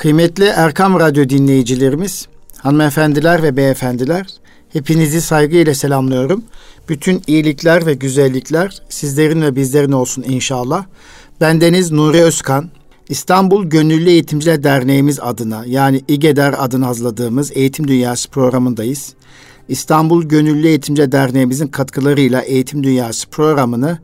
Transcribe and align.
Kıymetli 0.00 0.44
Erkam 0.44 1.00
Radyo 1.00 1.28
dinleyicilerimiz, 1.28 2.28
hanımefendiler 2.58 3.42
ve 3.42 3.56
beyefendiler, 3.56 4.26
hepinizi 4.72 5.20
saygıyla 5.20 5.74
selamlıyorum. 5.74 6.44
Bütün 6.88 7.22
iyilikler 7.26 7.86
ve 7.86 7.94
güzellikler 7.94 8.82
sizlerin 8.88 9.42
ve 9.42 9.56
bizlerin 9.56 9.92
olsun 9.92 10.22
inşallah. 10.22 10.84
Bendeniz 11.40 11.92
Nuri 11.92 12.22
Özkan, 12.22 12.70
İstanbul 13.08 13.64
Gönüllü 13.64 14.10
Eğitimciler 14.10 14.62
Derneğimiz 14.62 15.20
adına 15.20 15.64
yani 15.66 16.02
İGEDER 16.08 16.54
adını 16.58 16.84
hazırladığımız 16.84 17.50
Eğitim 17.54 17.88
Dünyası 17.88 18.30
programındayız. 18.30 19.14
İstanbul 19.68 20.22
Gönüllü 20.22 20.66
Eğitimciler 20.68 21.12
Derneğimizin 21.12 21.66
katkılarıyla 21.66 22.40
Eğitim 22.40 22.84
Dünyası 22.84 23.28
programını 23.28 23.98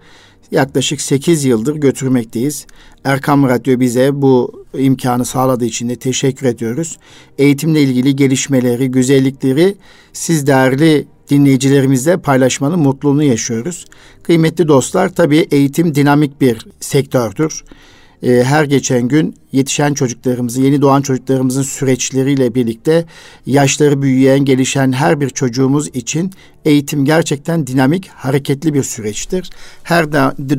yaklaşık 0.51 1.01
8 1.01 1.45
yıldır 1.45 1.77
götürmekteyiz. 1.77 2.67
Erkam 3.05 3.49
Radyo 3.49 3.81
bize 3.81 4.23
bu 4.23 4.66
imkanı 4.79 5.25
sağladığı 5.25 5.65
için 5.65 5.89
de 5.89 5.97
teşekkür 5.97 6.47
ediyoruz. 6.47 6.99
Eğitimle 7.39 7.83
ilgili 7.83 8.17
gelişmeleri, 8.17 8.91
güzellikleri 8.91 9.77
siz 10.13 10.47
değerli 10.47 11.07
dinleyicilerimizle 11.31 12.17
paylaşmanın 12.17 12.79
mutluluğunu 12.79 13.23
yaşıyoruz. 13.23 13.85
Kıymetli 14.23 14.69
dostlar 14.69 15.09
tabii 15.09 15.49
eğitim 15.51 15.95
dinamik 15.95 16.41
bir 16.41 16.67
sektördür. 16.81 17.65
Ee, 18.23 18.43
her 18.45 18.65
geçen 18.65 19.09
gün 19.09 19.35
yetişen 19.53 19.95
çocuklarımızı, 19.95 20.61
yeni 20.61 20.83
doğan 20.83 21.03
çocuklarımızın 21.03 21.63
süreçleriyle 21.63 22.55
birlikte 22.55 23.05
yaşları 23.47 24.03
büyüyen, 24.03 24.39
gelişen 24.39 24.93
her 24.93 25.21
bir 25.21 25.31
çocuğumuz 25.31 25.89
için 25.89 26.33
eğitim 26.65 27.05
gerçekten 27.05 27.67
dinamik, 27.67 28.09
hareketli 28.09 28.75
bir 28.75 28.83
süreçtir. 28.83 29.51
Her 29.83 30.13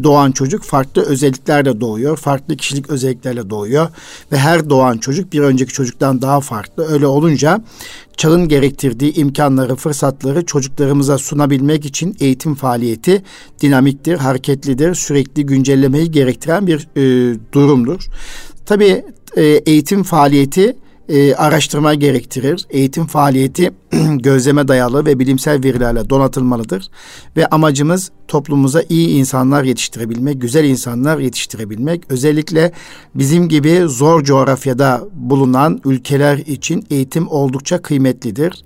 doğan 0.03 0.31
çocuk 0.31 0.63
farklı 0.63 1.01
özelliklerle 1.05 1.81
doğuyor, 1.81 2.17
farklı 2.17 2.57
kişilik 2.57 2.89
özelliklerle 2.89 3.49
doğuyor 3.49 3.89
ve 4.31 4.37
her 4.37 4.69
doğan 4.69 4.97
çocuk 4.97 5.33
bir 5.33 5.39
önceki 5.39 5.73
çocuktan 5.73 6.21
daha 6.21 6.41
farklı. 6.41 6.87
Öyle 6.87 7.07
olunca 7.07 7.61
çağın 8.17 8.47
gerektirdiği 8.47 9.13
imkanları, 9.13 9.75
fırsatları 9.75 10.45
çocuklarımıza 10.45 11.17
sunabilmek 11.17 11.85
için 11.85 12.15
eğitim 12.19 12.55
faaliyeti 12.55 13.23
dinamiktir, 13.61 14.17
hareketlidir, 14.17 14.95
sürekli 14.95 15.45
güncellemeyi 15.45 16.11
gerektiren 16.11 16.67
bir 16.67 16.87
e, 16.95 17.35
durumdur. 17.51 18.07
Tabii 18.65 19.05
e, 19.35 19.43
eğitim 19.43 20.03
faaliyeti 20.03 20.77
e, 21.09 21.35
araştırma 21.35 21.93
gerektirir. 21.93 22.65
Eğitim 22.69 23.05
faaliyeti 23.05 23.71
gözleme 24.15 24.67
dayalı 24.67 25.05
ve 25.05 25.19
bilimsel 25.19 25.63
verilerle 25.63 26.09
donatılmalıdır. 26.09 26.89
Ve 27.37 27.47
amacımız 27.47 28.11
toplumumuza 28.27 28.83
iyi 28.89 29.09
insanlar 29.09 29.63
yetiştirebilmek, 29.63 30.41
güzel 30.41 30.63
insanlar 30.65 31.17
yetiştirebilmek. 31.17 32.03
Özellikle 32.09 32.71
bizim 33.15 33.49
gibi 33.49 33.81
zor 33.85 34.23
coğrafyada 34.23 35.03
bulunan 35.13 35.81
ülkeler 35.85 36.37
için 36.37 36.85
eğitim 36.89 37.27
oldukça 37.27 37.81
kıymetlidir. 37.81 38.63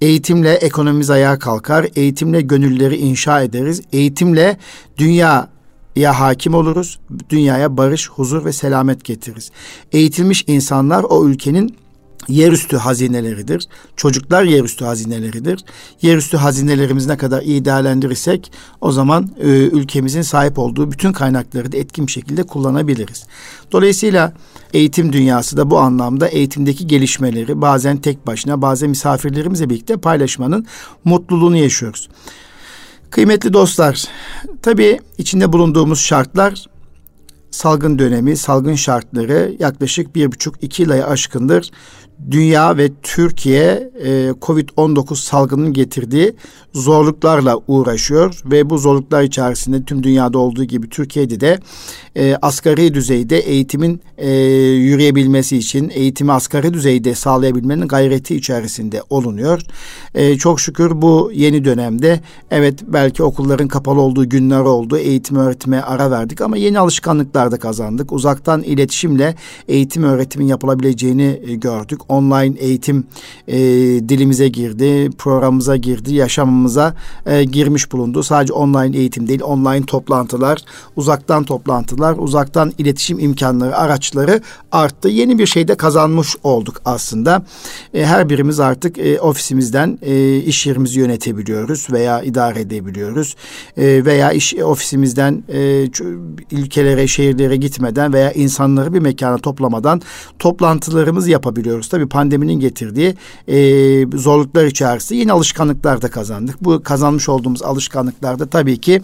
Eğitimle 0.00 0.52
ekonomimiz 0.52 1.10
ayağa 1.10 1.38
kalkar, 1.38 1.86
eğitimle 1.96 2.40
gönülleri 2.40 2.96
inşa 2.96 3.42
ederiz, 3.42 3.82
eğitimle 3.92 4.56
dünya 4.98 5.48
ya 5.96 6.20
hakim 6.20 6.54
oluruz, 6.54 6.98
dünyaya 7.30 7.76
barış, 7.76 8.10
huzur 8.10 8.44
ve 8.44 8.52
selamet 8.52 9.04
getiririz. 9.04 9.50
Eğitilmiş 9.92 10.44
insanlar 10.46 11.04
o 11.04 11.28
ülkenin 11.28 11.76
yerüstü 12.28 12.76
hazineleridir. 12.76 13.68
Çocuklar 13.96 14.42
yerüstü 14.42 14.84
hazineleridir. 14.84 15.64
Yerüstü 16.02 16.36
hazinelerimizi 16.36 17.08
ne 17.08 17.16
kadar 17.16 17.42
iyi 17.42 17.64
değerlendirirsek 17.64 18.52
o 18.80 18.92
zaman 18.92 19.30
e, 19.40 19.48
ülkemizin 19.48 20.22
sahip 20.22 20.58
olduğu 20.58 20.92
bütün 20.92 21.12
kaynakları 21.12 21.72
da 21.72 21.76
etkin 21.76 22.06
bir 22.06 22.12
şekilde 22.12 22.42
kullanabiliriz. 22.42 23.26
Dolayısıyla 23.72 24.32
eğitim 24.74 25.12
dünyası 25.12 25.56
da 25.56 25.70
bu 25.70 25.78
anlamda 25.78 26.28
eğitimdeki 26.28 26.86
gelişmeleri 26.86 27.60
bazen 27.60 27.96
tek 27.96 28.26
başına 28.26 28.62
bazen 28.62 28.90
misafirlerimizle 28.90 29.70
birlikte 29.70 29.96
paylaşmanın 29.96 30.66
mutluluğunu 31.04 31.56
yaşıyoruz. 31.56 32.08
Kıymetli 33.12 33.52
dostlar, 33.52 34.04
tabii 34.62 35.00
içinde 35.18 35.52
bulunduğumuz 35.52 36.00
şartlar 36.00 36.66
salgın 37.50 37.98
dönemi, 37.98 38.36
salgın 38.36 38.74
şartları 38.74 39.56
yaklaşık 39.58 40.14
bir 40.14 40.32
buçuk 40.32 40.54
iki 40.62 40.82
yıla 40.82 41.06
aşkındır 41.06 41.70
dünya 42.30 42.76
ve 42.76 42.90
Türkiye 43.02 43.90
e, 44.04 44.30
Covid-19 44.40 45.16
salgının 45.16 45.72
getirdiği 45.72 46.34
zorluklarla 46.74 47.58
uğraşıyor 47.68 48.40
ve 48.44 48.70
bu 48.70 48.78
zorluklar 48.78 49.22
içerisinde 49.22 49.84
tüm 49.84 50.02
dünyada 50.02 50.38
olduğu 50.38 50.64
gibi 50.64 50.88
Türkiye'de 50.88 51.40
de 51.40 51.58
e, 52.16 52.36
asgari 52.42 52.94
düzeyde 52.94 53.38
eğitimin 53.38 54.00
e, 54.18 54.30
yürüyebilmesi 54.70 55.56
için 55.56 55.90
eğitimi 55.94 56.32
asgari 56.32 56.74
düzeyde 56.74 57.14
sağlayabilmenin 57.14 57.88
gayreti 57.88 58.36
içerisinde 58.36 59.02
olunuyor. 59.10 59.60
E, 60.14 60.36
çok 60.38 60.60
şükür 60.60 61.02
bu 61.02 61.30
yeni 61.34 61.64
dönemde 61.64 62.20
evet 62.50 62.80
belki 62.86 63.22
okulların 63.22 63.68
kapalı 63.68 64.00
olduğu 64.00 64.28
günler 64.28 64.60
oldu. 64.60 64.98
Eğitim 64.98 65.36
öğretime 65.36 65.80
ara 65.80 66.10
verdik 66.10 66.40
ama 66.40 66.56
yeni 66.56 66.78
alışkanlıklar 66.78 67.50
da 67.50 67.58
kazandık. 67.58 68.12
Uzaktan 68.12 68.62
iletişimle 68.62 69.34
eğitim 69.68 70.02
öğretimin 70.02 70.46
yapılabileceğini 70.46 71.40
e, 71.46 71.54
gördük. 71.54 72.00
Online 72.12 72.58
eğitim 72.58 73.04
e, 73.48 73.58
dilimize 74.08 74.48
girdi, 74.48 75.10
programımıza 75.18 75.76
girdi, 75.76 76.14
yaşamımıza 76.14 76.94
e, 77.26 77.44
girmiş 77.44 77.92
bulundu. 77.92 78.22
Sadece 78.22 78.52
online 78.52 78.96
eğitim 78.96 79.28
değil, 79.28 79.42
online 79.42 79.86
toplantılar, 79.86 80.58
uzaktan 80.96 81.44
toplantılar 81.44 82.16
uzaktan 82.18 82.72
iletişim 82.78 83.18
imkanları, 83.18 83.76
araçları 83.76 84.40
arttı. 84.72 85.08
Yeni 85.08 85.38
bir 85.38 85.46
şey 85.46 85.68
de 85.68 85.74
kazanmış 85.74 86.36
olduk 86.42 86.82
aslında. 86.84 87.44
E, 87.94 88.06
her 88.06 88.28
birimiz 88.28 88.60
artık 88.60 88.98
e, 88.98 89.20
ofisimizden 89.20 89.98
e, 90.02 90.36
iş 90.36 90.66
yerimizi 90.66 91.00
yönetebiliyoruz 91.00 91.86
veya 91.92 92.22
idare 92.22 92.60
edebiliyoruz. 92.60 93.36
E, 93.76 94.04
veya 94.04 94.32
iş 94.32 94.54
ofisimizden 94.54 95.44
e, 95.48 95.88
ülkelere, 96.52 97.06
şehirlere 97.06 97.56
gitmeden 97.56 98.12
veya 98.12 98.32
insanları 98.32 98.94
bir 98.94 99.00
mekana 99.00 99.38
toplamadan 99.38 100.02
toplantılarımızı 100.38 101.30
yapabiliyoruz. 101.30 101.88
Tabii 101.88 102.01
pandeminin 102.08 102.60
getirdiği 102.60 103.14
e, 103.48 103.56
zorluklar 104.18 104.64
içerisinde 104.64 105.18
yeni 105.18 105.32
alışkanlıklar 105.32 106.02
da 106.02 106.10
kazandık. 106.10 106.64
Bu 106.64 106.82
kazanmış 106.82 107.28
olduğumuz 107.28 107.62
alışkanlıklarda 107.62 108.46
tabii 108.46 108.80
ki 108.80 109.02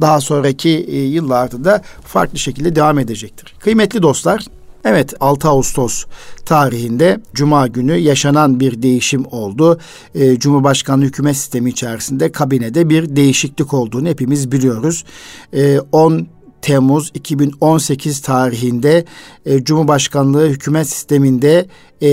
daha 0.00 0.20
sonraki 0.20 0.68
e, 0.68 0.98
yıllarda 0.98 1.64
da 1.64 1.82
farklı 2.04 2.38
şekilde 2.38 2.76
devam 2.76 2.98
edecektir. 2.98 3.54
Kıymetli 3.60 4.02
dostlar, 4.02 4.46
Evet 4.84 5.14
6 5.20 5.48
Ağustos 5.48 6.04
tarihinde 6.44 7.20
Cuma 7.34 7.66
günü 7.66 7.96
yaşanan 7.96 8.60
bir 8.60 8.82
değişim 8.82 9.24
oldu. 9.30 9.78
E, 10.14 10.38
Cumhurbaşkanlığı 10.38 11.04
hükümet 11.04 11.36
sistemi 11.36 11.70
içerisinde 11.70 12.32
kabinede 12.32 12.88
bir 12.88 13.16
değişiklik 13.16 13.74
olduğunu 13.74 14.08
hepimiz 14.08 14.52
biliyoruz. 14.52 15.04
E, 15.52 15.80
10 15.92 16.26
Temmuz 16.62 17.10
2018 17.14 18.20
tarihinde 18.20 19.04
e, 19.46 19.64
Cumhurbaşkanlığı 19.64 20.48
hükümet 20.48 20.88
sisteminde 20.88 21.66
e, 22.00 22.10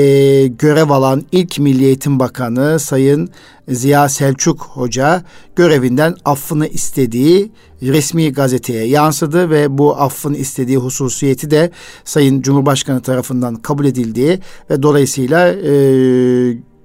görev 0.47 0.89
alan 0.89 1.23
ilk 1.31 1.59
Milli 1.59 1.85
Eğitim 1.85 2.19
Bakanı 2.19 2.79
Sayın 2.79 3.29
Ziya 3.67 4.09
Selçuk 4.09 4.61
Hoca 4.61 5.23
görevinden 5.55 6.15
affını 6.25 6.67
istediği 6.67 7.51
resmi 7.81 8.33
gazeteye 8.33 8.87
yansıdı 8.87 9.49
ve 9.49 9.77
bu 9.77 9.97
affın 9.97 10.33
istediği 10.33 10.77
hususiyeti 10.77 11.51
de 11.51 11.71
Sayın 12.03 12.41
Cumhurbaşkanı 12.41 13.01
tarafından 13.01 13.55
kabul 13.55 13.85
edildiği 13.85 14.39
ve 14.69 14.83
dolayısıyla 14.83 15.47
e, 15.47 15.73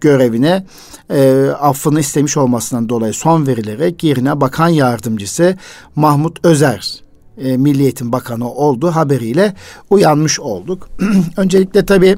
görevine 0.01 0.67
e, 1.11 1.49
affını 1.61 2.01
istemiş 2.01 2.37
olmasından 2.37 2.89
dolayı 2.89 3.15
son 3.15 3.47
verilerek 3.47 4.05
yerine 4.05 4.41
bakan 4.41 4.69
yardımcısı 4.69 5.57
Mahmut 5.97 6.45
Özer 6.45 7.10
e, 7.45 7.57
Milli 7.57 7.83
Eğitim 7.83 8.13
Bakanı 8.13 8.53
olduğu 8.53 8.91
haberiyle 8.91 9.55
uyanmış 9.91 10.41
olduk. 10.41 10.89
Öncelikle 11.37 11.87
tabii 11.87 12.17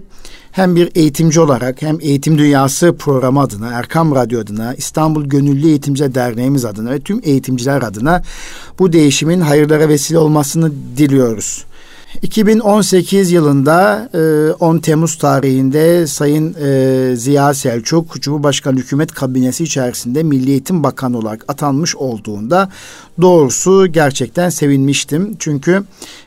hem 0.53 0.77
bir 0.77 0.91
eğitimci 0.95 1.41
olarak 1.41 1.83
hem 1.83 1.99
Eğitim 2.01 2.39
Dünyası 2.39 2.97
programı 2.97 3.41
adına, 3.41 3.73
Erkam 3.73 4.15
Radyo 4.15 4.41
adına, 4.41 4.75
İstanbul 4.75 5.25
Gönüllü 5.25 5.67
Eğitimciler 5.67 6.15
Derneğimiz 6.15 6.65
adına 6.65 6.91
ve 6.91 7.01
tüm 7.01 7.21
eğitimciler 7.25 7.83
adına 7.83 8.23
bu 8.79 8.93
değişimin 8.93 9.41
hayırlara 9.41 9.89
vesile 9.89 10.19
olmasını 10.19 10.73
diliyoruz. 10.97 11.65
2018 12.23 13.33
yılında 13.33 14.09
10 14.61 14.77
e, 14.77 14.81
Temmuz 14.81 15.19
tarihinde 15.19 16.07
Sayın 16.07 16.55
e, 16.55 17.17
Ziya 17.17 17.55
Selçuk 17.55 18.21
Cumhurbaşkanı 18.21 18.77
Hükümet 18.79 19.13
Kabinesi 19.13 19.65
içerisinde 19.65 20.23
Milli 20.23 20.51
Eğitim 20.51 20.83
Bakanı 20.83 21.19
olarak 21.19 21.45
atanmış 21.49 21.97
olduğunda 21.97 22.69
doğrusu 23.21 23.87
gerçekten 23.87 24.49
sevinmiştim. 24.49 25.37
Çünkü 25.39 25.83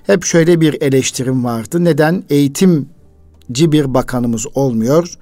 hep 0.08 0.24
şöyle 0.24 0.62
bir 0.62 0.82
eleştirim 0.82 1.44
vardı. 1.44 1.84
Neden 1.84 2.24
eğitim 2.30 2.90
bir 3.50 3.94
bakanımız 3.94 4.46
olmuyor. 4.56 5.14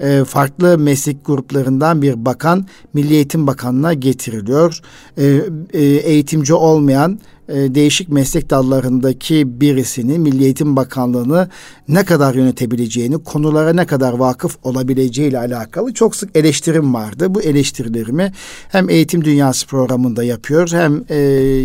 E, 0.00 0.24
farklı 0.24 0.78
meslek 0.78 1.26
gruplarından 1.26 2.02
bir 2.02 2.24
bakan 2.24 2.66
Milli 2.94 3.14
Eğitim 3.14 3.46
Bakanlığı'na 3.46 3.94
getiriliyor. 3.94 4.80
E, 5.18 5.40
e, 5.72 5.82
eğitimci 5.82 6.54
olmayan 6.54 7.18
e, 7.52 7.74
değişik 7.74 8.08
meslek 8.08 8.50
dallarındaki 8.50 9.60
birisini 9.60 10.18
Milli 10.18 10.44
Eğitim 10.44 10.76
Bakanlığı'nı 10.76 11.48
ne 11.88 12.04
kadar 12.04 12.34
yönetebileceğini, 12.34 13.24
konulara 13.24 13.72
ne 13.72 13.86
kadar 13.86 14.12
vakıf 14.12 14.56
olabileceği 14.62 15.28
ile 15.28 15.38
alakalı 15.38 15.94
çok 15.94 16.16
sık 16.16 16.36
eleştirim 16.36 16.94
vardı. 16.94 17.34
Bu 17.34 17.42
eleştirilerimi 17.42 18.32
hem 18.68 18.90
Eğitim 18.90 19.24
Dünyası 19.24 19.66
programında 19.66 20.24
yapıyor 20.24 20.68
hem 20.72 21.04
e, 21.08 21.16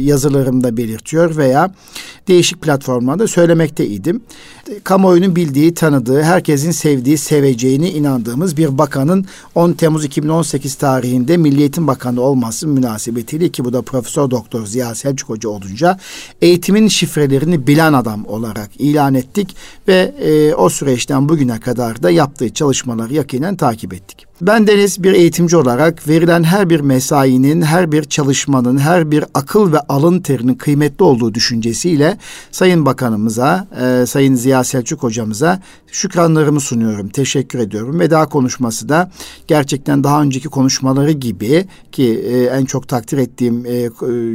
yazılarımda 0.02 0.78
belirtiyor 0.78 1.38
veya 1.38 1.72
değişik 2.28 2.62
platformlarda 2.62 3.28
söylemekteydim. 3.28 4.22
Kamuoyunun 4.84 5.36
bildiği, 5.36 5.74
tanıdığı, 5.74 6.22
herkesin 6.22 6.72
sevdiği, 6.72 7.18
seveceğini 7.18 7.90
inandığımız 7.90 8.58
bir 8.58 8.78
bakanın 8.78 9.26
10 9.56 9.74
Temmuz 9.74 10.06
2018 10.06 10.76
tarihinde 10.76 11.38
Milli 11.38 11.60
Eğitim 11.60 11.88
Bakanı 11.88 12.22
olması 12.22 12.68
münasebetiyle 12.68 13.50
ki 13.50 13.66
bu 13.66 13.74
da 13.74 13.82
Profesör 13.82 14.32
Doktor 14.32 14.66
Ziya 14.66 14.96
Selçuk 14.96 15.30
Hoca 15.30 15.50
olunca 15.50 16.00
eğitimin 16.42 16.88
şifrelerini 16.88 17.68
bilen 17.68 17.94
adam 17.94 18.26
olarak 18.26 18.70
ilan 18.80 19.14
ettik 19.14 19.56
ve 19.88 20.16
e, 20.20 20.54
o 20.54 20.70
süreçten 20.70 21.30
bugüne 21.30 21.60
kadar 21.60 22.04
da 22.04 22.12
yaptığı 22.12 22.54
çalışmaları 22.54 23.14
yakinen 23.14 23.56
takip 23.56 23.94
ettik. 23.94 24.27
Ben 24.42 24.68
Deniz 24.68 25.04
bir 25.04 25.14
eğitimci 25.14 25.58
olarak 25.58 26.08
verilen 26.08 26.44
her 26.44 26.70
bir 26.70 26.80
mesainin, 26.80 27.62
her 27.62 27.92
bir 27.92 28.04
çalışmanın, 28.04 28.78
her 28.78 29.12
bir 29.12 29.26
akıl 29.34 29.74
ve 29.74 29.80
alın 29.80 30.20
terinin 30.20 30.56
kıymetli 30.56 31.04
olduğu 31.04 31.34
düşüncesiyle 31.34 32.18
Sayın 32.52 32.86
Bakanımıza, 32.86 33.68
e, 33.82 34.06
Sayın 34.06 34.36
Ziya 34.36 34.64
Selçuk 34.64 35.04
Hocamıza 35.04 35.62
şükranlarımı 35.92 36.60
sunuyorum. 36.60 37.10
Teşekkür 37.10 37.60
ediyorum. 37.60 38.00
Veda 38.00 38.26
konuşması 38.26 38.90
da 38.90 39.12
gerçekten 39.48 40.04
daha 40.04 40.22
önceki 40.22 40.50
konuşmaları 40.50 41.12
gibi 41.12 41.66
ki 41.92 42.26
e, 42.30 42.44
en 42.44 42.66
çok 42.66 42.88
takdir 42.88 43.18
ettiğim 43.18 43.66
e, 43.66 43.90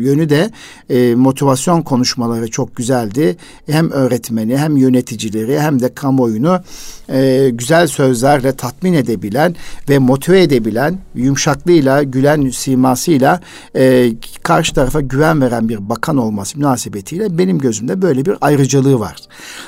yönü 0.06 0.28
de 0.28 0.50
e, 0.90 1.14
motivasyon 1.14 1.82
konuşmaları 1.82 2.50
çok 2.50 2.76
güzeldi. 2.76 3.36
Hem 3.66 3.90
öğretmeni 3.90 4.58
hem 4.58 4.76
yöneticileri 4.76 5.60
hem 5.60 5.80
de 5.82 5.94
kamuoyunu 5.94 6.60
e, 7.08 7.50
güzel 7.52 7.86
sözlerle 7.86 8.52
tatmin 8.52 8.92
edebilen 8.92 9.56
ve 9.88 9.91
motive 9.98 10.42
edebilen, 10.42 10.98
yumuşaklığıyla, 11.14 12.02
gülen 12.02 12.50
simasıyla 12.50 13.40
e, 13.76 14.12
karşı 14.42 14.74
tarafa 14.74 15.00
güven 15.00 15.40
veren 15.40 15.68
bir 15.68 15.88
bakan 15.88 16.16
olması 16.16 16.58
münasebetiyle 16.58 17.38
benim 17.38 17.58
gözümde 17.58 18.02
böyle 18.02 18.24
bir 18.24 18.34
ayrıcalığı 18.40 19.00
var. 19.00 19.16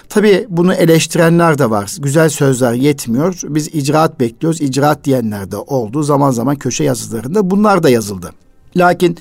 Tabii 0.08 0.46
bunu 0.48 0.74
eleştirenler 0.74 1.58
de 1.58 1.70
var. 1.70 1.96
Güzel 2.00 2.28
sözler 2.28 2.72
yetmiyor. 2.72 3.40
Biz 3.44 3.68
icraat 3.74 4.20
bekliyoruz. 4.20 4.60
İcraat 4.60 5.04
diyenler 5.04 5.50
de 5.50 5.56
oldu. 5.56 6.02
Zaman 6.02 6.30
zaman 6.30 6.56
köşe 6.56 6.84
yazılarında 6.84 7.50
bunlar 7.50 7.82
da 7.82 7.90
yazıldı. 7.90 8.30
Lakin 8.76 9.18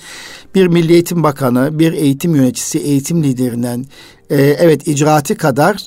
bir 0.55 0.67
Milli 0.67 0.93
Eğitim 0.93 1.23
Bakanı, 1.23 1.79
bir 1.79 1.93
eğitim 1.93 2.35
yöneticisi, 2.35 2.79
eğitim 2.79 3.23
liderinden 3.23 3.85
e, 4.29 4.35
evet 4.41 4.87
icraatı 4.87 5.35
kadar 5.35 5.77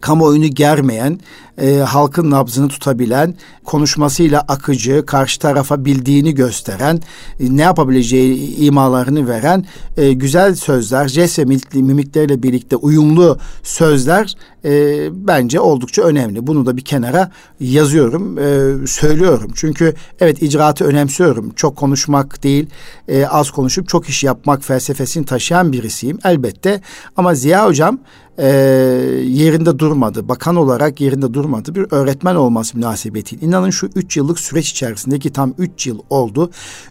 kamuoyunu 0.00 0.46
germeyen, 0.46 1.20
e, 1.58 1.76
halkın 1.76 2.30
nabzını 2.30 2.68
tutabilen, 2.68 3.34
konuşmasıyla 3.64 4.40
akıcı, 4.40 5.06
karşı 5.06 5.40
tarafa 5.40 5.84
bildiğini 5.84 6.34
gösteren, 6.34 7.00
e, 7.40 7.56
ne 7.56 7.62
yapabileceği 7.62 8.56
imalarını 8.56 9.28
veren 9.28 9.64
e, 9.96 10.12
güzel 10.12 10.54
sözler, 10.54 11.08
jest 11.08 11.38
ve 11.38 11.44
mimiklerle 11.74 12.42
birlikte 12.42 12.76
uyumlu 12.76 13.38
sözler 13.62 14.34
e, 14.64 15.08
bence 15.12 15.60
oldukça 15.60 16.02
önemli. 16.02 16.46
Bunu 16.46 16.66
da 16.66 16.76
bir 16.76 16.84
kenara 16.84 17.30
yazıyorum, 17.60 18.38
e, 18.38 18.86
söylüyorum. 18.86 19.50
Çünkü 19.54 19.94
evet 20.20 20.42
icraatı 20.42 20.84
önemsiyorum. 20.84 21.52
Çok 21.56 21.76
konuşmak 21.76 22.42
değil, 22.42 22.70
e, 23.08 23.26
az 23.26 23.50
konuşup 23.50 23.88
çok 23.88 24.08
iş 24.08 24.24
yapmak 24.24 24.64
felsefesini 24.64 25.26
taşıyan 25.26 25.72
birisiyim 25.72 26.18
elbette. 26.24 26.80
Ama 27.16 27.34
Ziya 27.34 27.66
Hocam 27.66 27.98
e, 28.38 28.46
yerinde 29.26 29.78
durmadı. 29.78 30.28
Bakan 30.28 30.56
olarak 30.56 31.00
yerinde 31.00 31.34
durmadı. 31.34 31.41
Bir 31.74 31.86
öğretmen 31.90 32.34
olması 32.34 32.76
münasebetiyle. 32.76 33.46
İnanın 33.46 33.70
şu 33.70 33.88
üç 33.94 34.16
yıllık 34.16 34.40
süreç 34.40 34.70
içerisinde 34.70 35.18
ki 35.18 35.32
tam 35.32 35.54
üç 35.58 35.86
yıl 35.86 35.98
oldu. 36.10 36.50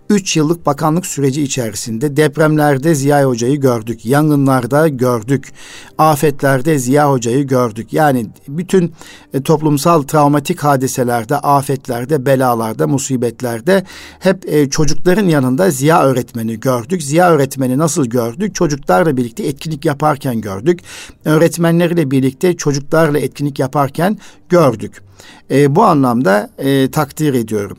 Üç 0.09 0.37
yıllık 0.37 0.65
bakanlık 0.65 1.05
süreci 1.05 1.41
içerisinde 1.43 2.17
depremlerde 2.17 2.95
Ziya 2.95 3.23
Hoca'yı 3.23 3.59
gördük. 3.59 4.05
Yangınlarda 4.05 4.87
gördük. 4.87 5.53
Afetlerde 5.97 6.79
Ziya 6.79 7.11
Hoca'yı 7.11 7.47
gördük. 7.47 7.93
Yani 7.93 8.27
bütün 8.47 8.93
e, 9.33 9.41
toplumsal 9.41 10.01
travmatik 10.01 10.59
hadiselerde, 10.59 11.37
afetlerde, 11.37 12.25
belalarda, 12.25 12.87
musibetlerde 12.87 13.83
hep 14.19 14.49
e, 14.49 14.69
çocukların 14.69 15.27
yanında 15.27 15.69
Ziya 15.69 16.03
öğretmeni 16.03 16.59
gördük. 16.59 17.03
Ziya 17.03 17.31
öğretmeni 17.31 17.77
nasıl 17.77 18.05
gördük? 18.05 18.55
Çocuklarla 18.55 19.17
birlikte 19.17 19.43
etkinlik 19.43 19.85
yaparken 19.85 20.41
gördük 20.41 20.79
öğretmenleriyle 21.25 22.11
birlikte 22.11 22.57
çocuklarla 22.57 23.19
etkinlik 23.19 23.59
yaparken 23.59 24.17
gördük. 24.51 25.01
E, 25.51 25.75
bu 25.75 25.83
anlamda 25.83 26.49
e, 26.57 26.91
takdir 26.91 27.33
ediyorum. 27.33 27.77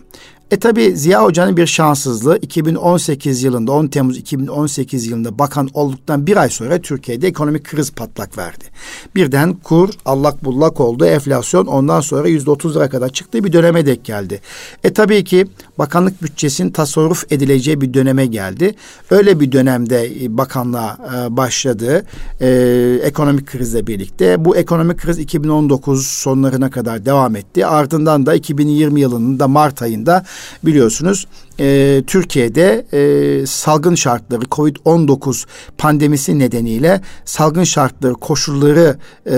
E 0.53 0.59
tabi 0.59 0.97
Ziya 0.97 1.25
Hoca'nın 1.25 1.57
bir 1.57 1.67
şanssızlığı 1.67 2.39
2018 2.39 3.43
yılında 3.43 3.73
10 3.73 3.87
Temmuz 3.87 4.19
2018 4.19 5.07
yılında 5.07 5.39
bakan 5.39 5.69
olduktan 5.75 6.27
bir 6.27 6.37
ay 6.37 6.49
sonra 6.49 6.81
Türkiye'de 6.81 7.29
ekonomik 7.29 7.65
kriz 7.65 7.93
patlak 7.93 8.39
verdi. 8.39 8.65
Birden 9.15 9.55
kur 9.55 9.91
allak 10.05 10.45
bullak 10.45 10.81
oldu 10.81 11.05
enflasyon 11.05 11.67
ondan 11.67 12.01
sonra 12.01 12.29
yüzde 12.29 12.51
otuz 12.51 12.77
lira 12.77 12.89
kadar 12.89 13.09
çıktığı 13.09 13.45
bir 13.45 13.53
döneme 13.53 13.87
dek 13.87 14.05
geldi. 14.05 14.41
E 14.85 14.93
tabii 14.93 15.25
ki 15.25 15.47
bakanlık 15.79 16.23
bütçesinin 16.23 16.71
tasarruf 16.71 17.33
edileceği 17.33 17.81
bir 17.81 17.95
döneme 17.95 18.27
geldi. 18.27 18.75
Öyle 19.11 19.41
bir 19.41 19.53
dönemde 19.53 20.25
e, 20.25 20.39
bakanlığa 20.39 20.99
e, 21.17 21.37
başladı 21.37 22.05
e, 22.41 22.49
ekonomik 23.03 23.47
krizle 23.47 23.87
birlikte. 23.87 24.45
Bu 24.45 24.57
ekonomik 24.57 24.99
kriz 24.99 25.19
2019 25.19 26.07
sonlarına 26.07 26.71
kadar 26.71 27.07
devam 27.07 27.37
etti. 27.37 27.67
Ardından 27.67 28.27
da 28.27 28.35
2020 28.35 29.01
yılının 29.01 29.39
da 29.39 29.49
Mart 29.49 29.83
ayında 29.83 30.25
biliyorsunuz 30.65 31.27
e, 31.61 32.03
Türkiye'de 32.07 32.87
e, 32.93 33.47
salgın 33.47 33.95
şartları 33.95 34.43
COVID-19 34.43 35.47
pandemisi 35.79 36.39
nedeniyle 36.39 37.01
salgın 37.25 37.65
şartları 37.65 38.15
koşulları 38.15 38.97
e, 39.27 39.33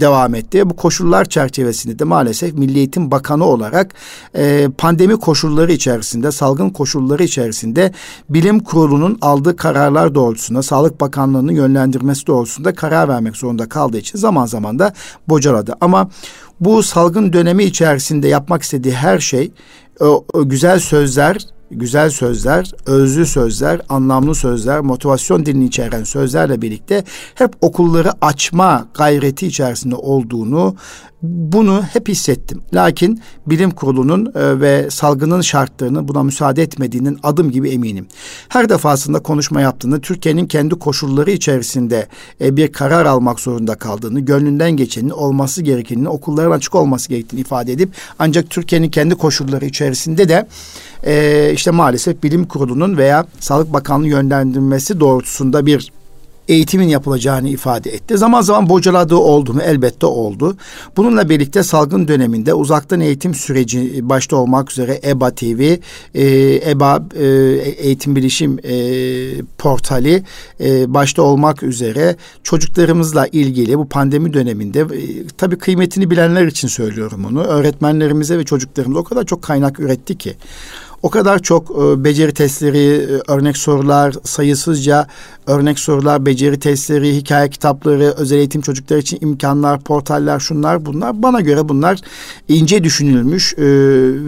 devam 0.00 0.34
etti. 0.34 0.70
Bu 0.70 0.76
koşullar 0.76 1.24
çerçevesinde 1.24 1.98
de 1.98 2.04
maalesef 2.04 2.54
Milli 2.54 2.78
Eğitim 2.78 3.10
Bakanı 3.10 3.44
olarak 3.44 3.94
e, 4.36 4.68
pandemi 4.78 5.16
koşulları 5.16 5.72
içerisinde 5.72 6.32
salgın 6.32 6.70
koşulları 6.70 7.24
içerisinde 7.24 7.92
bilim 8.30 8.60
kurulunun 8.60 9.18
aldığı 9.20 9.56
kararlar 9.56 10.14
doğrultusunda 10.14 10.62
Sağlık 10.62 11.00
Bakanlığı'nın 11.00 11.52
yönlendirmesi 11.52 12.26
doğrultusunda 12.26 12.74
karar 12.74 13.08
vermek 13.08 13.36
zorunda 13.36 13.68
kaldığı 13.68 13.98
için 13.98 14.18
zaman 14.18 14.46
zaman 14.46 14.78
da 14.78 14.92
bocaladı. 15.28 15.74
Ama 15.80 16.10
bu 16.60 16.82
salgın 16.82 17.32
dönemi 17.32 17.64
içerisinde 17.64 18.28
yapmak 18.28 18.62
istediği 18.62 18.94
her 18.94 19.18
şey 19.18 19.52
o, 20.00 20.24
o 20.32 20.48
güzel 20.48 20.80
sözler, 20.80 21.46
güzel 21.70 22.10
sözler, 22.10 22.70
özlü 22.86 23.26
sözler, 23.26 23.80
anlamlı 23.88 24.34
sözler, 24.34 24.80
motivasyon 24.80 25.46
dilini 25.46 25.64
içeren 25.64 26.04
sözlerle 26.04 26.62
birlikte 26.62 27.04
hep 27.34 27.52
okulları 27.60 28.10
açma 28.20 28.88
gayreti 28.94 29.46
içerisinde 29.46 29.94
olduğunu 29.94 30.76
bunu 31.22 31.82
hep 31.82 32.08
hissettim. 32.08 32.62
Lakin 32.74 33.20
bilim 33.46 33.70
kurulunun 33.70 34.26
e, 34.26 34.60
ve 34.60 34.90
salgının 34.90 35.40
şartlarını 35.40 36.08
buna 36.08 36.22
müsaade 36.22 36.62
etmediğinin 36.62 37.18
adım 37.22 37.50
gibi 37.50 37.70
eminim. 37.70 38.06
Her 38.48 38.68
defasında 38.68 39.18
konuşma 39.18 39.60
yaptığını, 39.60 40.00
Türkiye'nin 40.00 40.46
kendi 40.46 40.74
koşulları 40.74 41.30
içerisinde 41.30 42.06
e, 42.40 42.56
bir 42.56 42.72
karar 42.72 43.06
almak 43.06 43.40
zorunda 43.40 43.74
kaldığını, 43.74 44.20
gönlünden 44.20 44.70
geçenin 44.70 45.10
olması 45.10 45.62
gerekenini, 45.62 46.08
okulların 46.08 46.50
açık 46.50 46.74
olması 46.74 47.08
gerektiğini 47.08 47.40
ifade 47.40 47.72
edip 47.72 47.90
ancak 48.18 48.50
Türkiye'nin 48.50 48.90
kendi 48.90 49.14
koşulları 49.14 49.64
içerisinde 49.64 50.28
de 50.28 50.46
e, 51.06 51.52
işte 51.54 51.70
maalesef 51.70 52.22
bilim 52.22 52.44
kurulunun 52.44 52.96
veya 52.96 53.26
Sağlık 53.40 53.72
Bakanlığı 53.72 54.08
yönlendirmesi 54.08 55.00
doğrultusunda 55.00 55.66
bir 55.66 55.92
eğitimin 56.48 56.88
yapılacağını 56.88 57.48
ifade 57.48 57.90
etti. 57.90 58.18
Zaman 58.18 58.40
zaman 58.40 58.68
bocaladığı 58.68 59.16
oldu 59.16 59.54
mu? 59.54 59.60
Elbette 59.62 60.06
oldu. 60.06 60.56
Bununla 60.96 61.28
birlikte 61.28 61.62
salgın 61.62 62.08
döneminde 62.08 62.54
uzaktan 62.54 63.00
eğitim 63.00 63.34
süreci 63.34 64.08
başta 64.08 64.36
olmak 64.36 64.70
üzere 64.70 65.00
EBA 65.04 65.30
TV, 65.30 65.76
e, 66.14 66.70
EBA 66.70 67.02
e, 67.16 67.26
Eğitim 67.78 68.16
Bilişim 68.16 68.58
e, 68.64 68.74
Portali 69.58 70.22
e, 70.60 70.94
başta 70.94 71.22
olmak 71.22 71.62
üzere 71.62 72.16
çocuklarımızla 72.42 73.26
ilgili 73.26 73.78
bu 73.78 73.88
pandemi 73.88 74.34
döneminde 74.34 74.80
e, 74.80 75.26
tabii 75.38 75.58
kıymetini 75.58 76.10
bilenler 76.10 76.46
için 76.46 76.68
söylüyorum 76.68 77.24
onu. 77.24 77.42
Öğretmenlerimize 77.42 78.38
ve 78.38 78.44
çocuklarımıza 78.44 79.00
o 79.00 79.04
kadar 79.04 79.24
çok 79.24 79.42
kaynak 79.42 79.80
üretti 79.80 80.18
ki 80.18 80.36
O 81.02 81.10
kadar 81.10 81.38
çok 81.38 81.70
e, 81.70 82.04
beceri 82.04 82.34
testleri, 82.34 82.78
e, 82.78 83.32
örnek 83.32 83.56
sorular, 83.56 84.14
sayısızca 84.24 85.06
örnek 85.46 85.78
sorular, 85.78 86.26
beceri 86.26 86.60
testleri, 86.60 87.16
hikaye 87.16 87.50
kitapları, 87.50 88.14
özel 88.16 88.36
eğitim 88.36 88.60
çocuklar 88.60 88.96
için 88.98 89.18
imkanlar, 89.20 89.80
portaller, 89.80 90.40
şunlar 90.40 90.86
bunlar. 90.86 91.22
Bana 91.22 91.40
göre 91.40 91.68
bunlar 91.68 91.98
ince 92.48 92.84
düşünülmüş 92.84 93.54
e, 93.54 93.62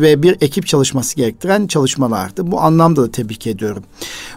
ve 0.00 0.22
bir 0.22 0.36
ekip 0.40 0.66
çalışması 0.66 1.16
gerektiren 1.16 1.66
çalışmalardı. 1.66 2.50
Bu 2.50 2.60
anlamda 2.60 3.02
da 3.02 3.10
tebrik 3.10 3.46
ediyorum. 3.46 3.82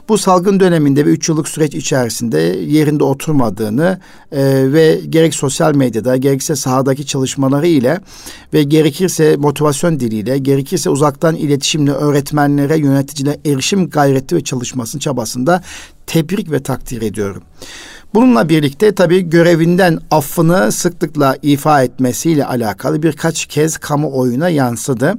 Bu 0.09 0.17
salgın 0.17 0.59
döneminde 0.59 1.05
ve 1.05 1.09
üç 1.09 1.29
yıllık 1.29 1.47
süreç 1.47 1.75
içerisinde 1.75 2.39
yerinde 2.67 3.03
oturmadığını 3.03 3.99
ve 4.73 5.01
gerek 5.09 5.35
sosyal 5.35 5.75
medyada 5.75 6.17
gerekse 6.17 6.55
sahadaki 6.55 7.05
çalışmaları 7.05 7.67
ile 7.67 7.99
ve 8.53 8.63
gerekirse 8.63 9.35
motivasyon 9.35 9.99
diliyle, 9.99 10.37
gerekirse 10.37 10.89
uzaktan 10.89 11.35
iletişimle 11.35 11.91
öğretmenlere, 12.25 12.77
yöneticilere 12.77 13.39
erişim 13.45 13.89
gayreti 13.89 14.35
ve 14.35 14.43
çalışmasının 14.43 14.99
çabasında 14.99 15.61
tebrik 16.07 16.51
ve 16.51 16.63
takdir 16.63 17.01
ediyorum. 17.01 17.43
Bununla 18.13 18.49
birlikte 18.49 18.95
tabii 18.95 19.29
görevinden 19.29 19.99
affını 20.11 20.71
sıklıkla 20.71 21.37
ifa 21.41 21.83
etmesiyle 21.83 22.45
alakalı 22.45 23.03
birkaç 23.03 23.45
kez 23.45 23.77
kamuoyuna 23.77 24.49
yansıdı. 24.49 25.13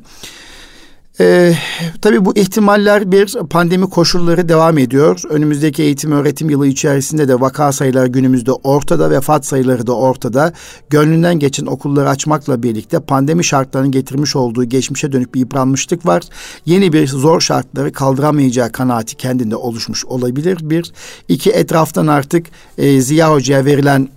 Ee, 1.21 1.55
tabii 2.03 2.25
bu 2.25 2.37
ihtimaller 2.37 3.13
bir 3.13 3.35
pandemi 3.51 3.91
koşulları 3.91 4.49
devam 4.49 4.79
ediyor. 4.79 5.21
Önümüzdeki 5.31 5.83
eğitim 5.83 6.13
öğretim 6.13 6.51
yılı 6.51 6.67
içerisinde 6.67 7.29
de 7.29 7.41
vaka 7.41 7.73
sayıları 7.73 8.07
günümüzde 8.07 8.53
ortada, 8.53 9.11
vefat 9.11 9.47
sayıları 9.47 9.87
da 9.87 9.97
ortada. 9.97 10.53
Gönlünden 10.91 11.39
geçen 11.39 11.67
okulları 11.67 12.09
açmakla 12.09 12.63
birlikte 12.63 13.01
pandemi 13.01 13.45
şartlarının 13.45 13.91
getirmiş 13.91 14.37
olduğu 14.37 14.65
geçmişe 14.65 15.13
dönük 15.13 15.35
bir 15.35 15.41
yıpranmışlık 15.41 16.07
var. 16.07 16.23
Yeni 16.67 16.93
bir 16.93 17.09
zor 17.09 17.41
şartları 17.41 17.93
kaldıramayacağı 17.93 18.73
kanaati 18.73 19.17
kendinde 19.17 19.57
oluşmuş 19.57 20.05
olabilir. 20.05 20.59
Bir, 20.63 20.93
iki 21.29 21.51
etraftan 21.51 22.07
artık 22.07 22.47
e, 22.79 23.01
Ziya 23.01 23.33
Hoca'ya 23.33 23.65
verilen 23.65 24.09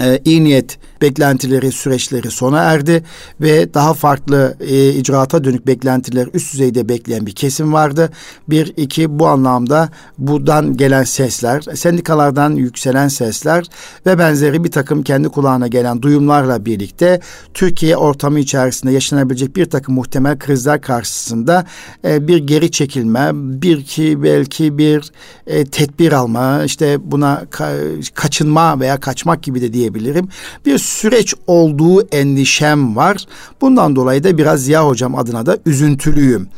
e, 0.00 0.20
iyi 0.24 0.44
niyet 0.44 0.78
beklentileri, 1.02 1.72
süreçleri 1.72 2.30
sona 2.30 2.58
erdi 2.58 3.02
ve 3.40 3.74
daha 3.74 3.94
farklı 3.94 4.56
e, 4.60 4.90
icraata 4.90 5.44
dönük 5.44 5.66
beklentiler 5.66 6.28
üst 6.34 6.52
düzeyde 6.52 6.88
bekleyen 6.88 7.26
bir 7.26 7.32
kesim 7.32 7.72
vardı. 7.72 8.10
Bir, 8.48 8.72
iki 8.76 9.18
bu 9.18 9.26
anlamda 9.26 9.88
buradan 10.18 10.76
gelen 10.76 11.04
sesler, 11.04 11.62
sendikalardan 11.74 12.52
yükselen 12.52 13.08
sesler 13.08 13.66
ve 14.06 14.18
benzeri 14.18 14.64
bir 14.64 14.70
takım 14.70 15.02
kendi 15.02 15.28
kulağına 15.28 15.68
gelen 15.68 16.02
duyumlarla 16.02 16.64
birlikte 16.64 17.20
Türkiye 17.54 17.96
ortamı 17.96 18.40
içerisinde 18.40 18.92
yaşanabilecek 18.92 19.56
bir 19.56 19.66
takım 19.66 19.94
muhtemel 19.94 20.38
krizler 20.38 20.80
karşısında 20.80 21.66
e, 22.04 22.28
bir 22.28 22.38
geri 22.38 22.70
çekilme, 22.70 23.30
bir 23.34 23.84
ki 23.84 24.22
belki 24.22 24.78
bir 24.78 25.12
e, 25.46 25.64
tedbir 25.64 26.12
alma, 26.12 26.64
işte 26.64 27.10
buna 27.10 27.42
ka- 27.50 28.12
kaçınma 28.14 28.80
veya 28.80 29.00
kaçmak 29.00 29.42
gibi 29.42 29.60
de 29.60 29.72
diyebilirim. 29.94 30.28
Bir 30.66 30.78
süreç 30.78 31.34
olduğu 31.46 32.02
endişem 32.02 32.96
var. 32.96 33.26
Bundan 33.60 33.96
dolayı 33.96 34.24
da 34.24 34.38
biraz 34.38 34.64
Ziya 34.64 34.86
Hocam 34.86 35.14
adına 35.14 35.46
da 35.46 35.58
üzüntülüyüm. 35.66 36.48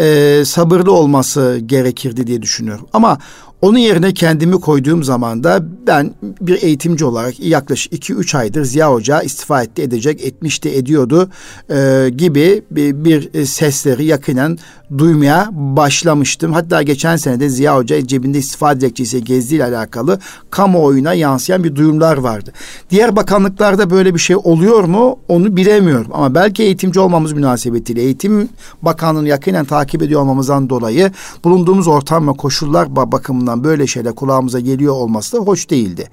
Ee, 0.00 0.42
sabırlı 0.46 0.92
olması 0.92 1.60
gerekirdi 1.66 2.26
diye 2.26 2.42
düşünüyorum. 2.42 2.86
Ama 2.92 3.18
onun 3.62 3.78
yerine 3.78 4.14
kendimi 4.14 4.60
koyduğum 4.60 5.04
zaman 5.04 5.44
da 5.44 5.64
ben 5.86 6.14
bir 6.40 6.62
eğitimci 6.62 7.04
olarak 7.04 7.40
yaklaşık 7.40 7.92
2-3 7.92 8.38
aydır 8.38 8.64
Ziya 8.64 8.92
Hoca 8.92 9.22
istifa 9.22 9.62
etti 9.62 9.82
edecek 9.82 10.24
etmişti 10.24 10.68
ediyordu 10.68 11.30
e, 11.70 12.08
gibi 12.16 12.62
bir, 12.70 13.04
bir 13.04 13.44
sesleri 13.44 14.04
yakinen 14.04 14.58
duymaya 14.98 15.48
başlamıştım. 15.52 16.52
Hatta 16.52 16.82
geçen 16.82 17.16
sene 17.16 17.40
de 17.40 17.48
Ziya 17.48 17.76
Hoca 17.76 18.06
cebinde 18.06 18.38
istifa 18.38 18.80
dilekçesi 18.80 19.24
gezdiğiyle 19.24 19.64
alakalı 19.64 20.18
kamuoyuna 20.50 21.14
yansıyan 21.14 21.64
bir 21.64 21.76
duyumlar 21.76 22.16
vardı. 22.16 22.52
Diğer 22.90 23.16
bakanlıklarda 23.16 23.90
böyle 23.90 24.14
bir 24.14 24.18
şey 24.18 24.36
oluyor 24.36 24.84
mu 24.84 25.18
onu 25.28 25.56
bilemiyorum. 25.56 26.10
Ama 26.14 26.34
belki 26.34 26.62
eğitimci 26.62 27.00
olmamız 27.00 27.32
münasebetiyle 27.32 28.02
eğitim 28.02 28.48
bakanlığını 28.82 29.28
yakinen 29.28 29.64
takip 29.64 30.02
ediyor 30.02 30.20
olmamızdan 30.20 30.70
dolayı 30.70 31.12
bulunduğumuz 31.44 31.88
ortam 31.88 32.28
ve 32.28 32.32
koşullar 32.32 32.96
bakımından 32.96 33.64
böyle 33.64 33.86
şeyler 33.86 34.14
kulağımıza 34.14 34.60
geliyor 34.60 34.94
olması 34.94 35.36
da 35.36 35.40
hoş 35.40 35.70
değildi. 35.70 36.10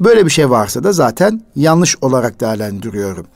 Böyle 0.00 0.26
bir 0.26 0.30
şey 0.30 0.50
varsa 0.50 0.84
da 0.84 0.92
zaten 0.92 1.42
yanlış 1.56 1.96
olarak 2.00 2.40
değerlendiriyorum. 2.40 3.26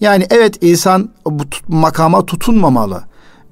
Yani 0.00 0.26
evet 0.30 0.62
insan 0.62 1.08
bu 1.26 1.42
makama 1.68 2.26
tutunmamalı. 2.26 3.02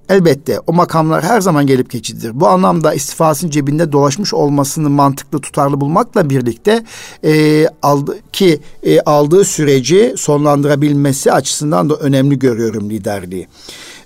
Elbette 0.09 0.61
o 0.67 0.73
makamlar 0.73 1.25
her 1.25 1.41
zaman 1.41 1.67
gelip 1.67 1.91
geçicidir. 1.91 2.41
Bu 2.41 2.49
anlamda 2.49 2.95
istifasının 2.95 3.51
cebinde 3.51 3.93
dolaşmış 3.93 4.35
olmasını 4.35 4.91
mantıklı 4.91 5.41
tutarlı 5.41 5.81
bulmakla 5.81 6.31
birlikte 6.31 6.85
e, 7.25 7.67
aldı, 7.83 8.19
ki 8.33 8.61
e, 8.83 9.01
aldığı 9.01 9.45
süreci 9.45 10.15
sonlandırabilmesi 10.17 11.33
açısından 11.33 11.91
da 11.91 11.95
önemli 11.95 12.39
görüyorum 12.39 12.91
liderliği. 12.91 13.49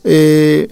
E, 0.06 0.68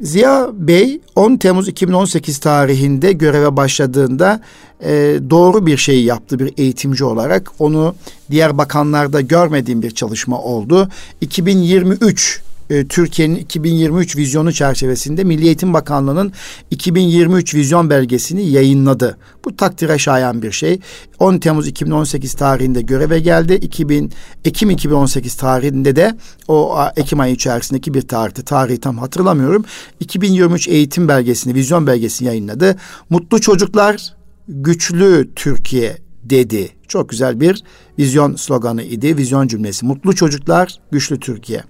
Ziya 0.00 0.50
Bey 0.54 1.00
10 1.16 1.36
Temmuz 1.36 1.68
2018 1.68 2.38
tarihinde 2.38 3.12
göreve 3.12 3.56
başladığında 3.56 4.40
e, 4.84 5.18
doğru 5.30 5.66
bir 5.66 5.76
şey 5.76 6.04
yaptı 6.04 6.38
bir 6.38 6.52
eğitimci 6.56 7.04
olarak. 7.04 7.50
Onu 7.58 7.94
diğer 8.30 8.58
bakanlarda 8.58 9.20
görmediğim 9.20 9.82
bir 9.82 9.90
çalışma 9.90 10.42
oldu. 10.42 10.88
2023 11.20 12.42
e, 12.70 12.86
Türkiye'nin 12.86 13.36
2023 13.36 14.16
vizyonu 14.16 14.52
çerçevesinde 14.52 15.24
Milli 15.24 15.46
Eğitim 15.46 15.72
Bakanlığı'nın 15.72 16.32
2023 16.70 17.54
vizyon 17.54 17.90
belgesini 17.90 18.48
yayınladı. 18.48 19.18
Bu 19.44 19.56
takdire 19.56 19.98
şayan 19.98 20.42
bir 20.42 20.52
şey. 20.52 20.80
10 21.18 21.38
Temmuz 21.38 21.68
2018 21.68 22.34
tarihinde 22.34 22.82
göreve 22.82 23.18
geldi. 23.18 23.54
2000 23.54 24.12
Ekim 24.44 24.70
2018 24.70 25.34
tarihinde 25.34 25.96
de 25.96 26.16
o 26.48 26.78
Ekim 26.96 27.20
ayı 27.20 27.34
içerisindeki 27.34 27.94
bir 27.94 28.02
tarihte 28.02 28.42
tarihi 28.42 28.80
tam 28.80 28.98
hatırlamıyorum. 28.98 29.64
2023 30.00 30.68
eğitim 30.68 31.08
belgesini, 31.08 31.54
vizyon 31.54 31.86
belgesini 31.86 32.28
yayınladı. 32.28 32.76
Mutlu 33.10 33.40
çocuklar, 33.40 34.14
güçlü 34.48 35.30
Türkiye 35.36 35.98
dedi. 36.24 36.81
Çok 36.92 37.08
güzel 37.08 37.40
bir 37.40 37.62
vizyon 37.98 38.36
sloganı 38.36 38.82
idi, 38.82 39.16
vizyon 39.16 39.48
cümlesi. 39.48 39.86
Mutlu 39.86 40.14
çocuklar, 40.14 40.80
güçlü 40.90 41.20
Türkiye. 41.20 41.64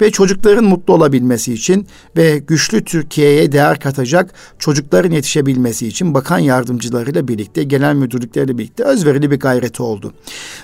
Ve 0.00 0.10
çocukların 0.10 0.64
mutlu 0.64 0.94
olabilmesi 0.94 1.52
için 1.52 1.86
ve 2.16 2.38
güçlü 2.38 2.84
Türkiye'ye 2.84 3.52
değer 3.52 3.80
katacak 3.80 4.34
çocukların 4.58 5.10
yetişebilmesi 5.10 5.86
için 5.86 6.14
bakan 6.14 6.38
yardımcılarıyla 6.38 7.28
birlikte, 7.28 7.62
genel 7.62 7.94
müdürlükleriyle 7.94 8.58
birlikte 8.58 8.84
özverili 8.84 9.30
bir 9.30 9.40
gayreti 9.40 9.82
oldu. 9.82 10.12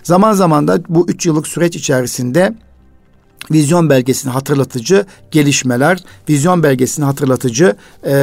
Zaman 0.03 0.33
zaman 0.33 0.69
da 0.69 0.81
bu 0.89 1.07
üç 1.09 1.27
yıllık 1.27 1.47
süreç 1.49 1.77
içerisinde 1.77 2.55
vizyon 3.51 3.91
belgesini 3.91 4.33
hatırlatıcı 4.33 5.07
gelişmeler, 5.31 5.99
vizyon 6.29 6.63
belgesini 6.63 7.05
hatırlatıcı 7.05 7.77
e, 8.07 8.15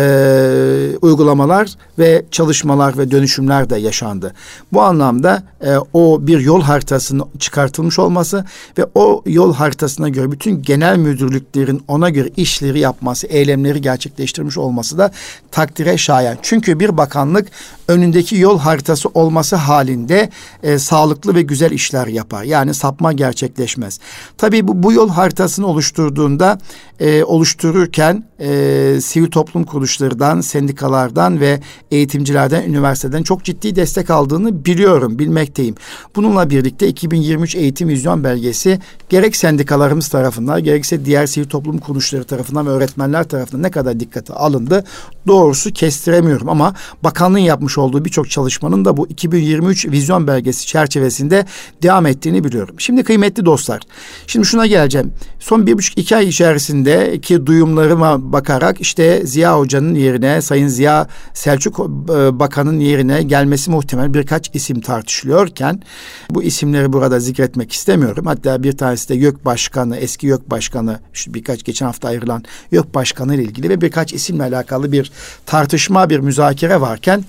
uygulamalar 1.01 1.69
ve 2.00 2.25
çalışmalar 2.31 2.98
ve 2.98 3.12
dönüşümler 3.12 3.69
de 3.69 3.77
yaşandı. 3.77 4.34
Bu 4.74 4.81
anlamda 4.81 5.43
e, 5.62 5.77
o 5.93 6.27
bir 6.27 6.39
yol 6.39 6.62
haritasının 6.62 7.25
çıkartılmış 7.39 8.00
olması 8.00 8.46
ve 8.77 8.86
o 8.96 9.24
yol 9.25 9.53
haritasına 9.53 10.10
göre 10.10 10.31
bütün 10.31 10.62
genel 10.62 10.98
müdürlüklerin 10.98 11.84
ona 11.88 12.10
göre 12.10 12.29
işleri 12.38 12.79
yapması, 12.79 13.27
eylemleri 13.27 13.81
gerçekleştirmiş 13.81 14.57
olması 14.57 14.98
da 14.98 15.12
takdire 15.51 15.98
şayan. 15.98 16.38
Çünkü 16.41 16.79
bir 16.79 16.98
bakanlık 16.98 17.48
önündeki 17.88 18.38
yol 18.38 18.60
haritası 18.60 19.10
olması 19.10 19.55
halinde 19.55 20.29
e, 20.63 20.79
sağlıklı 20.79 21.36
ve 21.36 21.41
güzel 21.41 21.72
işler 21.72 22.07
yapar. 22.07 22.43
Yani 22.43 22.74
sapma 22.74 23.13
gerçekleşmez. 23.13 24.00
Tabii 24.38 24.67
bu, 24.67 24.84
bu 24.84 24.93
yol 24.93 25.10
haritasını 25.17 25.67
oluşturduğunda 25.67 26.57
e, 27.00 27.24
oluştururken 27.24 28.24
e, 28.39 29.01
sivil 29.01 29.31
toplum 29.31 29.63
kuruluşlarından, 29.63 30.41
sendikalardan 30.41 31.39
ve 31.39 31.59
eğitimcilerden, 31.91 32.63
üniversiteden 32.63 33.24
çok 33.24 33.43
ciddi 33.43 33.75
destek 33.75 34.09
aldığını 34.09 34.65
biliyorum, 34.65 35.19
bilmekteyim. 35.19 35.75
Bununla 36.15 36.50
birlikte 36.50 36.88
2023 36.88 37.55
eğitim 37.55 37.89
vizyon 37.89 38.24
belgesi 38.24 38.79
gerek 39.09 39.36
sendikalarımız 39.36 40.07
tarafından, 40.07 40.63
gerekse 40.63 41.05
diğer 41.05 41.25
sivil 41.25 41.50
toplum 41.50 41.77
kuruluşları 41.77 42.24
tarafından 42.24 42.67
ve 42.67 42.69
öğretmenler 42.69 43.24
tarafından 43.24 43.63
ne 43.63 43.71
kadar 43.71 44.00
dikkate 44.00 44.33
alındı 44.33 44.83
doğrusu 45.27 45.74
kestiremiyorum 45.74 46.50
ama 46.50 46.74
bakanlığın 47.03 47.38
yapmış 47.38 47.77
olduğu 47.77 48.05
birçok 48.05 48.29
çalışmanın 48.29 48.86
da 48.86 48.98
bu 48.98 49.07
2023 49.07 49.86
vizyon 49.86 50.27
belgesi 50.27 50.67
çerçevesinde 50.67 51.46
devam 51.84 52.05
ettiğini 52.05 52.43
biliyorum. 52.43 52.75
Şimdi 52.77 53.03
kıymetli 53.03 53.46
dostlar, 53.46 53.81
şimdi 54.27 54.46
şuna 54.46 54.65
geleceğim. 54.65 55.13
Son 55.39 55.67
bir 55.67 55.74
buçuk 55.74 55.98
iki 55.98 56.15
ay 56.15 56.27
içerisindeki 56.27 57.46
duyumlarıma 57.46 58.31
bakarak 58.31 58.81
işte 58.81 59.22
Ziya 59.25 59.60
Hoca'nın 59.60 59.96
yerine 59.96 60.41
Sayın 60.41 60.67
Ziya 60.67 61.07
Selçuk 61.34 61.79
e, 61.79 62.39
Bakan'ın 62.39 62.79
yerine 62.79 63.24
gelmesi 63.24 63.72
muhtemel 63.72 64.13
birkaç 64.13 64.55
isim 64.55 64.81
tartışılıyorken 64.81 65.81
bu 66.29 66.43
isimleri 66.43 66.93
burada 66.93 67.19
zikretmek 67.19 67.72
istemiyorum. 67.72 68.25
Hatta 68.25 68.63
bir 68.63 68.77
tanesi 68.77 69.10
de 69.10 69.15
YÖK 69.15 69.46
Başkanı, 69.46 69.98
eski 69.98 70.27
YÖK 70.27 70.50
Başkanı, 70.50 71.00
şu 71.13 71.34
birkaç 71.34 71.63
geçen 71.63 71.86
hafta 71.86 72.07
ayrılan 72.07 72.43
YÖK 72.72 72.96
Başkanı 72.96 73.36
ile 73.36 73.43
ilgili 73.43 73.69
ve 73.69 73.81
birkaç 73.81 74.13
isimle 74.13 74.43
alakalı 74.43 74.91
bir 74.91 75.12
tartışma, 75.45 76.09
bir 76.09 76.19
müzakere 76.19 76.81
varken 76.81 77.25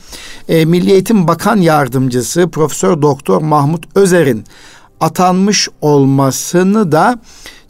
e, 0.48 0.64
Milli 0.64 0.92
Eğitim 0.92 1.28
Bakan 1.28 1.56
Yardımcısı 1.56 2.50
Profesör 2.50 3.02
Doktor 3.02 3.42
Mahmut 3.42 3.84
Özer'in 3.94 4.44
atanmış 5.00 5.68
olmasını 5.80 6.92
da 6.92 7.20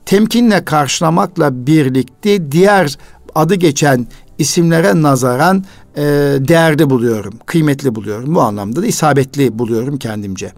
temkinle 0.07 0.65
karşılamakla 0.65 1.67
birlikte 1.67 2.53
diğer 2.53 2.99
adı 3.35 3.55
geçen 3.55 4.07
isimlere 4.39 5.03
nazaran 5.03 5.65
e, 5.97 6.03
değerli 6.39 6.91
buluyorum, 6.91 7.35
kıymetli 7.47 7.95
buluyorum. 7.95 8.35
Bu 8.35 8.41
anlamda 8.41 8.83
da 8.83 8.87
isabetli 8.87 9.59
buluyorum 9.59 9.99
kendimce. 9.99 10.53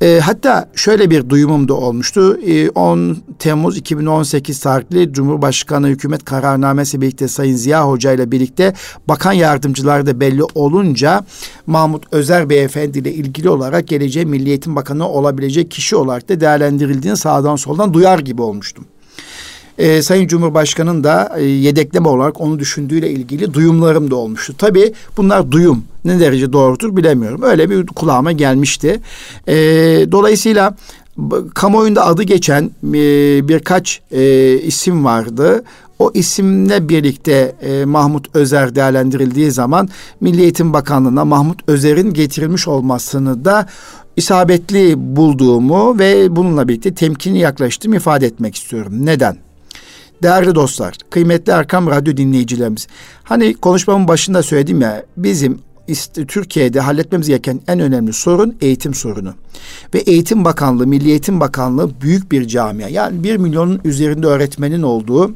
E, 0.00 0.20
hatta 0.24 0.68
şöyle 0.74 1.10
bir 1.10 1.28
duyumum 1.28 1.68
da 1.68 1.74
olmuştu. 1.74 2.40
E, 2.46 2.70
10 2.70 3.16
Temmuz 3.38 3.76
2018 3.76 4.60
tarihli 4.60 5.12
Cumhurbaşkanı 5.12 5.88
hükümet 5.88 6.24
kararnamesi 6.24 7.00
birlikte 7.00 7.28
Sayın 7.28 7.56
Ziya 7.56 7.88
Hoca 7.88 8.12
ile 8.12 8.32
birlikte 8.32 8.74
bakan 9.08 9.32
yardımcıları 9.32 10.06
da 10.06 10.20
belli 10.20 10.42
olunca 10.54 11.24
Mahmut 11.66 12.04
Özer 12.12 12.50
Beyefendi 12.50 12.98
ile 12.98 13.12
ilgili 13.12 13.48
olarak 13.48 13.88
geleceğe 13.88 14.24
Milli 14.24 14.48
Eğitim 14.48 14.76
Bakanı 14.76 15.08
olabilecek 15.08 15.70
kişi 15.70 15.96
olarak 15.96 16.28
da 16.28 16.40
değerlendirildiğini 16.40 17.16
sağdan 17.16 17.56
soldan 17.56 17.94
duyar 17.94 18.18
gibi 18.18 18.42
olmuştum 18.42 18.84
e, 19.78 20.02
Sayın 20.02 20.26
Cumhurbaşkanı'nın 20.26 21.04
da 21.04 21.32
e, 21.38 21.44
yedekleme 21.44 22.08
olarak 22.08 22.40
onu 22.40 22.58
düşündüğüyle 22.58 23.10
ilgili 23.10 23.54
duyumlarım 23.54 24.10
da 24.10 24.16
olmuştu. 24.16 24.54
Tabii 24.58 24.92
bunlar 25.16 25.50
duyum. 25.50 25.84
Ne 26.06 26.20
derece 26.20 26.52
doğrudur 26.52 26.96
bilemiyorum. 26.96 27.42
Öyle 27.42 27.70
bir 27.70 27.86
kulağıma 27.86 28.32
gelmişti. 28.32 29.00
E, 29.48 29.54
dolayısıyla 30.12 30.76
kamuoyunda 31.54 32.06
adı 32.06 32.22
geçen 32.22 32.70
e, 32.84 32.98
birkaç 33.48 34.00
e, 34.10 34.52
isim 34.58 35.04
vardı. 35.04 35.64
O 35.98 36.10
isimle 36.14 36.88
birlikte 36.88 37.54
e, 37.62 37.84
Mahmut 37.84 38.36
Özer 38.36 38.74
değerlendirildiği 38.74 39.50
zaman 39.50 39.88
Milli 40.20 40.42
Eğitim 40.42 40.72
Bakanlığı'na 40.72 41.24
Mahmut 41.24 41.68
Özer'in 41.68 42.12
getirilmiş 42.12 42.68
olmasını 42.68 43.44
da 43.44 43.66
isabetli 44.16 44.94
bulduğumu 45.16 45.98
ve 45.98 46.36
bununla 46.36 46.68
birlikte 46.68 46.94
temkinli 46.94 47.38
yaklaştığımı 47.38 47.96
ifade 47.96 48.26
etmek 48.26 48.56
istiyorum. 48.56 48.92
Neden? 49.06 49.36
Değerli 50.22 50.54
dostlar, 50.54 50.94
kıymetli 51.10 51.52
Erkam 51.52 51.86
Radyo 51.86 52.16
dinleyicilerimiz. 52.16 52.86
Hani 53.24 53.54
konuşmamın 53.54 54.08
başında 54.08 54.42
söyledim 54.42 54.80
ya 54.80 55.04
bizim 55.16 55.58
Türkiye'de 56.28 56.80
halletmemiz 56.80 57.28
gereken 57.28 57.60
en 57.68 57.80
önemli 57.80 58.12
sorun 58.12 58.56
eğitim 58.60 58.94
sorunu. 58.94 59.34
Ve 59.94 59.98
Eğitim 59.98 60.44
Bakanlığı, 60.44 60.86
Milli 60.86 61.08
Eğitim 61.08 61.40
Bakanlığı 61.40 62.00
büyük 62.00 62.32
bir 62.32 62.48
camia. 62.48 62.88
Yani 62.88 63.22
bir 63.22 63.36
milyonun 63.36 63.80
üzerinde 63.84 64.26
öğretmenin 64.26 64.82
olduğu 64.82 65.34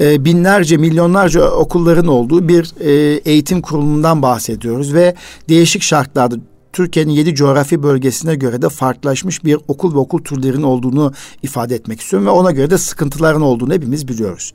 e, 0.00 0.24
binlerce, 0.24 0.76
milyonlarca 0.76 1.50
okulların 1.50 2.06
olduğu 2.06 2.48
bir 2.48 2.74
e, 2.80 3.20
eğitim 3.24 3.62
kurumundan 3.62 4.22
bahsediyoruz 4.22 4.94
ve 4.94 5.14
değişik 5.48 5.82
şartlarda 5.82 6.36
Türkiye'nin 6.76 7.12
yedi 7.12 7.34
coğrafi 7.34 7.82
bölgesine 7.82 8.34
göre 8.34 8.62
de 8.62 8.68
farklılaşmış 8.68 9.44
bir 9.44 9.58
okul 9.68 9.94
ve 9.94 9.98
okul 9.98 10.22
türlerinin 10.22 10.62
olduğunu 10.62 11.12
ifade 11.42 11.74
etmek 11.74 12.00
istiyorum 12.00 12.26
ve 12.26 12.30
ona 12.30 12.50
göre 12.50 12.70
de 12.70 12.78
sıkıntıların 12.78 13.42
olduğunu 13.42 13.74
hepimiz 13.74 14.08
biliyoruz. 14.08 14.52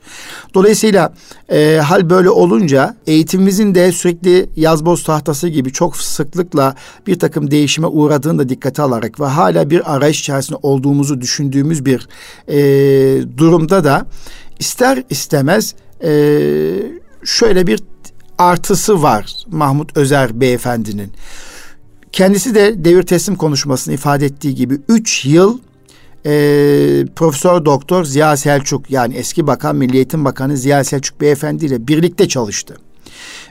Dolayısıyla 0.54 1.14
e, 1.52 1.80
hal 1.84 2.10
böyle 2.10 2.30
olunca 2.30 2.96
eğitimimizin 3.06 3.74
de 3.74 3.92
sürekli 3.92 4.48
yazboz 4.56 5.04
tahtası 5.04 5.48
gibi 5.48 5.72
çok 5.72 5.96
sıklıkla 5.96 6.74
bir 7.06 7.18
takım 7.18 7.50
değişime 7.50 7.86
uğradığını 7.86 8.38
da 8.38 8.48
dikkate 8.48 8.82
alarak 8.82 9.20
ve 9.20 9.26
hala 9.26 9.70
bir 9.70 9.94
arayış 9.94 10.20
içerisinde 10.20 10.58
olduğumuzu 10.62 11.20
düşündüğümüz 11.20 11.84
bir 11.84 12.08
e, 12.48 12.58
durumda 13.36 13.84
da 13.84 14.06
ister 14.58 15.02
istemez 15.10 15.74
e, 16.04 16.12
şöyle 17.24 17.66
bir 17.66 17.80
artısı 18.38 19.02
var 19.02 19.34
Mahmut 19.50 19.96
Özer 19.96 20.40
beyefendinin. 20.40 21.12
Kendisi 22.12 22.54
de 22.54 22.84
devir 22.84 23.02
teslim 23.02 23.36
konuşmasını 23.36 23.94
ifade 23.94 24.26
ettiği 24.26 24.54
gibi 24.54 24.78
üç 24.88 25.24
yıl 25.24 25.58
e, 26.26 26.30
Profesör 27.16 27.64
Doktor 27.64 28.04
Ziya 28.04 28.36
Selçuk 28.36 28.90
yani 28.90 29.14
eski 29.14 29.46
bakan 29.46 29.76
Milli 29.76 29.96
Eğitim 29.96 30.24
Bakanı 30.24 30.56
Ziya 30.56 30.84
Selçuk 30.84 31.20
Beyefendi 31.20 31.66
ile 31.66 31.88
birlikte 31.88 32.28
çalıştı. 32.28 32.76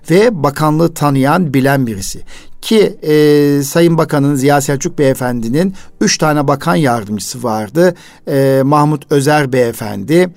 Ve 0.09 0.43
bakanlığı 0.43 0.93
tanıyan, 0.93 1.53
bilen 1.53 1.87
birisi. 1.87 2.21
Ki 2.61 2.97
e, 3.03 3.63
Sayın 3.63 3.97
Bakan'ın 3.97 4.35
Ziya 4.35 4.61
Selçuk 4.61 4.99
Beyefendi'nin 4.99 5.73
üç 6.01 6.17
tane 6.17 6.47
bakan 6.47 6.75
yardımcısı 6.75 7.43
vardı. 7.43 7.95
E, 8.27 8.61
Mahmut 8.65 9.11
Özer 9.11 9.53
Beyefendi, 9.53 10.29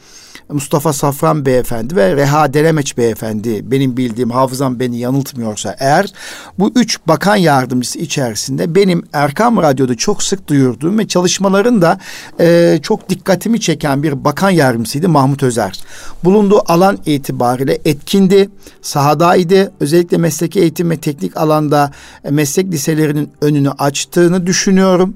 Mustafa 0.49 0.93
Safran 0.93 1.47
beyefendi 1.47 1.97
ve 1.97 2.17
Reha 2.17 2.55
Deremeç 2.55 2.99
beyefendi 2.99 3.71
benim 3.71 3.97
bildiğim 3.97 4.31
hafızam 4.31 4.81
beni 4.81 4.99
yanıltmıyorsa 4.99 5.77
eğer 5.79 6.13
bu 6.59 6.73
üç 6.75 6.99
bakan 7.09 7.37
yardımcısı 7.37 7.99
içerisinde 7.99 8.75
benim 8.75 9.03
Erkam 9.13 9.57
Radyo'da 9.57 9.95
çok 9.95 10.23
sık 10.23 10.49
duyurduğum 10.49 10.99
ve 10.99 11.09
çalışmaların 11.09 11.83
da 11.83 11.99
e, 12.41 12.79
çok 12.83 13.09
dikkatimi 13.09 13.61
çeken 13.61 14.03
bir 14.03 14.25
bakan 14.25 14.51
yardımcısıydı 14.51 15.09
Mahmut 15.09 15.43
Özer. 15.43 15.81
Bulunduğu 16.25 16.73
alan 16.73 16.99
itibariyle 17.07 17.79
etkindi, 17.85 18.49
sahadaydı. 18.83 19.73
Özellikle 19.81 20.17
mesleki 20.17 20.61
eğitim 20.61 20.91
ve 20.91 20.97
teknik 20.97 21.37
alanda 21.37 21.91
e, 22.25 22.31
meslek 22.31 22.73
liselerinin 22.73 23.31
önünü 23.41 23.71
açtığını 23.71 24.47
düşünüyorum 24.47 25.15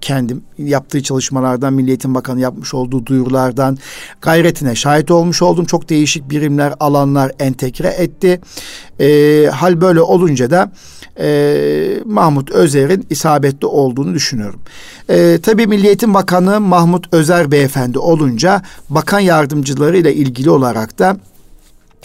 kendim 0.00 0.42
yaptığı 0.58 1.02
çalışmalardan, 1.02 1.72
Milli 1.72 1.88
Eğitim 1.88 2.14
Bakanı 2.14 2.40
yapmış 2.40 2.74
olduğu 2.74 3.06
duyurulardan 3.06 3.78
gayretine 4.20 4.74
şahit 4.74 5.10
olmuş 5.10 5.42
oldum. 5.42 5.64
Çok 5.64 5.88
değişik 5.88 6.30
birimler, 6.30 6.74
alanlar 6.80 7.32
entegre 7.38 7.88
etti. 7.88 8.40
E, 9.00 9.46
hal 9.46 9.80
böyle 9.80 10.00
olunca 10.00 10.50
da 10.50 10.72
e, 11.18 12.02
Mahmut 12.04 12.50
Özer'in 12.50 13.06
isabetli 13.10 13.66
olduğunu 13.66 14.14
düşünüyorum. 14.14 14.60
E, 15.08 15.38
tabii 15.42 15.66
Milli 15.66 15.86
Eğitim 15.86 16.14
Bakanı 16.14 16.60
Mahmut 16.60 17.14
Özer 17.14 17.50
Beyefendi 17.50 17.98
olunca 17.98 18.62
bakan 18.90 19.20
yardımcıları 19.20 19.96
ile 19.96 20.14
ilgili 20.14 20.50
olarak 20.50 20.98
da 20.98 21.16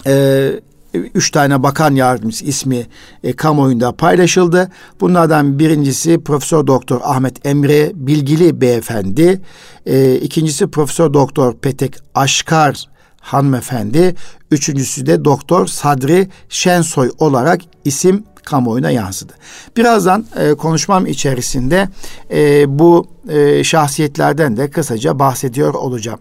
e, 0.07 0.51
üç 0.93 1.32
tane 1.32 1.63
bakan 1.63 1.95
yardımcısı 1.95 2.45
ismi 2.45 2.88
e, 3.23 3.34
kamuoyunda 3.34 3.91
paylaşıldı. 3.91 4.71
Bunlardan 5.02 5.60
birincisi 5.60 6.23
Profesör 6.23 6.67
Doktor 6.67 7.02
Ahmet 7.04 7.45
Emre 7.45 7.91
Bilgili 7.95 8.62
Beyefendi, 8.62 9.41
e, 9.86 10.15
ikincisi 10.15 10.67
Profesör 10.67 11.13
Doktor 11.13 11.54
Petek 11.54 11.95
Aşkar 12.15 12.86
hanımefendi, 13.21 14.15
üçüncüsü 14.52 15.06
de 15.06 15.25
Doktor 15.25 15.67
Sadri 15.67 16.30
Şensoy 16.49 17.12
olarak 17.19 17.62
isim 17.86 18.23
kamuoyuna 18.43 18.91
yansıdı. 18.91 19.34
Birazdan 19.78 20.25
e, 20.36 20.54
konuşmam 20.54 21.06
içerisinde 21.06 21.88
e, 22.32 22.65
bu 22.80 23.08
e, 23.30 23.63
şahsiyetlerden 23.63 24.58
de 24.58 24.69
kısaca 24.69 25.19
bahsediyor 25.19 25.73
olacağım. 25.73 26.19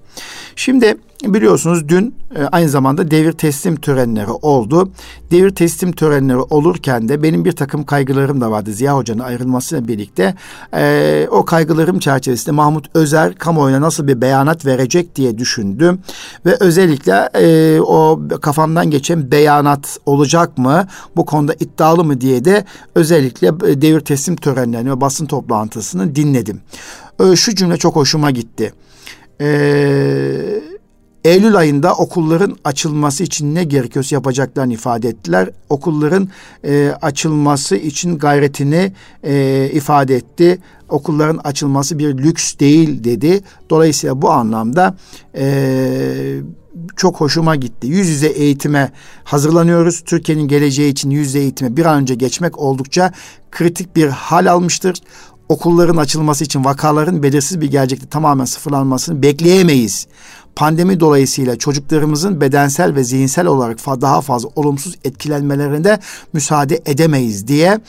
Şimdi 0.57 0.97
biliyorsunuz 1.25 1.89
dün 1.89 2.15
e, 2.37 2.43
aynı 2.43 2.69
zamanda 2.69 3.11
devir 3.11 3.33
teslim 3.33 3.77
törenleri 3.77 4.31
oldu. 4.31 4.91
Devir 5.31 5.51
teslim 5.51 5.93
törenleri 5.93 6.39
olurken 6.39 7.09
de 7.09 7.23
benim 7.23 7.45
bir 7.45 7.53
takım 7.53 7.85
kaygılarım 7.85 8.41
da 8.41 8.51
vardı. 8.51 8.73
Ziya 8.73 8.97
Hoca'nın 8.97 9.23
ayrılmasıyla 9.23 9.89
birlikte 9.89 10.35
e, 10.75 11.27
o 11.31 11.45
kaygılarım 11.45 11.99
çerçevesinde 11.99 12.51
Mahmut 12.51 12.97
Özer 12.97 13.35
kamuoyuna 13.35 13.81
nasıl 13.81 14.07
bir 14.07 14.21
beyanat 14.21 14.67
verecek 14.67 15.17
diye 15.17 15.39
düşündüm. 15.39 16.01
Ve 16.47 16.57
özellikle 16.61 17.31
e, 17.35 17.81
o 17.81 18.21
kafamdan 18.41 18.91
geçen 18.91 19.31
beyanat 19.31 19.99
olacak 20.07 20.59
mı? 20.59 20.87
Bu 21.17 21.27
konuda 21.27 21.55
iddialı 21.55 22.05
mı 22.05 22.21
diye 22.21 22.45
de 22.45 22.65
özellikle 22.95 23.61
devir 23.83 24.01
teslim 24.01 24.37
törenlerini 24.37 24.91
ve 24.91 25.01
basın 25.01 25.27
toplantısını 25.27 26.15
dinledim. 26.15 26.61
Şu 27.35 27.55
cümle 27.55 27.77
çok 27.77 27.97
hoşuma 27.97 28.31
gitti. 28.31 28.73
Eee 29.41 30.68
Eylül 31.29 31.57
ayında 31.57 31.95
okulların 31.95 32.57
açılması 32.65 33.25
için 33.25 33.55
ne 33.55 33.65
gerekiyorsa 33.65 34.17
yapacaklarını 34.17 34.73
ifade 34.73 35.09
ettiler. 35.09 35.51
Okulların 35.69 36.29
e, 36.65 36.95
açılması 37.03 37.77
için 37.77 38.19
gayretini 38.19 38.93
e, 39.25 39.71
ifade 39.73 40.17
etti. 40.17 40.59
Okulların 40.89 41.41
açılması 41.45 41.99
bir 41.99 42.19
lüks 42.19 42.59
değil 42.59 43.05
dedi. 43.05 43.41
Dolayısıyla 43.71 44.23
bu 44.23 44.31
anlamda 44.31 44.97
e, 45.37 46.41
çok 46.97 47.21
hoşuma 47.21 47.57
gitti. 47.57 47.87
Yüz 47.87 48.09
yüze 48.09 48.29
eğitime 48.29 48.93
hazırlanıyoruz. 49.25 50.01
Türkiye'nin 50.01 50.49
geleceği 50.49 50.93
için 50.93 51.11
yüz 51.11 51.27
yüze 51.27 51.39
eğitime 51.39 51.77
bir 51.77 51.85
an 51.85 52.01
önce 52.01 52.15
geçmek 52.15 52.59
oldukça 52.59 53.13
kritik 53.51 53.97
bir 53.97 54.09
hal 54.09 54.47
almıştır 54.47 54.95
okulların 55.49 55.97
açılması 55.97 56.45
için 56.45 56.65
vakaların 56.65 57.23
belirsiz 57.23 57.61
bir 57.61 57.71
gelecekte 57.71 58.07
tamamen 58.07 58.45
sıfırlanmasını 58.45 59.23
bekleyemeyiz. 59.23 60.07
Pandemi 60.59 61.01
dolayısıyla 61.01 61.57
çocuklarımızın 61.57 62.41
bedensel 62.41 62.95
ve 62.95 63.05
zihinsel 63.05 63.47
olarak 63.47 63.79
daha 63.87 64.21
fazla 64.21 64.49
olumsuz 64.57 64.95
etkilenmelerinde 65.05 65.99
müsaade 66.33 66.81
edemeyiz 66.87 67.49
diye 67.49 67.81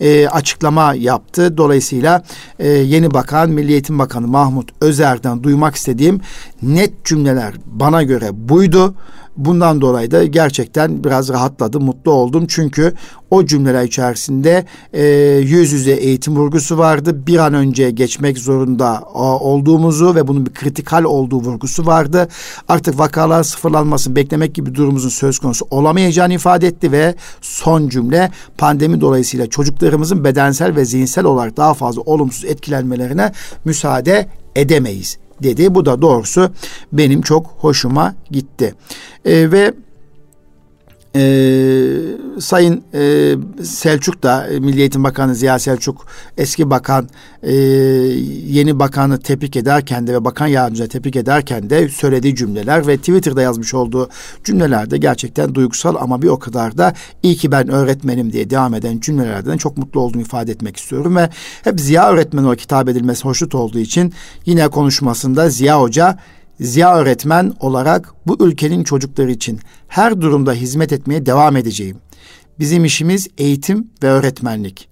e, 0.00 0.28
açıklama 0.28 0.94
yaptı. 0.94 1.56
Dolayısıyla 1.56 2.22
e, 2.58 2.68
yeni 2.68 3.14
bakan 3.14 3.50
Milli 3.50 3.72
Eğitim 3.72 3.98
Bakanı 3.98 4.26
Mahmut 4.26 4.70
Özer'den 4.80 5.42
duymak 5.42 5.76
istediğim 5.76 6.20
net 6.62 7.04
cümleler 7.04 7.54
bana 7.66 8.02
göre 8.02 8.28
buydu. 8.32 8.94
Bundan 9.36 9.80
dolayı 9.80 10.10
da 10.10 10.24
gerçekten 10.24 11.04
biraz 11.04 11.28
rahatladım, 11.28 11.84
mutlu 11.84 12.12
oldum. 12.12 12.46
Çünkü 12.48 12.94
o 13.30 13.46
cümleler 13.46 13.84
içerisinde 13.84 14.64
e, 14.92 15.04
yüz 15.38 15.72
yüze 15.72 15.92
eğitim 15.92 16.36
vurgusu 16.36 16.78
vardı. 16.78 17.26
Bir 17.26 17.38
an 17.38 17.54
önce 17.54 17.90
geçmek 17.90 18.38
zorunda 18.38 19.00
olduğumuzu 19.40 20.14
ve 20.14 20.28
bunun 20.28 20.46
bir 20.46 20.52
kritikal 20.52 21.04
olduğu 21.04 21.40
vurgusu 21.40 21.86
vardı. 21.86 22.28
Artık 22.68 22.98
vakalar 22.98 23.42
sıfırlanmasını 23.42 24.16
beklemek 24.16 24.54
gibi 24.54 24.74
durumumuzun 24.74 25.08
söz 25.08 25.38
konusu 25.38 25.66
olamayacağını 25.70 26.34
ifade 26.34 26.66
etti 26.66 26.92
ve 26.92 27.14
son 27.40 27.88
cümle 27.88 28.30
pandemi 28.58 29.00
dolayısıyla 29.00 29.46
çocuklarımızın 29.46 30.24
bedensel 30.24 30.76
ve 30.76 30.84
zihinsel 30.84 31.24
olarak 31.24 31.56
daha 31.56 31.74
fazla 31.74 32.02
olumsuz 32.02 32.44
etkilenmelerine 32.44 33.32
müsaade 33.64 34.28
edemeyiz 34.56 35.23
dedi. 35.42 35.74
Bu 35.74 35.86
da 35.86 36.02
doğrusu 36.02 36.50
benim 36.92 37.22
çok 37.22 37.46
hoşuma 37.58 38.14
gitti. 38.30 38.74
E, 39.24 39.52
ve 39.52 39.74
e, 41.16 41.20
Sayın 42.40 42.82
e, 42.94 43.34
Selçuk 43.62 44.22
da 44.22 44.48
e, 44.48 44.60
Milli 44.60 44.80
Eğitim 44.80 45.04
Bakanı 45.04 45.34
Ziya 45.34 45.58
Selçuk 45.58 46.06
eski 46.38 46.70
bakan 46.70 47.08
e, 47.42 47.54
yeni 47.54 48.78
bakanı 48.78 49.18
tebrik 49.18 49.56
ederken 49.56 50.06
de 50.06 50.14
ve 50.14 50.24
bakan 50.24 50.46
yardımcısı 50.46 50.88
tebrik 50.88 51.16
ederken 51.16 51.70
de 51.70 51.88
söylediği 51.88 52.36
cümleler 52.36 52.86
ve 52.86 52.96
Twitter'da 52.96 53.42
yazmış 53.42 53.74
olduğu 53.74 54.08
cümleler 54.44 54.90
de 54.90 54.96
gerçekten 54.96 55.54
duygusal 55.54 55.96
ama 56.00 56.22
bir 56.22 56.28
o 56.28 56.38
kadar 56.38 56.78
da 56.78 56.94
iyi 57.22 57.36
ki 57.36 57.52
ben 57.52 57.68
öğretmenim 57.68 58.32
diye 58.32 58.50
devam 58.50 58.74
eden 58.74 59.00
cümlelerden 59.00 59.56
çok 59.56 59.76
mutlu 59.76 60.00
olduğumu 60.00 60.22
ifade 60.22 60.52
etmek 60.52 60.76
istiyorum 60.76 61.16
ve 61.16 61.28
hep 61.64 61.80
Ziya 61.80 62.10
öğretmen 62.10 62.44
olarak 62.44 62.60
hitap 62.60 62.88
edilmesi 62.88 63.24
hoşnut 63.24 63.54
olduğu 63.54 63.78
için 63.78 64.12
yine 64.46 64.68
konuşmasında 64.68 65.48
Ziya 65.48 65.80
Hoca 65.80 66.18
Ziya 66.60 66.96
öğretmen 66.96 67.52
olarak 67.60 68.12
bu 68.26 68.46
ülkenin 68.46 68.84
çocukları 68.84 69.30
için 69.30 69.60
her 69.88 70.20
durumda 70.20 70.52
hizmet 70.52 70.92
etmeye 70.92 71.26
devam 71.26 71.56
edeceğim. 71.56 71.96
Bizim 72.58 72.84
işimiz 72.84 73.28
eğitim 73.38 73.90
ve 74.02 74.08
öğretmenlik. 74.08 74.88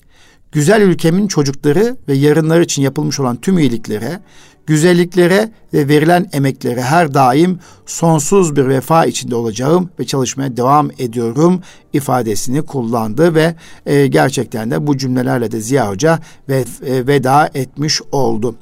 Güzel 0.53 0.83
ülkemin 0.83 1.27
çocukları 1.27 1.97
ve 2.09 2.15
yarınlar 2.15 2.61
için 2.61 2.83
yapılmış 2.83 3.21
olan 3.21 3.37
tüm 3.37 3.59
iyiliklere, 3.59 4.21
güzelliklere 4.67 5.53
ve 5.75 5.89
verilen 5.89 6.29
emeklere 6.33 6.83
her 6.83 7.15
daim 7.15 7.59
sonsuz 7.87 8.57
bir 8.57 8.69
vefa 8.69 9.07
içinde 9.07 9.35
olacağım 9.35 9.91
ve 9.99 10.05
çalışmaya 10.05 10.57
devam 10.57 10.91
ediyorum 10.99 11.61
ifadesini 11.93 12.63
kullandı 12.63 13.35
ve 13.35 13.55
e, 13.87 14.07
gerçekten 14.07 14.71
de 14.71 14.87
bu 14.87 14.97
cümlelerle 14.97 15.53
de 15.53 15.61
Ziya 15.61 15.91
Hoca 15.91 16.19
ve, 16.49 16.65
e, 16.87 17.07
veda 17.07 17.51
etmiş 17.55 18.03
oldu. 18.13 18.57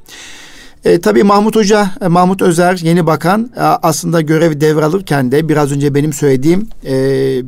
E, 0.85 1.01
tabii 1.01 1.23
Mahmut 1.23 1.57
Hoca, 1.57 1.91
e, 2.01 2.09
Mahmut 2.09 2.43
Özer 2.43 2.79
yeni 2.83 3.07
bakan 3.07 3.51
e, 3.57 3.61
aslında 3.61 4.21
görevi 4.21 4.61
devralırken 4.61 5.33
de 5.33 5.49
biraz 5.49 5.73
önce 5.73 5.95
benim 5.95 6.13
söylediğim 6.13 6.69
e, 6.87 6.97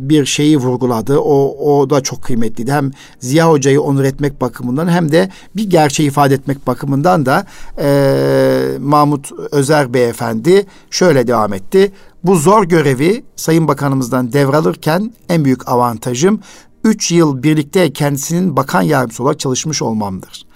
bir 0.08 0.26
şeyi 0.26 0.56
vurguladı. 0.56 1.18
O, 1.18 1.56
o 1.70 1.90
da 1.90 2.00
çok 2.00 2.22
kıymetliydi. 2.22 2.72
Hem 2.72 2.90
Ziya 3.20 3.50
Hoca'yı 3.50 3.82
onur 3.82 4.04
etmek 4.04 4.40
bakımından 4.40 4.88
hem 4.88 5.12
de 5.12 5.30
bir 5.56 5.70
gerçeği 5.70 6.08
ifade 6.08 6.34
etmek 6.34 6.66
bakımından 6.66 7.26
da 7.26 7.46
e, 7.78 8.78
Mahmut 8.80 9.32
Özer 9.50 9.94
beyefendi 9.94 10.66
şöyle 10.90 11.26
devam 11.26 11.52
etti. 11.52 11.92
Bu 12.24 12.36
zor 12.36 12.64
görevi 12.64 13.24
Sayın 13.36 13.68
Bakanımızdan 13.68 14.32
devralırken 14.32 15.12
en 15.28 15.44
büyük 15.44 15.68
avantajım 15.68 16.40
üç 16.84 17.12
yıl 17.12 17.42
birlikte 17.42 17.92
kendisinin 17.92 18.56
bakan 18.56 18.82
yardımcısı 18.82 19.22
olarak 19.22 19.40
çalışmış 19.40 19.82
olmamdır. 19.82 20.51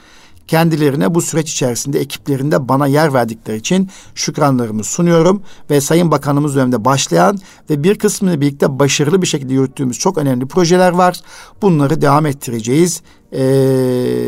Kendilerine 0.46 1.14
bu 1.14 1.22
süreç 1.22 1.52
içerisinde 1.52 2.00
ekiplerinde 2.00 2.68
bana 2.68 2.86
yer 2.86 3.14
verdikleri 3.14 3.56
için 3.56 3.90
şükranlarımı 4.14 4.84
sunuyorum 4.84 5.42
ve 5.70 5.80
Sayın 5.80 6.10
Bakanımız 6.10 6.56
döneminde 6.56 6.84
başlayan 6.84 7.38
ve 7.70 7.82
bir 7.82 7.98
kısmını 7.98 8.40
birlikte 8.40 8.78
başarılı 8.78 9.22
bir 9.22 9.26
şekilde 9.26 9.52
yürüttüğümüz 9.52 9.98
çok 9.98 10.18
önemli 10.18 10.46
projeler 10.46 10.92
var. 10.92 11.20
Bunları 11.62 12.02
devam 12.02 12.26
ettireceğiz 12.26 13.02
ee, 13.32 13.38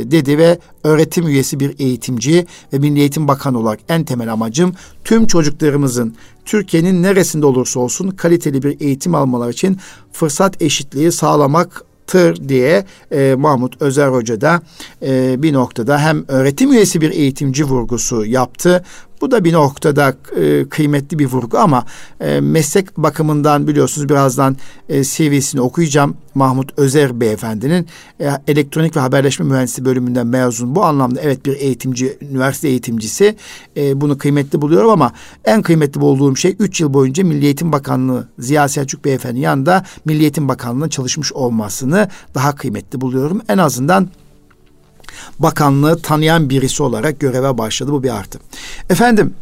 dedi 0.04 0.38
ve 0.38 0.58
öğretim 0.84 1.28
üyesi 1.28 1.60
bir 1.60 1.78
eğitimci 1.78 2.46
ve 2.72 2.78
Milli 2.78 3.00
Eğitim 3.00 3.28
Bakanı 3.28 3.58
olarak 3.58 3.80
en 3.88 4.04
temel 4.04 4.32
amacım 4.32 4.74
tüm 5.04 5.26
çocuklarımızın 5.26 6.16
Türkiye'nin 6.44 7.02
neresinde 7.02 7.46
olursa 7.46 7.80
olsun 7.80 8.10
kaliteli 8.10 8.62
bir 8.62 8.80
eğitim 8.80 9.14
almaları 9.14 9.50
için 9.50 9.78
fırsat 10.12 10.62
eşitliği 10.62 11.12
sağlamak 11.12 11.84
tır 12.08 12.48
diye 12.48 12.84
e, 13.12 13.34
Mahmut 13.38 13.82
Özer 13.82 14.08
Hoca 14.08 14.40
da 14.40 14.62
e, 15.02 15.42
bir 15.42 15.52
noktada 15.52 15.98
hem 15.98 16.24
öğretim 16.28 16.72
üyesi 16.72 17.00
bir 17.00 17.10
eğitimci 17.10 17.64
vurgusu 17.64 18.24
yaptı. 18.24 18.84
Bu 19.20 19.30
da 19.30 19.44
bir 19.44 19.52
noktada 19.52 20.14
e, 20.36 20.68
kıymetli 20.68 21.18
bir 21.18 21.26
vurgu 21.26 21.58
ama 21.58 21.84
e, 22.20 22.40
meslek 22.40 22.96
bakımından 22.96 23.68
biliyorsunuz 23.68 24.08
birazdan 24.08 24.56
e, 24.88 25.04
CV'sini 25.04 25.60
okuyacağım. 25.60 26.16
Mahmut 26.34 26.78
Özer 26.78 27.20
beyefendinin 27.20 27.86
e, 28.20 28.30
elektronik 28.48 28.96
ve 28.96 29.00
haberleşme 29.00 29.46
mühendisliği 29.46 29.84
bölümünden 29.84 30.26
mezun. 30.26 30.74
Bu 30.74 30.84
anlamda 30.84 31.20
evet 31.20 31.46
bir 31.46 31.56
eğitimci, 31.56 32.18
üniversite 32.30 32.68
eğitimcisi. 32.68 33.36
E, 33.76 34.00
bunu 34.00 34.18
kıymetli 34.18 34.62
buluyorum 34.62 34.90
ama 34.90 35.12
en 35.44 35.62
kıymetli 35.62 36.00
bulduğum 36.00 36.36
şey 36.36 36.56
3 36.58 36.80
yıl 36.80 36.94
boyunca 36.94 37.24
Milli 37.24 37.44
Eğitim 37.44 37.72
Bakanlığı 37.72 38.28
Ziya 38.38 38.68
Selçuk 38.68 39.04
beyefendinin 39.04 39.42
yanında 39.42 39.84
Milli 40.04 40.22
Eğitim 40.22 40.48
Bakanlığı'nın 40.48 40.88
çalışmış 40.88 41.32
olmasını 41.32 42.08
daha 42.34 42.54
kıymetli 42.54 43.00
buluyorum. 43.00 43.40
En 43.48 43.58
azından 43.58 44.08
bakanlığı 45.38 46.02
tanıyan 46.02 46.50
birisi 46.50 46.82
olarak 46.82 47.20
göreve 47.20 47.58
başladı. 47.58 47.92
Bu 47.92 48.02
bir 48.02 48.16
artı. 48.16 48.38
Efendim 48.90 49.34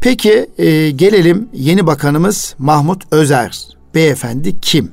peki 0.00 0.50
e, 0.58 0.90
gelelim 0.90 1.48
yeni 1.52 1.86
bakanımız 1.86 2.54
Mahmut 2.58 3.12
Özer. 3.12 3.68
Beyefendi 3.94 4.60
kim? 4.60 4.92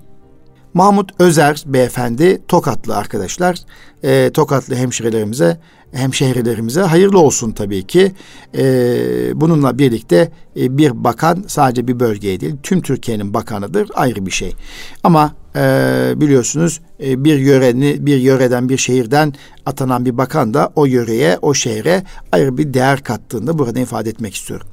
Mahmut 0.73 1.11
Özer 1.19 1.63
beyefendi 1.65 2.41
Tokatlı 2.47 2.95
arkadaşlar. 2.95 3.57
E, 4.03 4.31
Tokatlı 4.33 4.75
hemşirelerimize, 4.75 5.57
hemşehrilerimize 5.91 6.81
hayırlı 6.81 7.19
olsun 7.19 7.51
tabii 7.51 7.87
ki. 7.87 8.11
E, 8.57 8.63
bununla 9.41 9.77
birlikte 9.77 10.31
e, 10.57 10.77
bir 10.77 11.03
bakan 11.03 11.43
sadece 11.47 11.87
bir 11.87 11.99
bölgeye 11.99 12.39
değil 12.39 12.55
tüm 12.63 12.81
Türkiye'nin 12.81 13.33
bakanıdır 13.33 13.89
ayrı 13.93 14.25
bir 14.25 14.31
şey. 14.31 14.55
Ama 15.03 15.33
e, 15.55 16.13
biliyorsunuz 16.15 16.81
e, 17.03 17.23
bir 17.23 17.39
yöreni 17.39 18.05
bir 18.05 18.17
yöreden 18.17 18.69
bir 18.69 18.77
şehirden 18.77 19.33
atanan 19.65 20.05
bir 20.05 20.17
bakan 20.17 20.53
da 20.53 20.71
o 20.75 20.85
yöreye 20.85 21.37
o 21.41 21.53
şehre 21.53 22.03
ayrı 22.31 22.57
bir 22.57 22.73
değer 22.73 23.03
kattığında 23.03 23.59
burada 23.59 23.79
ifade 23.79 24.09
etmek 24.09 24.35
istiyorum. 24.35 24.67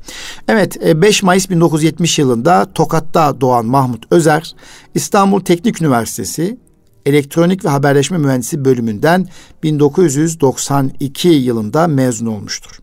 Evet 0.49 0.87
e, 0.87 1.03
5 1.03 1.23
Mayıs 1.23 1.51
1970 1.51 2.19
yılında 2.19 2.73
Tokat'ta 2.75 3.41
doğan 3.41 3.67
Mahmut 3.67 4.05
Özer 4.11 4.55
İstanbul 4.95 5.41
Teknik 5.41 5.83
Üniversitesi 5.83 6.59
Elektronik 7.07 7.65
ve 7.65 7.69
Haberleşme 7.69 8.19
Mühendisi 8.19 8.65
bölümünden 8.65 9.29
1992 9.63 11.29
yılında 11.29 11.87
mezun 11.87 12.27
olmuştur. 12.27 12.81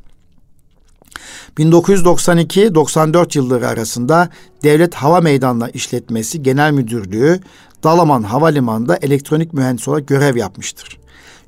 1992-94 1.58 3.38
yılları 3.38 3.68
arasında 3.68 4.30
Devlet 4.64 4.96
Hava 4.96 5.22
Meydanları 5.22 5.72
İşletmesi 5.74 6.44
Genel 6.44 6.72
Müdürlüğü 6.72 7.40
Dalaman 7.86 8.24
Havalimanı'nda 8.24 8.98
elektronik 8.98 9.54
mühendis 9.54 9.88
olarak 9.88 10.08
görev 10.08 10.36
yapmıştır. 10.36 10.98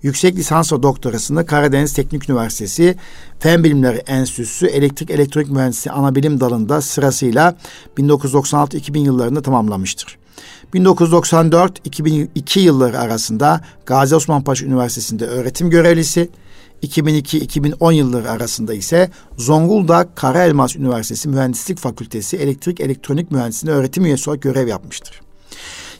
Yüksek 0.01 0.35
lisans 0.35 0.73
ve 0.73 0.83
doktorasını 0.83 1.45
Karadeniz 1.45 1.93
Teknik 1.93 2.29
Üniversitesi 2.29 2.95
Fen 3.39 3.63
Bilimleri 3.63 3.97
Enstitüsü 3.97 4.67
Elektrik 4.67 5.09
Elektronik 5.09 5.49
Mühendisliği 5.49 5.93
Anabilim 5.93 6.39
Dalı'nda 6.39 6.81
sırasıyla 6.81 7.57
1996-2000 7.97 8.97
yıllarında 8.97 9.41
tamamlamıştır. 9.41 10.17
1994-2002 10.73 12.59
yılları 12.59 12.99
arasında 12.99 13.61
Gazi 13.85 14.15
Osman 14.15 14.43
Paşa 14.43 14.65
Üniversitesi'nde 14.65 15.25
öğretim 15.25 15.69
görevlisi, 15.69 16.29
2002-2010 16.83 17.93
yılları 17.93 18.31
arasında 18.31 18.73
ise 18.73 19.11
Zonguldak 19.37 20.15
Karaelmas 20.15 20.75
Üniversitesi 20.75 21.29
Mühendislik 21.29 21.77
Fakültesi 21.77 22.37
Elektrik 22.37 22.79
Elektronik 22.79 23.31
Mühendisliğinde 23.31 23.79
öğretim 23.79 24.05
üyesi 24.05 24.29
olarak 24.29 24.43
görev 24.43 24.67
yapmıştır. 24.67 25.21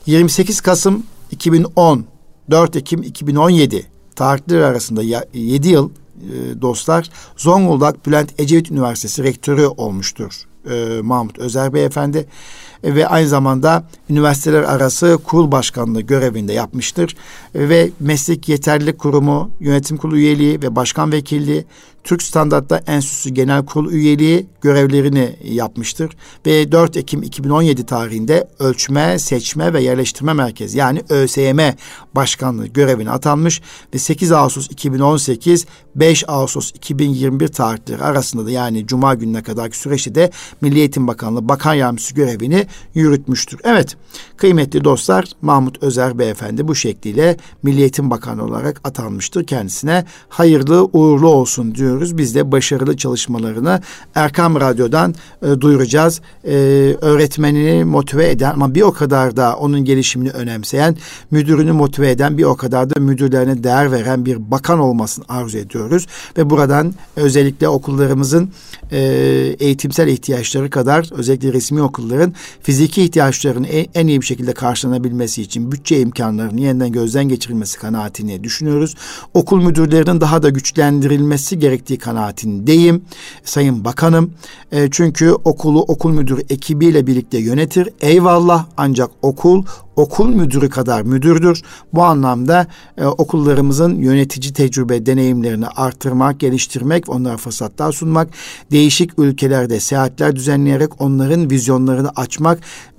28 0.08 0.60
Kasım 0.60 1.02
2010, 1.30 2.04
4 2.50 2.76
Ekim 2.76 3.02
2017 3.02 3.86
tarihleri 4.16 4.64
arasında 4.64 5.02
7 5.34 5.68
yıl 5.68 5.90
e, 5.90 6.60
dostlar 6.62 7.10
Zonguldak 7.36 8.06
Bülent 8.06 8.40
Ecevit 8.40 8.70
Üniversitesi 8.70 9.22
rektörü 9.22 9.66
olmuştur 9.66 10.32
e, 10.70 11.00
Mahmut 11.02 11.38
Özer 11.38 11.74
Beyefendi 11.74 12.26
ve 12.84 13.06
aynı 13.06 13.28
zamanda 13.28 13.84
üniversiteler 14.10 14.62
arası 14.62 15.18
kurul 15.24 15.52
başkanlığı 15.52 16.00
görevinde 16.00 16.52
yapmıştır 16.52 17.16
ve 17.54 17.90
meslek 18.00 18.48
yeterlilik 18.48 18.98
kurumu, 18.98 19.50
yönetim 19.60 19.96
kurulu 19.96 20.16
üyeliği 20.16 20.62
ve 20.62 20.76
başkan 20.76 21.12
vekilliği, 21.12 21.64
Türk 22.08 22.22
Standartlar 22.22 22.82
Enstitüsü 22.86 23.30
Genel 23.30 23.64
Kurulu 23.64 23.92
üyeliği 23.92 24.46
görevlerini 24.60 25.36
yapmıştır. 25.44 26.16
Ve 26.46 26.72
4 26.72 26.96
Ekim 26.96 27.22
2017 27.22 27.86
tarihinde 27.86 28.48
Ölçme, 28.58 29.18
Seçme 29.18 29.72
ve 29.72 29.82
Yerleştirme 29.82 30.32
Merkezi 30.32 30.78
yani 30.78 31.02
ÖSYM 31.08 31.58
Başkanlığı 32.14 32.66
görevine 32.66 33.10
atanmış 33.10 33.62
ve 33.94 33.98
8 33.98 34.32
Ağustos 34.32 34.66
2018 34.70 35.66
5 35.96 36.24
Ağustos 36.28 36.70
2021 36.70 37.48
tarihleri 37.48 38.02
arasında 38.02 38.46
da 38.46 38.50
yani 38.50 38.86
Cuma 38.86 39.14
gününe 39.14 39.42
kadarki 39.42 39.78
süreçte 39.78 40.14
de 40.14 40.30
Milli 40.60 40.78
Eğitim 40.78 41.06
Bakanlığı 41.06 41.48
Bakan 41.48 41.74
Yardımcısı 41.74 42.14
görevini 42.14 42.66
yürütmüştür. 42.94 43.60
Evet 43.64 43.96
kıymetli 44.36 44.84
dostlar 44.84 45.24
Mahmut 45.42 45.82
Özer 45.82 46.18
Beyefendi 46.18 46.68
bu 46.68 46.74
şekliyle 46.74 47.36
Milli 47.62 47.80
Eğitim 47.80 48.10
Bakanı 48.10 48.44
olarak 48.44 48.80
atanmıştır. 48.84 49.46
Kendisine 49.46 50.04
hayırlı 50.28 50.84
uğurlu 50.92 51.28
olsun 51.28 51.74
diyoruz. 51.74 52.18
Biz 52.18 52.34
de 52.34 52.52
başarılı 52.52 52.96
çalışmalarını 52.96 53.80
Erkam 54.14 54.60
Radyo'dan 54.60 55.14
e, 55.42 55.60
duyuracağız. 55.60 56.20
E, 56.44 56.54
öğretmenini 57.00 57.84
motive 57.84 58.30
eden 58.30 58.52
ama 58.52 58.74
bir 58.74 58.82
o 58.82 58.92
kadar 58.92 59.36
da 59.36 59.56
onun 59.56 59.84
gelişimini 59.84 60.30
önemseyen, 60.30 60.96
müdürünü 61.30 61.72
motive 61.72 62.10
eden 62.10 62.38
bir 62.38 62.44
o 62.44 62.56
kadar 62.56 62.90
da 62.90 63.00
müdürlerine 63.00 63.64
değer 63.64 63.92
veren 63.92 64.26
bir 64.26 64.50
bakan 64.50 64.78
olmasını 64.78 65.24
arzu 65.28 65.58
ediyoruz. 65.58 66.06
Ve 66.38 66.50
buradan 66.50 66.94
özellikle 67.16 67.68
okullarımızın 67.68 68.50
e, 68.92 68.98
eğitimsel 69.58 70.08
ihtiyaçları 70.08 70.70
kadar 70.70 71.18
özellikle 71.18 71.52
resmi 71.52 71.82
okulların 71.82 72.34
fiziki 72.62 73.02
ihtiyaçlarının 73.02 73.68
en, 73.70 73.86
en 73.94 74.06
iyi 74.06 74.20
bir 74.20 74.26
şekilde 74.26 74.52
karşılanabilmesi 74.52 75.42
için 75.42 75.72
bütçe 75.72 76.00
imkanlarının 76.00 76.58
yeniden 76.58 76.92
gözden 76.92 77.28
geçirilmesi 77.28 77.78
kanaatini 77.78 78.44
düşünüyoruz. 78.44 78.94
Okul 79.34 79.62
müdürlerinin 79.62 80.20
daha 80.20 80.42
da 80.42 80.48
güçlendirilmesi 80.48 81.58
gerektiği 81.58 81.98
kanaatindeyim. 81.98 83.02
Sayın 83.44 83.84
Bakanım 83.84 84.32
e, 84.72 84.88
çünkü 84.90 85.32
okulu 85.32 85.82
okul 85.82 86.10
müdürü 86.10 86.40
ekibiyle 86.50 87.06
birlikte 87.06 87.38
yönetir. 87.38 87.88
Eyvallah 88.00 88.66
ancak 88.76 89.10
okul 89.22 89.64
okul 89.98 90.28
müdürü 90.28 90.68
kadar 90.68 91.02
müdürdür. 91.02 91.62
Bu 91.92 92.02
anlamda 92.02 92.66
e, 92.98 93.06
okullarımızın 93.06 93.94
yönetici 93.94 94.52
tecrübe 94.52 95.06
deneyimlerini 95.06 95.66
artırmak, 95.66 96.40
geliştirmek, 96.40 97.08
onlara 97.08 97.36
fırsatlar 97.36 97.92
sunmak, 97.92 98.28
değişik 98.70 99.18
ülkelerde 99.18 99.80
seyahatler 99.80 100.36
düzenleyerek 100.36 101.00
onların 101.00 101.50
vizyonlarını 101.50 102.10
açmak 102.16 102.58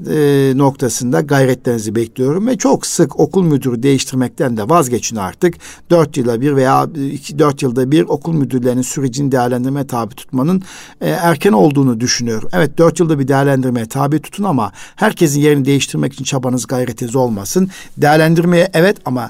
e, 0.09 0.53
noktasında 0.55 1.21
gayretlerinizi 1.21 1.95
bekliyorum 1.95 2.47
ve 2.47 2.57
çok 2.57 2.85
sık 2.85 3.19
okul 3.19 3.43
müdürü 3.43 3.83
değiştirmekten 3.83 4.57
de 4.57 4.69
vazgeçin 4.69 5.15
artık. 5.15 5.55
Dört 5.89 6.17
yılda 6.17 6.41
bir 6.41 6.55
veya 6.55 6.87
iki, 7.11 7.39
dört 7.39 7.61
yılda 7.61 7.91
bir 7.91 8.01
okul 8.01 8.33
müdürlerinin 8.33 8.81
sürecini 8.81 9.31
değerlendirme 9.31 9.87
tabi 9.87 10.15
tutmanın 10.15 10.61
e, 11.01 11.09
erken 11.09 11.51
olduğunu 11.53 11.99
düşünüyorum. 11.99 12.49
Evet 12.53 12.77
dört 12.77 12.99
yılda 12.99 13.19
bir 13.19 13.27
değerlendirmeye 13.27 13.85
tabi 13.85 14.19
tutun 14.19 14.43
ama 14.43 14.71
herkesin 14.95 15.41
yerini 15.41 15.65
değiştirmek 15.65 16.13
için 16.13 16.23
çabanız 16.23 16.65
gayretiniz 16.89 17.15
olmasın. 17.15 17.69
Değerlendirmeye 17.97 18.69
evet 18.73 18.97
ama 19.05 19.29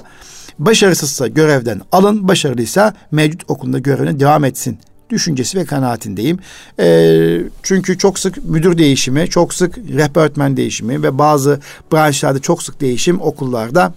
başarısızsa 0.58 1.28
görevden 1.28 1.80
alın, 1.92 2.28
başarılıysa 2.28 2.94
mevcut 3.10 3.50
okulunda 3.50 3.78
görevine 3.78 4.20
devam 4.20 4.44
etsin 4.44 4.78
düşüncesi 5.10 5.58
ve 5.58 5.64
kanaatindeyim. 5.64 6.38
E, 6.80 7.40
çünkü 7.62 7.98
çok 7.98 8.18
sık 8.18 8.44
müdür 8.44 8.78
değişimi, 8.78 9.28
çok 9.28 9.54
sık 9.54 9.78
rehber 9.78 10.20
öğretmen 10.20 10.56
değişimi 10.56 11.02
ve 11.02 11.18
bazı 11.18 11.60
branşlarda 11.92 12.38
çok 12.38 12.62
sık 12.62 12.80
değişim 12.80 13.20
okullarda 13.20 13.94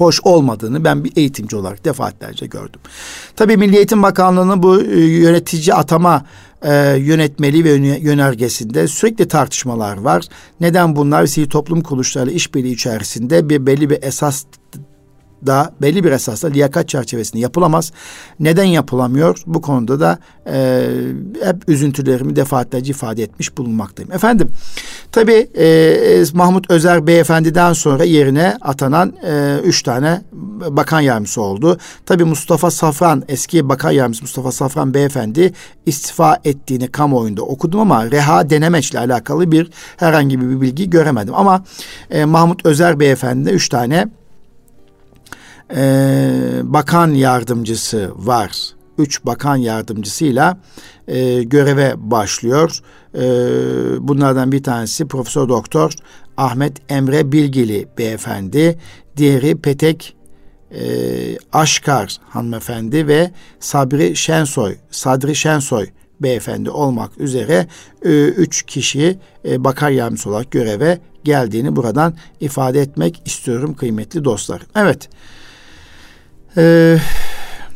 hoş 0.00 0.20
olmadığını 0.24 0.84
ben 0.84 1.04
bir 1.04 1.12
eğitimci 1.16 1.56
olarak 1.56 1.84
defaatlerce 1.84 2.46
gördüm. 2.46 2.80
Tabii 3.36 3.56
Milli 3.56 3.76
Eğitim 3.76 4.02
Bakanlığı'nın 4.02 4.62
bu 4.62 4.82
e, 4.82 5.00
yönetici 5.00 5.74
atama 5.74 6.24
e, 6.62 6.96
yönetmeliği 6.96 7.64
ve 7.64 7.70
yönergesinde 7.98 8.88
sürekli 8.88 9.28
tartışmalar 9.28 9.96
var. 9.96 10.24
Neden 10.60 10.96
bunlar 10.96 11.26
sivil 11.26 11.48
toplum 11.48 11.80
kuruluşlarıyla 11.80 12.34
işbirliği 12.34 12.72
içerisinde 12.72 13.48
bir 13.48 13.66
belli 13.66 13.90
bir 13.90 13.98
esas 14.02 14.44
da 15.46 15.72
belli 15.82 16.04
bir 16.04 16.12
esasla 16.12 16.48
liyakat 16.48 16.88
çerçevesinde 16.88 17.42
yapılamaz. 17.42 17.92
Neden 18.40 18.64
yapılamıyor? 18.64 19.42
Bu 19.46 19.60
konuda 19.60 20.00
da 20.00 20.18
e, 20.52 20.86
hep 21.44 21.68
üzüntülerimi 21.68 22.36
defaatlerce 22.36 22.90
ifade 22.90 23.22
etmiş 23.22 23.58
bulunmaktayım. 23.58 24.12
Efendim, 24.12 24.48
tabii 25.12 25.50
e, 25.58 26.24
Mahmut 26.34 26.70
Özer 26.70 27.06
Beyefendi'den 27.06 27.72
sonra 27.72 28.04
yerine 28.04 28.56
atanan 28.60 29.12
e, 29.26 29.58
üç 29.64 29.82
tane 29.82 30.22
bakan 30.68 31.00
yardımcısı 31.00 31.42
oldu. 31.42 31.78
Tabii 32.06 32.24
Mustafa 32.24 32.70
Safran, 32.70 33.22
eski 33.28 33.68
bakan 33.68 33.90
yardımcısı 33.90 34.24
Mustafa 34.24 34.52
Safran 34.52 34.94
Beyefendi 34.94 35.52
istifa 35.86 36.38
ettiğini 36.44 36.88
kamuoyunda 36.88 37.42
okudum 37.42 37.80
ama 37.80 38.10
reha 38.10 38.50
denemeçle 38.50 38.98
alakalı 38.98 39.52
bir 39.52 39.70
herhangi 39.96 40.40
bir 40.40 40.60
bilgi 40.60 40.90
göremedim. 40.90 41.34
Ama 41.34 41.64
e, 42.10 42.24
Mahmut 42.24 42.66
Özer 42.66 43.00
Beyefendi 43.00 43.50
üç 43.50 43.68
tane 43.68 44.08
e, 45.76 46.60
bakan 46.62 47.14
yardımcısı 47.14 48.10
var. 48.16 48.50
Üç 48.98 49.24
bakan 49.24 49.56
yardımcısıyla 49.56 50.58
e, 51.08 51.42
göreve 51.42 51.94
başlıyor. 51.96 52.80
E, 53.14 53.20
bunlardan 54.08 54.52
bir 54.52 54.62
tanesi 54.62 55.08
Profesör 55.08 55.48
Doktor 55.48 55.92
Ahmet 56.36 56.92
Emre 56.92 57.32
Bilgili 57.32 57.88
beyefendi. 57.98 58.78
Diğeri 59.16 59.56
Petek 59.56 60.16
e, 60.70 60.82
Aşkar 61.52 62.16
hanımefendi 62.28 63.06
ve 63.06 63.30
Sabri 63.60 64.16
Şensoy, 64.16 64.76
Sadri 64.90 65.36
Şensoy 65.36 65.86
beyefendi 66.20 66.70
olmak 66.70 67.18
üzere 67.18 67.66
e, 68.04 68.24
üç 68.24 68.62
kişi 68.62 69.18
e, 69.44 69.64
bakar 69.64 69.90
yardımcısı 69.90 70.30
olarak 70.30 70.50
göreve 70.50 70.98
geldiğini 71.24 71.76
buradan 71.76 72.14
ifade 72.40 72.80
etmek 72.80 73.22
istiyorum 73.24 73.74
kıymetli 73.74 74.24
dostlar. 74.24 74.62
Evet. 74.76 75.08
Ee, 76.56 76.96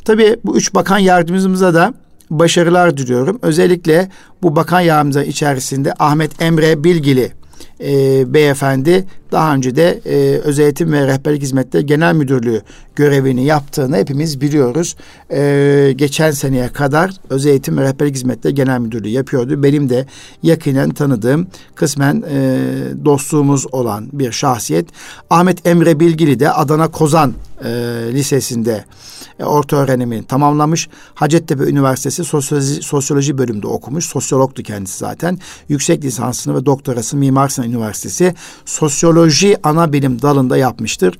tabii 0.04 0.36
bu 0.44 0.56
üç 0.56 0.74
bakan 0.74 0.98
yardımcımıza 0.98 1.74
da 1.74 1.94
başarılar 2.30 2.96
diliyorum. 2.96 3.38
Özellikle 3.42 4.08
bu 4.42 4.56
bakan 4.56 4.80
yardımcı 4.80 5.20
içerisinde 5.20 5.94
Ahmet 5.98 6.42
Emre 6.42 6.84
Bilgili 6.84 7.32
e, 7.80 8.34
beyefendi 8.34 9.04
daha 9.32 9.54
önce 9.54 9.76
de 9.76 10.00
e, 10.06 10.38
özel 10.38 10.64
eğitim 10.64 10.92
ve 10.92 11.06
rehberlik 11.06 11.42
hizmetleri 11.42 11.86
genel 11.86 12.14
müdürlüğü 12.14 12.62
görevini 12.96 13.44
yaptığını 13.44 13.96
hepimiz 13.96 14.40
biliyoruz. 14.40 14.96
E, 15.32 15.92
geçen 15.96 16.30
seneye 16.30 16.68
kadar 16.68 17.10
özel 17.30 17.50
eğitim 17.50 17.76
ve 17.78 17.82
rehberlik 17.82 18.14
hizmetleri 18.14 18.54
genel 18.54 18.80
müdürlüğü 18.80 19.08
yapıyordu. 19.08 19.62
Benim 19.62 19.88
de 19.88 20.06
yakinen 20.42 20.90
tanıdığım 20.90 21.46
kısmen 21.74 22.24
e, 22.30 22.58
dostluğumuz 23.04 23.66
olan 23.72 24.08
bir 24.12 24.32
şahsiyet. 24.32 24.88
Ahmet 25.30 25.66
Emre 25.66 26.00
Bilgili 26.00 26.40
de 26.40 26.50
Adana 26.50 26.88
Kozan 26.88 27.32
e, 27.64 27.70
Lisesi'nde 28.12 28.84
e, 29.38 29.44
orta 29.44 29.76
öğrenimi 29.76 30.24
tamamlamış. 30.24 30.88
Hacettepe 31.14 31.64
Üniversitesi 31.64 32.24
Sosyoloji, 32.24 32.82
Sosyoloji 32.82 33.38
bölümünde 33.38 33.66
okumuş. 33.66 34.06
Sosyologtu 34.06 34.62
kendisi 34.62 34.98
zaten. 34.98 35.38
Yüksek 35.68 36.04
lisansını 36.04 36.54
ve 36.56 36.66
doktorası 36.66 37.16
Mimar 37.16 37.48
Sinan 37.48 37.68
Üniversitesi 37.68 38.34
Sosyoloji 38.64 39.56
ana 39.62 39.92
bilim 39.92 40.22
dalında 40.22 40.56
yapmıştır. 40.56 41.18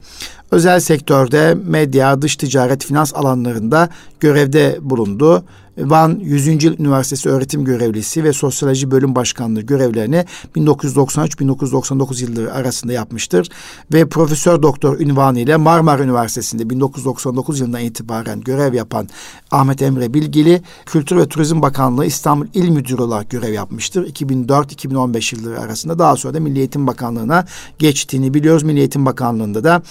Özel 0.50 0.80
sektörde 0.80 1.54
medya, 1.54 2.22
dış 2.22 2.36
ticaret, 2.36 2.84
finans 2.84 3.14
alanlarında 3.14 3.88
görevde 4.20 4.78
bulundu. 4.80 5.44
Van 5.78 6.18
100. 6.22 6.64
Yıl 6.64 6.78
Üniversitesi 6.78 7.28
öğretim 7.28 7.64
görevlisi 7.64 8.24
ve 8.24 8.32
sosyoloji 8.32 8.90
bölüm 8.90 9.14
başkanlığı 9.14 9.60
görevlerini 9.60 10.24
1993-1999 10.56 12.22
yılları 12.22 12.54
arasında 12.54 12.92
yapmıştır 12.92 13.48
ve 13.92 14.08
profesör 14.08 14.62
doktor 14.62 15.00
ünvanı 15.00 15.40
ile 15.40 15.56
Marmara 15.56 16.02
Üniversitesi'nde 16.02 16.70
1999 16.70 17.60
yılından 17.60 17.80
itibaren 17.80 18.40
görev 18.40 18.74
yapan 18.74 19.08
Ahmet 19.50 19.82
Emre 19.82 20.14
Bilgili 20.14 20.62
Kültür 20.86 21.16
ve 21.16 21.28
Turizm 21.28 21.62
Bakanlığı 21.62 22.06
İstanbul 22.06 22.46
İl 22.54 22.68
Müdürü 22.68 23.02
olarak 23.02 23.30
görev 23.30 23.52
yapmıştır. 23.52 24.06
2004-2015 24.06 25.36
yılları 25.36 25.60
arasında 25.60 25.98
daha 25.98 26.16
sonra 26.16 26.34
da 26.34 26.40
Milli 26.40 26.58
Eğitim 26.58 26.86
Bakanlığı'na 26.86 27.44
geçtiğini 27.78 28.34
biliyoruz. 28.34 28.62
Milli 28.62 28.78
Eğitim 28.78 29.06
Bakanlığı'nda 29.06 29.64
da 29.64 29.82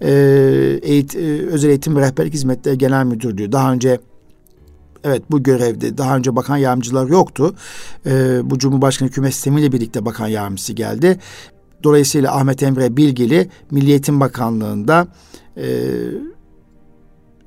e, 0.00 0.10
eğit, 0.82 1.14
Özel 1.50 1.68
Eğitim 1.68 1.96
ve 1.96 2.00
Rehberlik 2.00 2.34
Hizmetleri 2.34 2.78
Genel 2.78 3.04
Müdürlüğü 3.04 3.52
daha 3.52 3.72
önce 3.72 4.00
Evet 5.04 5.22
bu 5.30 5.42
görevde 5.42 5.98
daha 5.98 6.16
önce 6.16 6.36
bakan 6.36 6.56
yardımcılar 6.56 7.06
yoktu. 7.06 7.54
Ee, 8.06 8.40
bu 8.50 8.58
Cumhurbaşkanı 8.58 9.08
hükümet 9.08 9.34
sistemiyle 9.34 9.72
birlikte 9.72 10.04
bakan 10.04 10.28
yardımcısı 10.28 10.72
geldi. 10.72 11.18
Dolayısıyla 11.84 12.36
Ahmet 12.36 12.62
Emre 12.62 12.96
Bilgili 12.96 13.48
Milli 13.70 13.90
Eğitim 13.90 14.20
Bakanlığı'nda 14.20 15.08
e, 15.56 15.66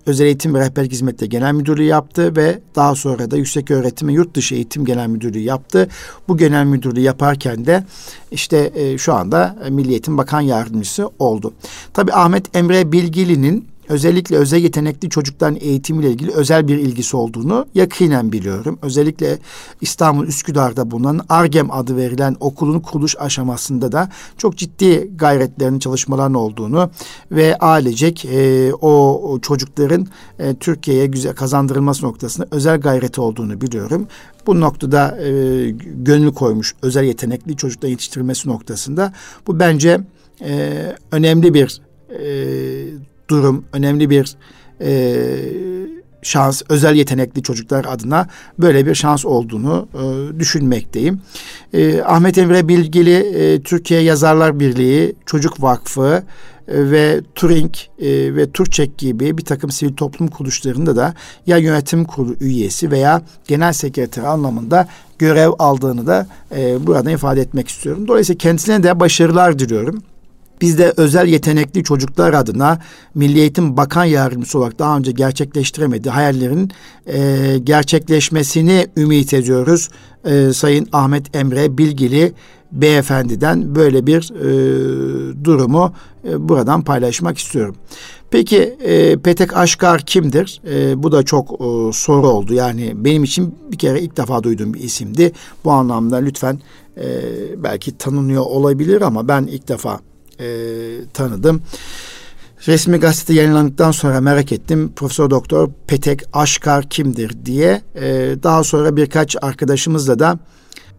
Özel 0.05 0.25
Eğitim 0.25 0.53
ve 0.53 0.59
Rehberlik 0.59 0.91
Hizmetleri 0.91 1.29
Genel 1.29 1.53
Müdürlüğü 1.53 1.83
yaptı 1.83 2.35
ve 2.35 2.59
daha 2.75 2.95
sonra 2.95 3.31
da 3.31 3.37
Yüksek 3.37 3.71
Öğretim 3.71 4.07
ve 4.07 4.13
Yurt 4.13 4.35
Dışı 4.35 4.55
Eğitim 4.55 4.85
Genel 4.85 5.07
Müdürlüğü 5.07 5.39
yaptı. 5.39 5.87
Bu 6.27 6.37
genel 6.37 6.65
müdürlüğü 6.65 6.99
yaparken 6.99 7.65
de 7.65 7.83
işte 8.31 8.71
e, 8.75 8.97
şu 8.97 9.13
anda 9.13 9.55
Milli 9.69 9.89
Eğitim 9.89 10.17
Bakan 10.17 10.41
Yardımcısı 10.41 11.09
oldu. 11.19 11.53
Tabii 11.93 12.13
Ahmet 12.13 12.55
Emre 12.55 12.91
Bilgili'nin 12.91 13.70
özellikle 13.89 14.37
özel 14.37 14.63
yetenekli 14.63 15.09
çocukların 15.09 15.57
eğitimiyle 15.61 16.11
ilgili 16.11 16.31
özel 16.31 16.67
bir 16.67 16.77
ilgisi 16.77 17.17
olduğunu 17.17 17.65
yakinen 17.73 18.31
biliyorum. 18.31 18.79
Özellikle 18.81 19.37
İstanbul 19.81 20.27
Üsküdar'da 20.27 20.91
bulunan 20.91 21.21
Argem 21.29 21.71
adı 21.71 21.97
verilen 21.97 22.35
okulun 22.39 22.79
kuruluş 22.79 23.15
aşamasında 23.19 23.91
da 23.91 24.09
çok 24.37 24.57
ciddi 24.57 25.11
gayretlerin, 25.15 25.79
çalışmaların 25.79 26.33
olduğunu 26.33 26.89
ve 27.31 27.57
ailecek 27.57 28.25
e, 28.25 28.71
o, 28.73 29.21
o 29.31 29.39
çocukların 29.39 30.07
e, 30.39 30.55
Türkiye'ye 30.55 31.05
güzel 31.05 31.35
kazandırılması 31.35 32.05
noktasında 32.05 32.47
özel 32.51 32.79
gayreti 32.79 33.21
olduğunu 33.21 33.61
biliyorum. 33.61 34.07
Bu 34.47 34.59
noktada 34.59 35.21
e, 35.21 35.31
gönül 35.95 36.33
koymuş 36.33 36.75
özel 36.81 37.03
yetenekli 37.03 37.55
çocuklar 37.55 37.89
yetiştirilmesi 37.89 38.49
noktasında 38.49 39.13
bu 39.47 39.59
bence 39.59 40.01
e, 40.41 40.81
önemli 41.11 41.53
bir 41.53 41.81
e, 42.09 43.10
durum, 43.31 43.65
önemli 43.73 44.09
bir 44.09 44.35
e, 44.81 45.25
şans, 46.21 46.61
özel 46.69 46.95
yetenekli 46.95 47.43
çocuklar 47.43 47.85
adına 47.89 48.27
böyle 48.59 48.85
bir 48.85 48.95
şans 48.95 49.25
olduğunu 49.25 49.87
e, 49.93 50.39
düşünmekteyim. 50.39 51.21
E, 51.73 52.01
Ahmet 52.01 52.37
Emre 52.37 52.67
Bilgili, 52.67 53.15
e, 53.15 53.61
Türkiye 53.61 54.01
Yazarlar 54.01 54.59
Birliği, 54.59 55.15
Çocuk 55.25 55.63
Vakfı 55.63 56.23
e, 56.67 56.91
ve 56.91 57.21
Turing 57.35 57.73
e, 57.99 58.35
ve 58.35 58.51
Turçek 58.51 58.97
gibi 58.97 59.37
bir 59.37 59.45
takım 59.45 59.71
sivil 59.71 59.93
toplum 59.93 60.27
kuruluşlarında 60.27 60.95
da 60.95 61.13
ya 61.47 61.57
yönetim 61.57 62.05
kurulu 62.05 62.35
üyesi 62.39 62.91
veya 62.91 63.21
genel 63.47 63.73
sekreter 63.73 64.23
anlamında 64.23 64.87
görev 65.19 65.51
aldığını 65.59 66.07
da 66.07 66.27
e, 66.55 66.87
burada 66.87 67.11
ifade 67.11 67.41
etmek 67.41 67.67
istiyorum. 67.67 68.07
Dolayısıyla 68.07 68.37
kendisine 68.37 68.83
de 68.83 68.99
başarılar 68.99 69.59
diliyorum. 69.59 70.03
Biz 70.61 70.77
de 70.77 70.93
özel 70.97 71.27
yetenekli 71.27 71.83
çocuklar 71.83 72.33
adına 72.33 72.79
Milli 73.15 73.39
Eğitim 73.39 73.77
Bakan 73.77 74.05
Yardımcısı 74.05 74.57
olarak 74.57 74.79
daha 74.79 74.97
önce 74.97 75.11
gerçekleştiremedi 75.11 76.09
hayallerin 76.09 76.71
e, 77.07 77.57
gerçekleşmesini 77.63 78.87
ümit 78.97 79.33
ediyoruz. 79.33 79.89
E, 80.25 80.53
Sayın 80.53 80.87
Ahmet 80.91 81.35
Emre 81.35 81.77
Bilgili 81.77 82.33
beyefendiden 82.71 83.75
böyle 83.75 84.07
bir 84.07 84.31
e, 84.35 85.43
durumu 85.43 85.93
e, 86.29 86.49
buradan 86.49 86.81
paylaşmak 86.81 87.37
istiyorum. 87.37 87.75
Peki 88.31 88.57
e, 88.83 89.17
Petek 89.17 89.57
Aşkar 89.57 90.01
kimdir? 90.01 90.61
E, 90.71 91.03
bu 91.03 91.11
da 91.11 91.23
çok 91.23 91.51
e, 91.51 91.93
soru 91.93 92.27
oldu. 92.27 92.53
Yani 92.53 92.93
benim 92.95 93.23
için 93.23 93.55
bir 93.71 93.77
kere 93.77 94.01
ilk 94.01 94.17
defa 94.17 94.43
duyduğum 94.43 94.73
bir 94.73 94.79
isimdi. 94.79 95.31
Bu 95.65 95.71
anlamda 95.71 96.17
lütfen 96.17 96.59
e, 96.97 97.07
belki 97.63 97.97
tanınıyor 97.97 98.45
olabilir 98.45 99.01
ama 99.01 99.27
ben 99.27 99.43
ilk 99.43 99.67
defa 99.67 99.99
e, 100.41 100.47
tanıdım. 101.13 101.61
Resmi 102.67 102.97
gazete 102.97 103.33
yayınlandıktan 103.33 103.91
sonra 103.91 104.21
merak 104.21 104.51
ettim. 104.51 104.93
Profesör 104.95 105.29
Doktor 105.29 105.69
Petek 105.87 106.21
Aşkar 106.33 106.89
kimdir 106.89 107.45
diye. 107.45 107.81
E, 107.95 108.35
daha 108.43 108.63
sonra 108.63 108.95
birkaç 108.95 109.35
arkadaşımızla 109.41 110.19
da 110.19 110.39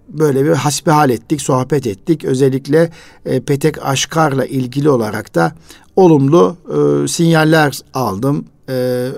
böyle 0.09 0.44
bir 0.44 0.50
hasbihal 0.50 1.11
ettik, 1.11 1.42
sohbet 1.42 1.87
ettik. 1.87 2.24
Özellikle 2.24 2.90
e, 3.26 3.40
Petek 3.40 3.87
Aşkar'la 3.87 4.46
ilgili 4.46 4.90
olarak 4.90 5.35
da 5.35 5.52
olumlu 5.96 6.57
e, 6.68 7.09
sinyaller 7.09 7.81
aldım. 7.94 8.44
E, 8.68 8.74
e, 8.74 9.11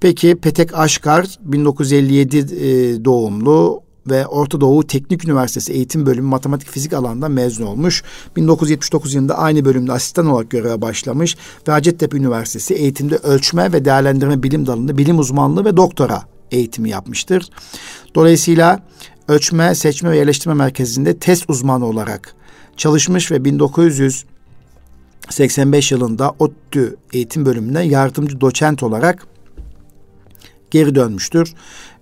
peki 0.00 0.36
Petek 0.36 0.78
Aşkar 0.78 1.38
1957 1.40 2.38
e, 2.38 3.04
doğumlu 3.04 3.83
ve 4.06 4.26
Orta 4.26 4.60
Doğu 4.60 4.86
Teknik 4.86 5.24
Üniversitesi 5.24 5.72
Eğitim 5.72 6.06
Bölümü 6.06 6.28
Matematik 6.28 6.68
Fizik 6.68 6.92
alanında 6.92 7.28
mezun 7.28 7.66
olmuş. 7.66 8.02
1979 8.36 9.14
yılında 9.14 9.38
aynı 9.38 9.64
bölümde 9.64 9.92
asistan 9.92 10.26
olarak 10.26 10.50
göreve 10.50 10.82
başlamış 10.82 11.36
ve 11.68 11.72
Hacettepe 11.72 12.16
Üniversitesi 12.16 12.74
Eğitimde 12.74 13.16
Ölçme 13.16 13.72
ve 13.72 13.84
Değerlendirme 13.84 14.42
Bilim 14.42 14.66
Dalı'nda 14.66 14.98
bilim 14.98 15.18
uzmanlığı 15.18 15.64
ve 15.64 15.76
doktora 15.76 16.22
eğitimi 16.50 16.90
yapmıştır. 16.90 17.48
Dolayısıyla 18.14 18.82
Ölçme, 19.28 19.74
Seçme 19.74 20.10
ve 20.10 20.16
Yerleştirme 20.16 20.54
Merkezi'nde 20.54 21.18
test 21.18 21.50
uzmanı 21.50 21.86
olarak 21.86 22.34
çalışmış 22.76 23.30
ve 23.30 23.44
1985 23.44 25.92
yılında 25.92 26.34
ODTÜ 26.38 26.96
eğitim 27.12 27.46
bölümüne 27.46 27.82
yardımcı 27.82 28.40
doçent 28.40 28.82
olarak 28.82 29.26
geri 30.70 30.94
dönmüştür. 30.94 31.54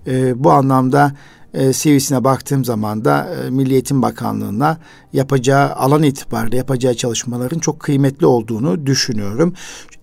Ee, 0.06 0.44
bu 0.44 0.52
anlamda 0.52 1.12
e, 1.54 1.72
CV'sine 1.72 2.24
baktığım 2.24 2.64
zaman 2.64 3.04
da 3.04 3.34
e, 3.34 3.50
Milli 3.50 3.72
Eğitim 3.72 4.02
Bakanlığı'na 4.02 4.78
yapacağı 5.12 5.72
alan 5.72 6.02
itibariyle 6.02 6.56
yapacağı 6.56 6.94
çalışmaların 6.94 7.58
çok 7.58 7.80
kıymetli 7.80 8.26
olduğunu 8.26 8.86
düşünüyorum. 8.86 9.54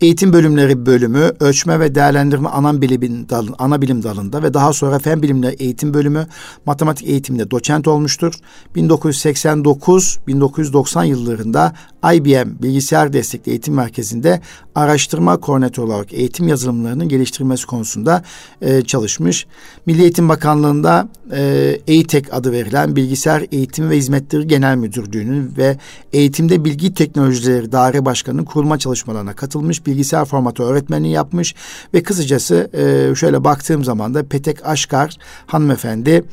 Eğitim 0.02 0.34
bölümleri 0.34 0.86
bölümü, 0.86 1.32
ölçme 1.40 1.80
ve 1.80 1.96
değerlendirme 1.96 2.50
ana 2.50 2.82
bilim 2.82 3.30
dalın, 3.30 3.56
ana 3.60 3.82
bilim 3.82 4.04
dalında 4.04 4.44
ve 4.44 4.54
daha 4.54 4.74
sonra 4.74 5.00
fen 5.00 5.22
bilimleri 5.22 5.56
eğitim 5.56 5.94
bölümü, 5.94 6.28
matematik 6.66 7.08
eğitiminde 7.08 7.52
doçent 7.52 7.88
olmuştur. 7.88 8.34
1989-1990 8.76 11.06
yıllarında 11.06 11.74
IBM 12.14 12.64
Bilgisayar 12.64 13.14
Destekli 13.14 13.50
Eğitim 13.50 13.74
Merkezi'nde 13.74 14.42
araştırma 14.80 15.38
koordinatörü 15.38 15.86
olarak 15.86 16.14
eğitim 16.14 16.48
yazılımlarının 16.48 17.10
geliştirilmesi 17.10 17.66
konusunda 17.66 18.24
e, 18.62 18.82
çalışmış. 18.82 19.48
Milli 19.86 20.02
Eğitim 20.02 20.30
Bakanlığı'nda 20.30 21.10
e, 21.32 21.78
EİTEK 21.88 22.34
adı 22.34 22.52
verilen 22.52 22.96
Bilgisayar 22.96 23.46
Eğitimi 23.52 23.90
ve 23.90 23.98
Hizmetleri 23.98 24.48
Genel 24.48 24.76
Müdürlüğü'nün 24.76 25.54
ve 25.58 25.78
Eğitimde 26.14 26.66
Bilgi 26.66 26.94
Teknolojileri 26.94 27.72
Daire 27.72 28.06
Başkanı'nın 28.06 28.46
kurulma 28.46 28.78
çalışmalarına 28.78 29.34
katılmış, 29.34 29.86
bilgisayar 29.86 30.26
formatı 30.26 30.64
öğretmenliği 30.64 31.14
yapmış 31.14 31.56
ve 31.94 32.04
kısacası 32.04 32.70
e, 32.74 33.16
şöyle 33.16 33.44
baktığım 33.44 33.84
zaman 33.84 34.14
da 34.14 34.24
Petek 34.24 34.66
Aşkar 34.66 35.16
hanımefendi 35.48 36.24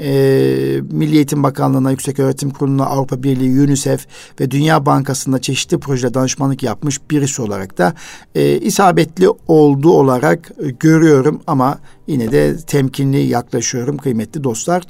e, 0.00 0.10
Milli 0.90 1.16
Eğitim 1.16 1.42
Bakanlığı'na, 1.42 1.90
Yüksek 1.90 2.18
Öğretim 2.18 2.50
Kurulu'na, 2.50 2.86
Avrupa 2.86 3.22
Birliği, 3.22 3.60
UNICEF 3.60 4.06
ve 4.40 4.50
Dünya 4.50 4.86
Bankası'nda 4.86 5.40
çeşitli 5.40 5.78
proje 5.78 6.14
danışmanlık 6.14 6.62
yapmış 6.62 7.00
birisi 7.10 7.42
olarak 7.42 7.78
da 7.78 7.94
e, 8.34 8.58
isabetli 8.58 9.28
olduğu 9.48 9.92
olarak 9.92 10.52
e, 10.64 10.70
görüyorum 10.70 11.40
ama 11.46 11.78
yine 12.06 12.32
de 12.32 12.56
temkinli 12.56 13.18
yaklaşıyorum 13.18 13.96
kıymetli 13.96 14.44
dostlar. 14.44 14.82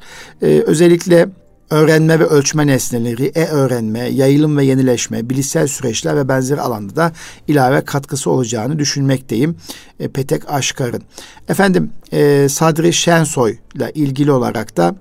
E, 0.42 0.46
özellikle 0.46 1.28
öğrenme 1.72 2.20
ve 2.20 2.24
ölçme 2.24 2.66
nesneleri, 2.66 3.24
e-öğrenme, 3.34 3.98
yayılım 3.98 4.56
ve 4.56 4.64
yenileşme, 4.64 5.30
bilişsel 5.30 5.66
süreçler 5.66 6.16
ve 6.16 6.28
benzeri 6.28 6.60
alanda 6.60 6.96
da 6.96 7.12
ilave 7.48 7.80
katkısı 7.80 8.30
olacağını 8.30 8.78
düşünmekteyim. 8.78 9.56
E, 10.00 10.08
Petek 10.08 10.50
Aşkar'ın. 10.50 11.02
Efendim 11.48 11.90
e, 12.12 12.48
Sadri 12.48 12.92
Şensoy 12.92 13.58
ile 13.74 13.92
ilgili 13.94 14.32
olarak 14.32 14.76
da 14.76 14.96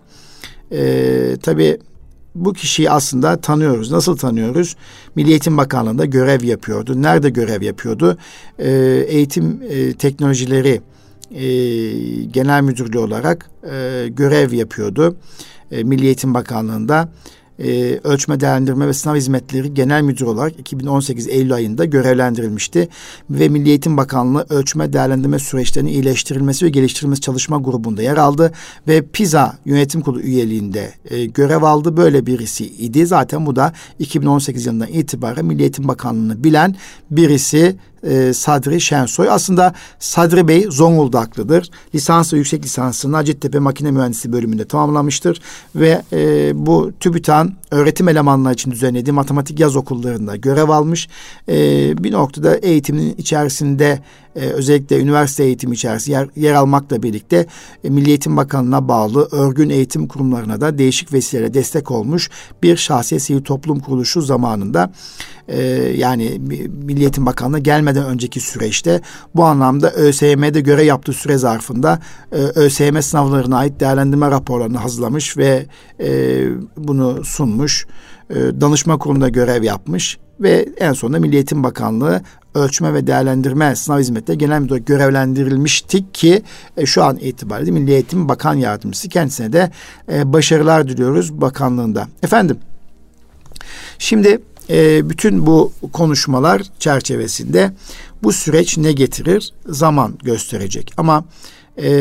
e, 0.71 1.37
tabii 1.41 1.77
bu 2.35 2.53
kişiyi 2.53 2.91
aslında 2.91 3.41
tanıyoruz. 3.41 3.91
Nasıl 3.91 4.17
tanıyoruz? 4.17 4.75
Milli 5.15 5.29
Eğitim 5.29 5.57
Bakanlığı'nda 5.57 6.05
görev 6.05 6.43
yapıyordu. 6.43 7.01
Nerede 7.01 7.29
görev 7.29 7.61
yapıyordu? 7.61 8.17
E, 8.59 8.71
eğitim 9.07 9.61
e, 9.69 9.93
teknolojileri 9.93 10.81
e, 11.31 11.45
genel 12.23 12.63
müdürlüğü 12.63 12.99
olarak 12.99 13.49
e, 13.71 14.07
görev 14.07 14.53
yapıyordu 14.53 15.17
e, 15.71 15.83
Milli 15.83 16.05
Eğitim 16.05 16.33
Bakanlığı'nda 16.33 17.09
e, 17.63 17.99
Ölçme 18.03 18.39
Değerlendirme 18.39 18.87
ve 18.87 18.93
Sınav 18.93 19.15
Hizmetleri 19.15 19.73
Genel 19.73 20.01
Müdür 20.01 20.25
olarak 20.25 20.59
2018 20.59 21.27
Eylül 21.27 21.53
ayında 21.53 21.85
görevlendirilmişti. 21.85 22.89
Ve 23.29 23.49
Milli 23.49 23.69
Eğitim 23.69 23.97
Bakanlığı 23.97 24.45
ölçme 24.49 24.93
değerlendirme 24.93 25.39
süreçlerinin 25.39 25.91
iyileştirilmesi 25.91 26.65
ve 26.65 26.69
geliştirilmesi 26.69 27.21
çalışma 27.21 27.57
grubunda 27.57 28.01
yer 28.01 28.17
aldı. 28.17 28.51
Ve 28.87 29.01
PISA 29.01 29.57
Yönetim 29.65 30.01
Kurulu 30.01 30.21
üyeliğinde 30.21 30.93
e, 31.09 31.25
görev 31.25 31.63
aldı. 31.63 31.97
Böyle 31.97 32.25
birisi 32.25 32.65
idi. 32.65 33.05
Zaten 33.05 33.45
bu 33.45 33.55
da 33.55 33.73
2018 33.99 34.65
yılından 34.65 34.87
itibaren 34.87 35.45
Milli 35.45 35.61
Eğitim 35.61 35.87
Bakanlığı'nı 35.87 36.43
bilen 36.43 36.75
birisi 37.11 37.75
e, 38.03 38.33
Sadri 38.33 38.81
Şensoy. 38.81 39.29
Aslında 39.29 39.73
Sadri 39.99 40.47
Bey 40.47 40.65
Zonguldaklıdır. 40.69 41.69
Lisans 41.95 42.33
ve 42.33 42.37
yüksek 42.37 42.63
lisansını 42.63 43.15
Hacettepe 43.15 43.59
Makine 43.59 43.91
Mühendisliği 43.91 44.33
bölümünde 44.33 44.65
tamamlamıştır. 44.65 45.41
Ve 45.75 46.01
e, 46.13 46.51
bu 46.65 46.91
TÜBİTAK'ın 46.99 47.53
öğretim 47.71 48.09
elemanları 48.09 48.53
için 48.53 48.71
düzenlediği 48.71 49.13
matematik 49.13 49.59
yaz 49.59 49.75
okullarında 49.75 50.35
görev 50.35 50.69
almış. 50.69 51.09
E, 51.49 51.53
bir 52.03 52.11
noktada 52.11 52.55
eğitimin 52.55 53.15
içerisinde 53.17 53.99
e, 54.35 54.39
özellikle 54.39 54.99
üniversite 54.99 55.43
eğitimi 55.43 55.75
içerisinde 55.75 56.17
yer, 56.17 56.27
yer 56.35 56.53
almakla 56.53 57.03
birlikte 57.03 57.45
e, 57.83 57.89
Milli 57.89 58.09
Eğitim 58.09 58.37
Bakanlığı'na 58.37 58.87
bağlı 58.87 59.27
örgün 59.31 59.69
eğitim 59.69 60.07
kurumlarına 60.07 60.61
da 60.61 60.77
değişik 60.77 61.13
vesileyle 61.13 61.53
destek 61.53 61.91
olmuş 61.91 62.29
bir 62.63 62.77
şahsiyet 62.77 63.21
sivil 63.21 63.41
toplum 63.41 63.79
kuruluşu 63.79 64.21
zamanında 64.21 64.91
e, 65.47 65.61
yani 65.97 66.41
Milli 66.83 66.99
Eğitim 66.99 67.25
Bakanlığı 67.25 67.59
gelmeden 67.59 68.05
önceki 68.05 68.39
süreçte 68.39 69.01
bu 69.35 69.43
anlamda 69.43 69.91
ÖSYM'de 69.91 70.61
göre 70.61 70.83
yaptığı 70.83 71.13
süre 71.13 71.37
zarfında 71.37 71.99
e, 72.31 72.35
ÖSYM 72.35 73.01
sınavlarına 73.01 73.57
ait 73.57 73.79
değerlendirme 73.79 74.31
raporlarını 74.31 74.77
hazırlamış 74.77 75.37
ve 75.37 75.65
e, 75.99 76.43
bunu 76.77 77.23
sunmuş. 77.23 77.87
E, 78.29 78.35
danışma 78.35 78.97
kurulunda 78.97 79.29
görev 79.29 79.63
yapmış 79.63 80.17
ve 80.39 80.69
en 80.77 80.93
sonunda 80.93 81.19
Milli 81.19 81.35
Eğitim 81.35 81.63
Bakanlığı 81.63 82.21
Ölçme 82.55 82.93
ve 82.93 83.07
Değerlendirme 83.07 83.75
Sınav 83.75 83.99
Hizmetleri 83.99 84.37
Genel 84.37 84.59
Müdürü 84.59 84.85
görevlendirilmiştik 84.85 86.13
ki 86.13 86.43
e, 86.77 86.85
şu 86.85 87.03
an 87.03 87.17
itibariyle 87.17 87.71
Milli 87.71 87.91
Eğitim 87.91 88.29
Bakan 88.29 88.53
Yardımcısı 88.53 89.09
kendisine 89.09 89.53
de 89.53 89.71
e, 90.11 90.33
başarılar 90.33 90.87
diliyoruz 90.87 91.41
bakanlığında. 91.41 92.07
Efendim 92.23 92.57
şimdi 93.99 94.41
e, 94.69 95.09
bütün 95.09 95.45
bu 95.45 95.73
konuşmalar 95.93 96.61
çerçevesinde 96.79 97.71
bu 98.23 98.31
süreç 98.31 98.77
ne 98.77 98.91
getirir 98.91 99.53
zaman 99.65 100.13
gösterecek 100.23 100.93
ama 100.97 101.23
e, 101.81 101.91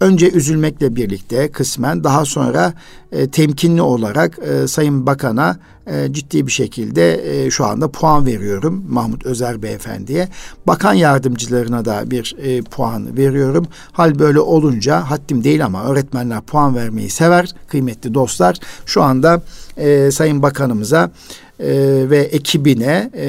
önce 0.00 0.30
üzülmekle 0.30 0.96
birlikte 0.96 1.48
kısmen 1.48 2.04
daha 2.04 2.24
sonra 2.24 2.74
e, 3.12 3.30
temkinli 3.30 3.82
olarak 3.82 4.38
e, 4.38 4.66
Sayın 4.68 5.06
Bakan'a 5.06 5.56
e, 5.86 6.12
ciddi 6.12 6.46
bir 6.46 6.52
şekilde 6.52 7.44
e, 7.44 7.50
şu 7.50 7.66
anda 7.66 7.88
puan 7.88 8.26
veriyorum 8.26 8.84
Mahmut 8.88 9.26
Özer 9.26 9.62
Beyefendi'ye. 9.62 10.28
Bakan 10.66 10.94
yardımcılarına 10.94 11.84
da 11.84 12.10
bir 12.10 12.36
e, 12.42 12.62
puan 12.62 13.16
veriyorum. 13.16 13.66
Hal 13.92 14.18
böyle 14.18 14.40
olunca 14.40 15.10
haddim 15.10 15.44
değil 15.44 15.64
ama 15.64 15.84
öğretmenler 15.84 16.40
puan 16.40 16.74
vermeyi 16.74 17.10
sever 17.10 17.54
kıymetli 17.68 18.14
dostlar. 18.14 18.56
Şu 18.86 19.02
anda 19.02 19.42
e, 19.76 20.10
Sayın 20.10 20.42
Bakanımıza 20.42 21.10
e, 21.60 21.66
ve 22.10 22.18
ekibine 22.18 23.10
e, 23.16 23.26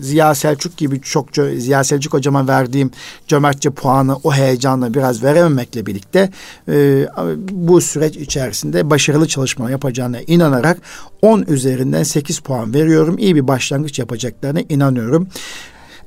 Ziya 0.00 0.34
Selçuk 0.34 0.76
gibi 0.76 1.00
çok 1.00 1.28
Ziya 1.56 1.84
Selçuk 1.84 2.12
hocama 2.12 2.48
verdiğim 2.48 2.90
cömertçe 3.26 3.70
puanı 3.70 4.16
o 4.24 4.34
heyecanla 4.34 4.94
biraz 4.94 5.22
verememekle 5.22 5.86
birlikte 5.86 6.30
e, 6.68 7.06
bu 7.50 7.80
süreç 7.80 8.16
içerisinde 8.16 8.90
başarılı 8.90 9.28
çalışma 9.28 9.70
yapacağına 9.70 10.20
inanarak 10.20 10.78
10 11.22 11.42
üzerinden 11.42 12.02
8 12.02 12.38
puan 12.38 12.74
veriyorum. 12.74 13.18
İyi 13.18 13.36
bir 13.36 13.48
başlangıç 13.48 13.98
yapacaklarına 13.98 14.60
inanıyorum. 14.68 15.28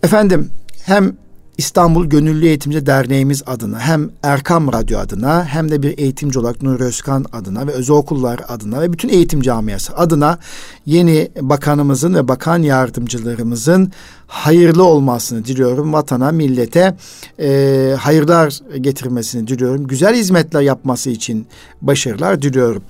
Efendim 0.03 0.49
hem 0.85 1.17
İstanbul 1.57 2.05
Gönüllü 2.05 2.45
Eğitimci 2.45 2.85
Derneğimiz 2.85 3.43
adına 3.45 3.79
hem 3.79 4.09
Erkam 4.23 4.73
Radyo 4.73 4.99
adına 4.99 5.45
hem 5.45 5.71
de 5.71 5.83
bir 5.83 5.97
eğitimci 5.97 6.39
olarak 6.39 6.61
Nur 6.61 6.79
Özkan 6.79 7.25
adına 7.33 7.67
ve 7.67 7.71
özel 7.71 7.95
okullar 7.95 8.39
adına 8.47 8.81
ve 8.81 8.93
bütün 8.93 9.09
eğitim 9.09 9.41
camiası 9.41 9.97
adına 9.97 10.39
yeni 10.85 11.31
bakanımızın 11.41 12.13
ve 12.13 12.27
bakan 12.27 12.61
yardımcılarımızın 12.61 13.91
hayırlı 14.27 14.83
olmasını 14.83 15.45
diliyorum. 15.45 15.93
Vatana, 15.93 16.31
millete 16.31 16.97
e, 17.39 17.95
hayırlar 17.99 18.59
getirmesini 18.81 19.47
diliyorum. 19.47 19.87
Güzel 19.87 20.15
hizmetler 20.15 20.61
yapması 20.61 21.09
için 21.09 21.47
başarılar 21.81 22.41
diliyorum. 22.41 22.83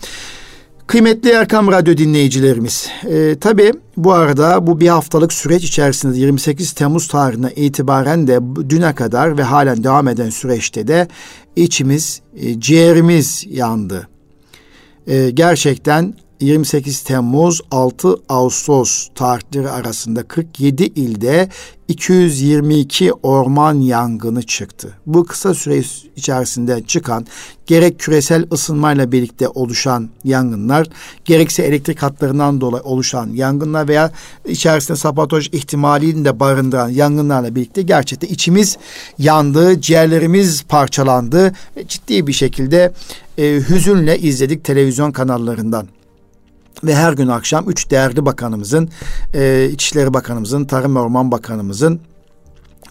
Kıymetli 0.87 1.29
Erkam 1.29 1.71
Radyo 1.71 1.97
dinleyicilerimiz, 1.97 2.89
e, 3.09 3.35
tabii 3.39 3.71
bu 3.97 4.13
arada 4.13 4.67
bu 4.67 4.79
bir 4.79 4.87
haftalık 4.87 5.33
süreç 5.33 5.63
içerisinde 5.63 6.17
28 6.17 6.71
Temmuz 6.71 7.07
tarihine 7.07 7.51
itibaren 7.55 8.27
de 8.27 8.39
düne 8.69 8.95
kadar 8.95 9.37
ve 9.37 9.43
halen 9.43 9.83
devam 9.83 10.07
eden 10.07 10.29
süreçte 10.29 10.87
de 10.87 11.07
içimiz, 11.55 12.21
e, 12.35 12.59
ciğerimiz 12.59 13.45
yandı. 13.49 14.07
E, 15.07 15.29
gerçekten 15.29 16.13
28 16.39 17.03
Temmuz 17.03 17.61
6 17.71 18.17
Ağustos 18.29 19.07
tarihleri 19.15 19.69
arasında 19.69 20.23
47 20.23 20.83
ilde 20.83 21.49
222 21.87 23.13
orman 23.13 23.73
yangını 23.73 24.43
çıktı. 24.43 24.93
Bu 25.05 25.25
kısa 25.25 25.53
süre 25.53 25.81
içerisinde 26.15 26.83
çıkan 26.87 27.25
gerek 27.65 27.99
küresel 27.99 28.45
ısınmayla 28.51 29.11
birlikte 29.11 29.47
oluşan 29.47 30.09
yangınlar, 30.23 30.87
gerekse 31.25 31.63
elektrik 31.63 32.03
hatlarından 32.03 32.61
dolayı 32.61 32.83
oluşan 32.83 33.29
yangınlar 33.33 33.87
veya 33.87 34.11
içerisinde 34.45 34.97
sabotaj 34.97 35.49
ihtimalini 35.51 36.25
de 36.25 36.39
barındıran 36.39 36.89
yangınlarla 36.89 37.55
birlikte 37.55 37.81
gerçekten 37.81 38.27
içimiz 38.27 38.77
yandı, 39.17 39.81
ciğerlerimiz 39.81 40.63
parçalandı. 40.63 41.53
Ciddi 41.87 42.27
bir 42.27 42.33
şekilde 42.33 42.93
e, 43.37 43.61
hüzünle 43.69 44.19
izledik 44.19 44.63
televizyon 44.63 45.11
kanallarından 45.11 45.87
ve 46.83 46.95
her 46.95 47.13
gün 47.13 47.27
akşam 47.27 47.69
üç 47.69 47.91
değerli 47.91 48.25
bakanımızın, 48.25 48.89
e, 49.33 49.69
İçişleri 49.71 50.13
Bakanımızın, 50.13 50.65
Tarım 50.65 50.95
ve 50.95 50.99
Orman 50.99 51.31
Bakanımızın 51.31 51.99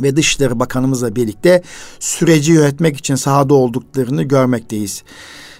ve 0.02 0.16
Dışişleri 0.16 0.60
Bakanımızla 0.60 1.16
birlikte 1.16 1.62
süreci 2.00 2.52
yönetmek 2.52 2.96
için 2.96 3.14
sahada 3.14 3.54
olduklarını 3.54 4.22
görmekteyiz. 4.22 5.02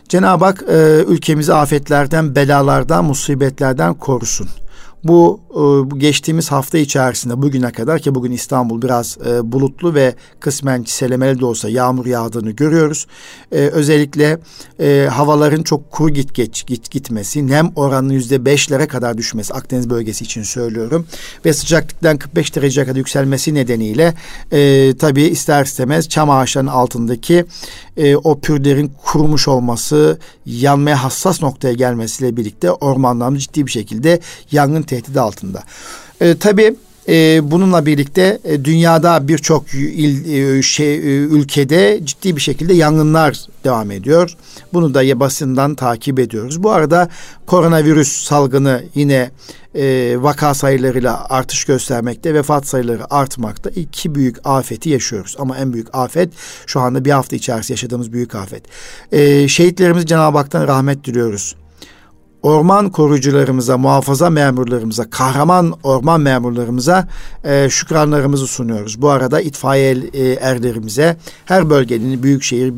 Cenab-ı 0.09 0.45
Hak 0.45 0.64
e, 0.68 1.05
ülkemizi 1.09 1.55
afetlerden, 1.55 2.35
belalardan, 2.35 3.05
musibetlerden 3.05 3.95
korusun. 3.95 4.49
Bu, 5.05 5.40
e, 5.50 5.55
bu 5.90 5.98
geçtiğimiz 5.98 6.52
hafta 6.52 6.78
içerisinde 6.78 7.42
bugüne 7.42 7.72
kadar 7.72 7.98
ki 7.98 8.14
bugün 8.14 8.32
İstanbul 8.32 8.82
biraz 8.82 9.18
e, 9.26 9.52
bulutlu 9.52 9.94
ve 9.94 10.14
kısmen 10.40 10.82
çiselemeli 10.82 11.40
de 11.40 11.44
olsa 11.44 11.68
yağmur 11.68 12.07
yağdığını 12.07 12.50
görüyoruz. 12.50 13.07
E, 13.52 13.57
özellikle 13.57 14.38
havaların 15.09 15.62
çok 15.62 15.90
kuru 15.90 16.11
git 16.11 16.34
geç 16.34 16.66
git 16.66 16.90
gitmesi, 16.90 17.46
nem 17.46 17.72
oranının 17.76 18.12
yüzde 18.12 18.44
beşlere 18.44 18.86
kadar 18.86 19.18
düşmesi 19.18 19.55
Akdeniz 19.55 19.90
bölgesi 19.90 20.24
için 20.24 20.42
söylüyorum 20.42 21.07
ve 21.44 21.52
sıcaklıktan 21.52 22.16
45 22.16 22.57
dereceye 22.57 22.86
kadar 22.86 22.96
yükselmesi 22.96 23.55
nedeniyle 23.55 24.14
tabii 24.98 25.22
ister 25.22 25.64
istemez 25.64 26.09
çam 26.09 26.30
ağaçlarının 26.30 26.70
altındaki 26.70 27.44
e, 27.97 28.16
o 28.16 28.40
pürlerin 28.40 28.92
kurumuş 29.05 29.49
olması, 29.49 30.18
yanmaya 30.47 31.05
hassas 31.05 31.42
noktaya 31.42 31.74
gelmesiyle 31.74 32.36
birlikte 32.36 32.70
ormanlarımız 32.70 33.42
ciddi 33.42 33.66
bir 33.66 33.70
şekilde 33.70 34.20
yangın 34.53 34.82
tehdidi 34.82 35.20
altında. 35.20 35.62
E, 36.20 36.36
tabii 36.36 36.76
e, 37.09 37.50
bununla 37.50 37.86
birlikte 37.86 38.38
e, 38.44 38.64
dünyada 38.64 39.28
birçok 39.28 39.74
il 39.74 40.34
e, 40.34 40.62
şey 40.62 40.94
e, 40.94 41.00
ülkede 41.18 42.00
ciddi 42.05 42.36
bir 42.36 42.40
şekilde 42.40 42.74
yangınlar 42.74 43.40
devam 43.64 43.90
ediyor. 43.90 44.36
Bunu 44.72 44.94
da 44.94 45.20
basından 45.20 45.74
takip 45.74 46.18
ediyoruz. 46.18 46.62
Bu 46.62 46.70
arada 46.70 47.09
koronavirüs 47.46 48.24
salgını 48.24 48.84
yine 48.94 49.30
e, 49.74 50.14
vaka 50.18 50.55
sayılarıyla 50.55 51.26
artış 51.28 51.64
göstermekte, 51.64 52.34
vefat 52.34 52.66
sayıları 52.66 53.14
artmakta. 53.14 53.70
İki 53.70 54.14
büyük 54.14 54.36
afeti 54.44 54.90
yaşıyoruz. 54.90 55.36
Ama 55.38 55.57
en 55.59 55.72
büyük 55.72 55.94
afet 55.94 56.32
şu 56.66 56.80
anda 56.80 57.05
bir 57.05 57.11
hafta 57.11 57.36
içerisinde 57.36 57.72
yaşadığımız 57.72 58.12
büyük 58.12 58.34
afet. 58.34 58.62
E, 59.12 59.48
şehitlerimiz 59.48 60.07
Cenab-ı 60.07 60.38
Hak'tan 60.38 60.68
rahmet 60.68 61.05
diliyoruz 61.05 61.57
orman 62.45 62.90
koruyucularımıza, 62.90 63.78
muhafaza 63.78 64.30
memurlarımıza, 64.30 65.11
kahraman 65.11 65.74
orman 65.82 66.20
memurlarımıza 66.20 67.09
e, 67.45 67.68
şükranlarımızı 67.70 68.47
sunuyoruz. 68.47 69.03
Bu 69.03 69.11
arada 69.11 69.40
itfaiye 69.40 69.97
e, 70.12 70.32
erlerimize, 70.32 71.16
her 71.45 71.70
bölgenin 71.70 72.22
büyükşehir 72.22 72.72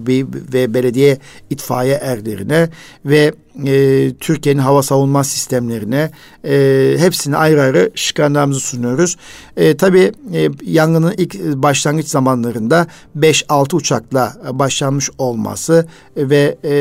ve 0.52 0.74
belediye 0.74 1.18
itfaiye 1.50 1.94
erlerine 1.94 2.68
ve 3.04 3.32
e, 3.66 4.12
Türkiye'nin 4.20 4.60
hava 4.60 4.82
savunma 4.82 5.24
sistemlerine 5.24 6.10
e, 6.44 6.94
hepsini 6.98 7.36
ayrı 7.36 7.62
ayrı 7.62 7.90
şükranlarımızı 7.94 8.60
sunuyoruz. 8.60 9.16
E, 9.56 9.76
tabii 9.76 10.12
e, 10.34 10.48
yangının 10.62 11.14
ilk 11.16 11.34
başlangıç 11.44 12.08
zamanlarında 12.08 12.86
5-6 13.18 13.76
uçakla 13.76 14.36
başlanmış 14.52 15.10
olması 15.18 15.86
ve 16.16 16.58
e, 16.64 16.74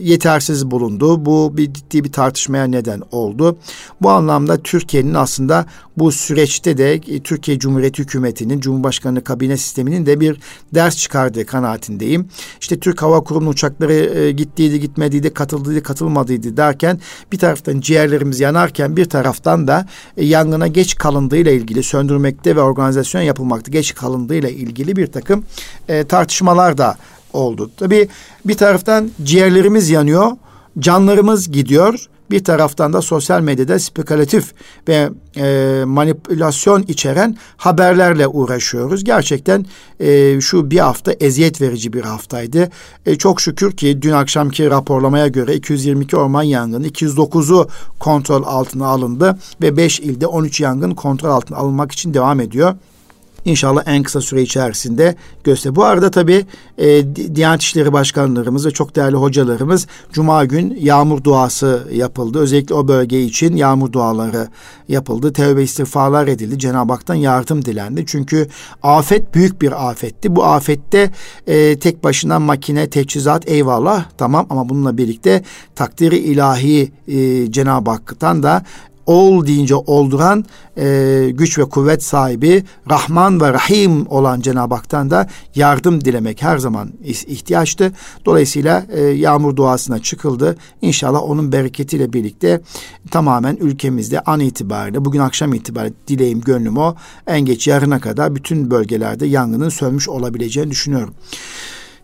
yetersiz 0.00 0.70
bulundu. 0.70 1.26
Bu 1.26 1.56
bir 1.56 1.72
ciddi 1.72 2.04
bir 2.04 2.12
tartışmaya 2.12 2.64
neden 2.64 3.02
oldu. 3.12 3.58
Bu 4.02 4.10
anlamda 4.10 4.56
Türkiye'nin 4.62 5.14
aslında 5.14 5.66
bu 5.98 6.12
süreçte 6.12 6.78
de 6.78 6.94
e, 6.94 7.20
Türkiye 7.20 7.58
Cumhuriyeti 7.58 8.02
Hükümeti'nin 8.02 8.60
Cumhurbaşkanlığı 8.60 9.24
kabine 9.24 9.56
sisteminin 9.56 10.06
de 10.06 10.20
bir 10.20 10.40
ders 10.74 10.96
çıkardığı 10.96 11.46
kanaatindeyim. 11.46 12.28
İşte 12.60 12.80
Türk 12.80 13.02
Hava 13.02 13.24
Kurumu 13.24 13.50
uçakları 13.50 13.92
e, 13.92 14.32
gittiydi, 14.32 14.80
gitmediydi, 14.80 15.34
katıldıydı, 15.34 15.82
katılmadıydı 16.18 16.56
derken 16.56 17.00
bir 17.32 17.38
taraftan 17.38 17.80
ciğerlerimiz 17.80 18.40
yanarken 18.40 18.96
bir 18.96 19.04
taraftan 19.04 19.68
da 19.68 19.86
e, 20.16 20.24
yangına 20.24 20.66
geç 20.66 20.94
kalındığıyla 20.94 21.52
ilgili 21.52 21.82
söndürmekte 21.82 22.56
ve 22.56 22.60
organizasyon 22.60 23.22
yapılmakta 23.22 23.70
geç 23.70 23.94
kalındığıyla 23.94 24.48
ilgili 24.48 24.96
bir 24.96 25.06
takım 25.06 25.44
e, 25.88 26.04
tartışmalar 26.04 26.76
da 26.78 26.96
oldu. 27.32 27.70
Tabii 27.76 28.08
bir 28.44 28.54
taraftan 28.54 29.10
ciğerlerimiz 29.22 29.90
yanıyor, 29.90 30.32
canlarımız 30.78 31.50
gidiyor 31.50 32.08
Bir 32.30 32.44
taraftan 32.44 32.92
da 32.92 33.02
sosyal 33.02 33.40
medyada 33.40 33.78
spekülatif 33.78 34.52
ve 34.88 35.10
e, 35.36 35.84
manipülasyon 35.84 36.82
içeren 36.82 37.36
haberlerle 37.56 38.26
uğraşıyoruz. 38.26 39.04
Gerçekten 39.04 39.66
e, 40.00 40.40
şu 40.40 40.70
bir 40.70 40.78
hafta 40.78 41.12
eziyet 41.12 41.60
verici 41.60 41.92
bir 41.92 42.02
haftaydı. 42.02 42.70
E, 43.06 43.16
çok 43.16 43.40
şükür 43.40 43.72
ki 43.72 44.02
dün 44.02 44.12
akşamki 44.12 44.70
raporlamaya 44.70 45.28
göre 45.28 45.54
222 45.54 46.16
orman 46.16 46.42
yangını, 46.42 46.88
209'u 46.88 47.68
kontrol 47.98 48.42
altına 48.46 48.86
alındı 48.86 49.38
ve 49.62 49.76
5 49.76 50.00
ilde 50.00 50.26
13 50.26 50.60
yangın 50.60 50.90
kontrol 50.90 51.30
altına 51.30 51.58
alınmak 51.58 51.92
için 51.92 52.14
devam 52.14 52.40
ediyor. 52.40 52.74
İnşallah 53.44 53.82
en 53.86 54.02
kısa 54.02 54.20
süre 54.20 54.42
içerisinde 54.42 55.14
göster. 55.44 55.76
Bu 55.76 55.84
arada 55.84 56.10
tabii 56.10 56.46
e, 56.78 57.14
Diyanet 57.34 57.62
İşleri 57.62 57.92
Başkanlarımız 57.92 58.66
ve 58.66 58.70
çok 58.70 58.96
değerli 58.96 59.16
hocalarımız 59.16 59.86
Cuma 60.12 60.44
gün 60.44 60.78
yağmur 60.80 61.24
duası 61.24 61.88
yapıldı. 61.92 62.38
Özellikle 62.38 62.74
o 62.74 62.88
bölge 62.88 63.22
için 63.22 63.56
yağmur 63.56 63.92
duaları 63.92 64.48
yapıldı. 64.88 65.32
Tevbe 65.32 65.62
istiğfarlar 65.62 66.26
edildi. 66.26 66.58
Cenab-ı 66.58 66.92
Hak'tan 66.92 67.14
yardım 67.14 67.64
dilendi. 67.64 68.04
Çünkü 68.06 68.48
afet 68.82 69.34
büyük 69.34 69.62
bir 69.62 69.88
afetti. 69.88 70.36
Bu 70.36 70.44
afette 70.44 71.10
e, 71.46 71.78
tek 71.78 72.04
başına 72.04 72.38
makine, 72.38 72.90
teçhizat 72.90 73.48
eyvallah 73.50 74.04
tamam 74.18 74.46
ama 74.50 74.68
bununla 74.68 74.98
birlikte 74.98 75.42
takdiri 75.74 76.18
ilahi 76.18 76.92
e, 77.08 77.52
Cenab-ı 77.52 77.90
Hak'tan 77.90 78.42
da 78.42 78.64
ol 79.08 79.46
deyince 79.46 79.74
olduran 79.74 80.44
e, 80.78 81.28
güç 81.34 81.58
ve 81.58 81.64
kuvvet 81.64 82.02
sahibi 82.02 82.64
Rahman 82.90 83.40
ve 83.40 83.52
Rahim 83.52 84.06
olan 84.06 84.40
Cenab-ı 84.40 84.74
Hak'tan 84.74 85.10
da 85.10 85.28
yardım 85.54 86.04
dilemek 86.04 86.42
her 86.42 86.58
zaman 86.58 86.92
ihtiyaçtı. 87.04 87.92
Dolayısıyla 88.24 88.86
e, 88.88 89.00
yağmur 89.00 89.56
duasına 89.56 89.98
çıkıldı. 89.98 90.56
İnşallah 90.82 91.22
onun 91.22 91.52
bereketiyle 91.52 92.12
birlikte 92.12 92.60
tamamen 93.10 93.56
ülkemizde 93.56 94.20
an 94.20 94.40
itibariyle 94.40 95.04
bugün 95.04 95.20
akşam 95.20 95.54
itibariyle 95.54 95.94
dileğim 96.08 96.40
gönlüm 96.40 96.76
o 96.76 96.94
en 97.26 97.40
geç 97.40 97.68
yarına 97.68 98.00
kadar 98.00 98.34
bütün 98.34 98.70
bölgelerde 98.70 99.26
yangının 99.26 99.68
sönmüş 99.68 100.08
olabileceğini 100.08 100.70
düşünüyorum. 100.70 101.14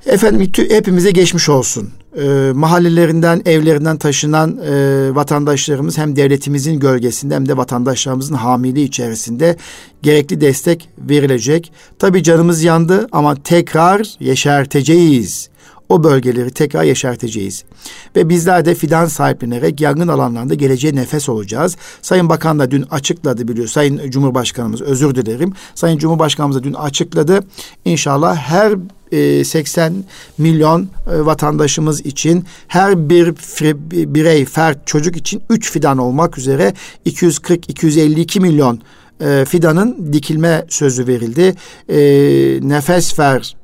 Efendim 0.07 0.53
hepimize 0.69 1.11
geçmiş 1.11 1.49
olsun. 1.49 1.91
E, 2.23 2.53
mahallelerinden, 2.55 3.43
evlerinden 3.47 3.97
taşınan 3.97 4.59
e, 4.59 5.15
vatandaşlarımız 5.15 5.99
hem 5.99 6.17
devletimizin 6.17 6.81
gölgesinde 6.81 7.35
hem 7.35 7.49
de 7.49 7.57
vatandaşlarımızın 7.57 8.35
hamiliği 8.35 8.87
içerisinde 8.87 9.57
gerekli 10.03 10.41
destek 10.41 10.89
verilecek. 10.99 11.73
Tabii 11.99 12.23
canımız 12.23 12.63
yandı 12.63 13.09
ama 13.13 13.35
tekrar 13.35 14.17
yeşerteceğiz. 14.21 15.49
O 15.89 16.05
bölgeleri 16.05 16.51
tekrar 16.51 16.85
yeşerteceğiz. 16.85 17.65
Ve 18.17 18.29
bizler 18.29 18.65
de 18.65 18.75
fidan 18.75 19.07
sahiplenerek 19.07 19.81
yangın 19.81 20.09
alanlarında 20.09 20.55
geleceğe 20.55 20.95
nefes 20.95 21.29
olacağız. 21.29 21.77
Sayın 22.03 22.29
Bakan 22.29 22.59
da 22.59 22.71
dün 22.71 22.83
açıkladı 22.91 23.49
biliyor. 23.49 23.69
Sayın 23.69 24.11
Cumhurbaşkanımız 24.11 24.83
özür 24.83 25.15
dilerim. 25.15 25.53
Sayın 25.75 25.99
Cumhurbaşkanımız 25.99 26.57
da 26.57 26.63
dün 26.63 26.75
açıkladı. 26.75 27.41
İnşallah 27.85 28.37
her 28.37 28.75
80 29.45 29.93
e, 29.93 29.95
milyon 30.39 30.83
e, 30.83 30.87
vatandaşımız 31.27 32.01
için 32.01 32.45
her 32.69 33.09
bir 33.09 33.35
birey, 34.15 34.45
fert, 34.45 34.87
çocuk 34.87 35.17
için 35.17 35.43
3 35.51 35.71
fidan 35.71 35.99
olmak 35.99 36.39
üzere 36.39 36.75
240-252 37.07 38.41
milyon 38.41 38.81
e, 39.21 39.45
fidanın 39.49 40.13
dikilme 40.13 40.65
sözü 40.69 41.07
verildi. 41.07 41.55
Nefes 42.69 43.19
ver 43.19 43.57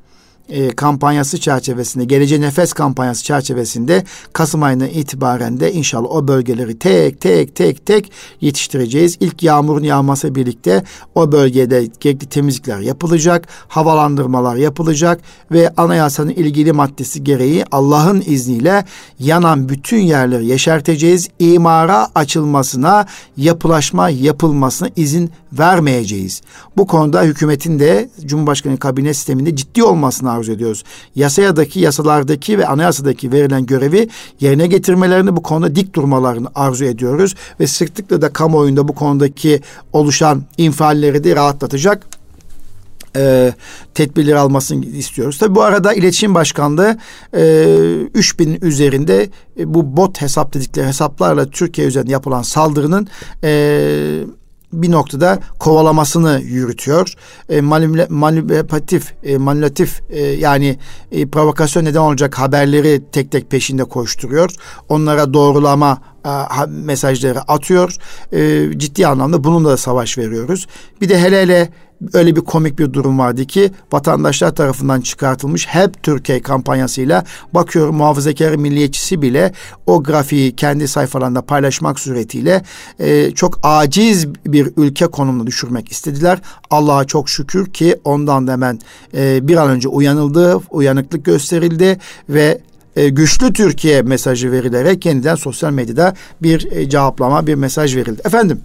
e, 0.51 0.69
kampanyası 0.69 1.39
çerçevesinde, 1.39 2.05
Geleceğe 2.05 2.41
Nefes 2.41 2.73
kampanyası 2.73 3.23
çerçevesinde 3.23 4.03
Kasım 4.33 4.63
ayına 4.63 4.87
itibaren 4.87 5.59
de 5.59 5.73
inşallah 5.73 6.11
o 6.11 6.27
bölgeleri 6.27 6.79
tek 6.79 7.21
tek 7.21 7.55
tek 7.55 7.85
tek 7.85 8.11
yetiştireceğiz. 8.41 9.17
İlk 9.19 9.43
yağmurun 9.43 9.83
yağması 9.83 10.35
birlikte 10.35 10.83
o 11.15 11.31
bölgede 11.31 11.87
gerekli 11.99 12.25
temizlikler 12.25 12.79
yapılacak, 12.79 13.47
havalandırmalar 13.67 14.55
yapılacak 14.55 15.21
ve 15.51 15.73
anayasanın 15.77 16.29
ilgili 16.29 16.71
maddesi 16.71 17.23
gereği 17.23 17.65
Allah'ın 17.71 18.23
izniyle 18.25 18.85
yanan 19.19 19.69
bütün 19.69 19.99
yerleri 19.99 20.45
yeşerteceğiz. 20.45 21.29
İmara 21.39 22.07
açılmasına, 22.15 23.05
yapılaşma 23.37 24.09
yapılmasına 24.09 24.89
izin 24.95 25.31
vermeyeceğiz. 25.53 26.41
Bu 26.77 26.87
konuda 26.87 27.21
hükümetin 27.23 27.79
de 27.79 28.09
Cumhurbaşkanı 28.25 28.77
kabine 28.77 29.13
sisteminde 29.13 29.55
ciddi 29.55 29.83
olmasını 29.83 30.31
arzu 30.41 30.51
ediyoruz. 30.51 30.83
Yasayadaki, 31.15 31.79
yasalardaki 31.79 32.57
ve 32.57 32.67
anayasadaki 32.67 33.31
verilen 33.31 33.65
görevi 33.65 34.09
yerine 34.39 34.67
getirmelerini 34.67 35.35
bu 35.35 35.41
konuda 35.41 35.75
dik 35.75 35.93
durmalarını 35.93 36.47
arzu 36.55 36.85
ediyoruz. 36.85 37.35
Ve 37.59 37.67
sıklıkla 37.67 38.21
da 38.21 38.33
kamuoyunda 38.33 38.87
bu 38.87 38.95
konudaki 38.95 39.61
oluşan 39.93 40.43
infialleri 40.57 41.23
de 41.23 41.35
rahatlatacak 41.35 42.05
e, 43.15 43.53
tedbirleri 43.93 44.37
almasını 44.37 44.85
istiyoruz. 44.85 45.37
Tabi 45.37 45.55
bu 45.55 45.61
arada 45.61 45.93
iletişim 45.93 46.35
başkanlığı 46.35 46.97
e, 47.33 47.65
3000 48.13 48.59
üzerinde 48.61 49.29
e, 49.59 49.73
bu 49.73 49.97
bot 49.97 50.21
hesap 50.21 50.53
dedikleri 50.53 50.87
hesaplarla 50.87 51.49
Türkiye 51.49 51.87
üzerinde 51.87 52.11
yapılan 52.11 52.41
saldırının 52.41 53.07
e, 53.43 54.23
bir 54.73 54.91
noktada 54.91 55.39
kovalamasını 55.59 56.41
yürütüyor. 56.41 57.13
E, 57.49 57.61
manipülatif, 57.61 59.13
e, 59.23 59.37
manipülatif 59.37 60.01
e, 60.09 60.21
yani 60.21 60.79
e, 61.11 61.27
provokasyon 61.27 61.85
neden 61.85 61.99
olacak 61.99 62.39
haberleri 62.39 63.01
tek 63.11 63.31
tek 63.31 63.49
peşinde 63.51 63.83
koşturuyor. 63.83 64.51
Onlara 64.89 65.33
doğrulama 65.33 65.97
mesajları 66.67 67.41
atıyor. 67.41 67.95
E, 68.31 68.69
ciddi 68.77 69.07
anlamda 69.07 69.43
bununla 69.43 69.69
da 69.69 69.77
savaş 69.77 70.17
veriyoruz. 70.17 70.67
Bir 71.01 71.09
de 71.09 71.19
hele 71.19 71.41
hele 71.41 71.69
öyle 72.13 72.35
bir 72.35 72.41
komik 72.41 72.79
bir 72.79 72.93
durum 72.93 73.19
vardı 73.19 73.45
ki 73.45 73.71
vatandaşlar 73.91 74.55
tarafından 74.55 75.01
çıkartılmış 75.01 75.67
hep 75.67 76.03
Türkiye 76.03 76.41
kampanyasıyla 76.41 77.23
bakıyorum 77.53 77.95
muhafazakar 77.95 78.55
milliyetçisi 78.55 79.21
bile 79.21 79.53
o 79.87 80.03
grafiği 80.03 80.55
kendi 80.55 80.87
sayfalarında 80.87 81.41
paylaşmak 81.41 81.99
suretiyle 81.99 82.63
e, 82.99 83.31
çok 83.31 83.59
aciz 83.63 84.27
bir 84.45 84.71
ülke 84.77 85.07
konumuna 85.07 85.47
düşürmek 85.47 85.91
istediler. 85.91 86.39
Allah'a 86.69 87.05
çok 87.05 87.29
şükür 87.29 87.73
ki 87.73 87.99
ondan 88.03 88.47
da 88.47 88.51
hemen 88.51 88.79
e, 89.13 89.47
bir 89.47 89.57
an 89.57 89.69
önce 89.69 89.87
uyanıldı, 89.87 90.59
uyanıklık 90.69 91.25
gösterildi 91.25 91.97
ve 92.29 92.61
e, 92.95 93.09
güçlü 93.09 93.53
Türkiye 93.53 94.01
mesajı 94.01 94.51
verilerek 94.51 95.05
yeniden 95.05 95.35
sosyal 95.35 95.71
medyada 95.71 96.15
bir 96.41 96.71
e, 96.71 96.89
cevaplama, 96.89 97.47
bir 97.47 97.55
mesaj 97.55 97.95
verildi. 97.95 98.21
Efendim 98.25 98.61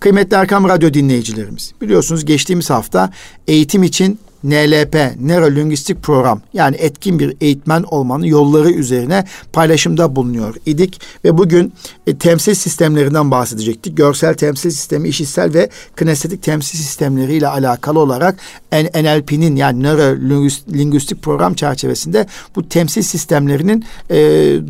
Kıymetli 0.00 0.36
Erkam 0.36 0.68
Radyo 0.68 0.94
dinleyicilerimiz, 0.94 1.72
biliyorsunuz 1.80 2.24
geçtiğimiz 2.24 2.70
hafta 2.70 3.10
eğitim 3.48 3.82
için 3.82 4.18
NLP, 4.44 4.94
Nörolingüistik 5.20 6.02
Program 6.02 6.40
yani 6.52 6.76
etkin 6.76 7.18
bir 7.18 7.36
eğitmen 7.40 7.82
olmanın 7.82 8.24
yolları 8.24 8.70
üzerine 8.70 9.24
paylaşımda 9.52 10.16
bulunuyor 10.16 10.54
idik 10.66 11.00
ve 11.24 11.38
bugün 11.38 11.72
e, 12.06 12.16
temsil 12.18 12.54
sistemlerinden 12.54 13.30
bahsedecektik. 13.30 13.96
Görsel 13.96 14.34
temsil 14.34 14.70
sistemi, 14.70 15.08
işitsel 15.08 15.54
ve 15.54 15.68
kinestetik 15.98 16.42
temsil 16.42 16.78
sistemleriyle 16.78 17.48
alakalı 17.48 17.98
olarak 17.98 18.36
NLP'nin 18.72 19.56
yani 19.56 19.82
Nörolingüistik 19.82 21.22
Program 21.22 21.54
çerçevesinde 21.54 22.26
bu 22.56 22.68
temsil 22.68 23.02
sistemlerinin 23.02 23.84
e, 24.10 24.16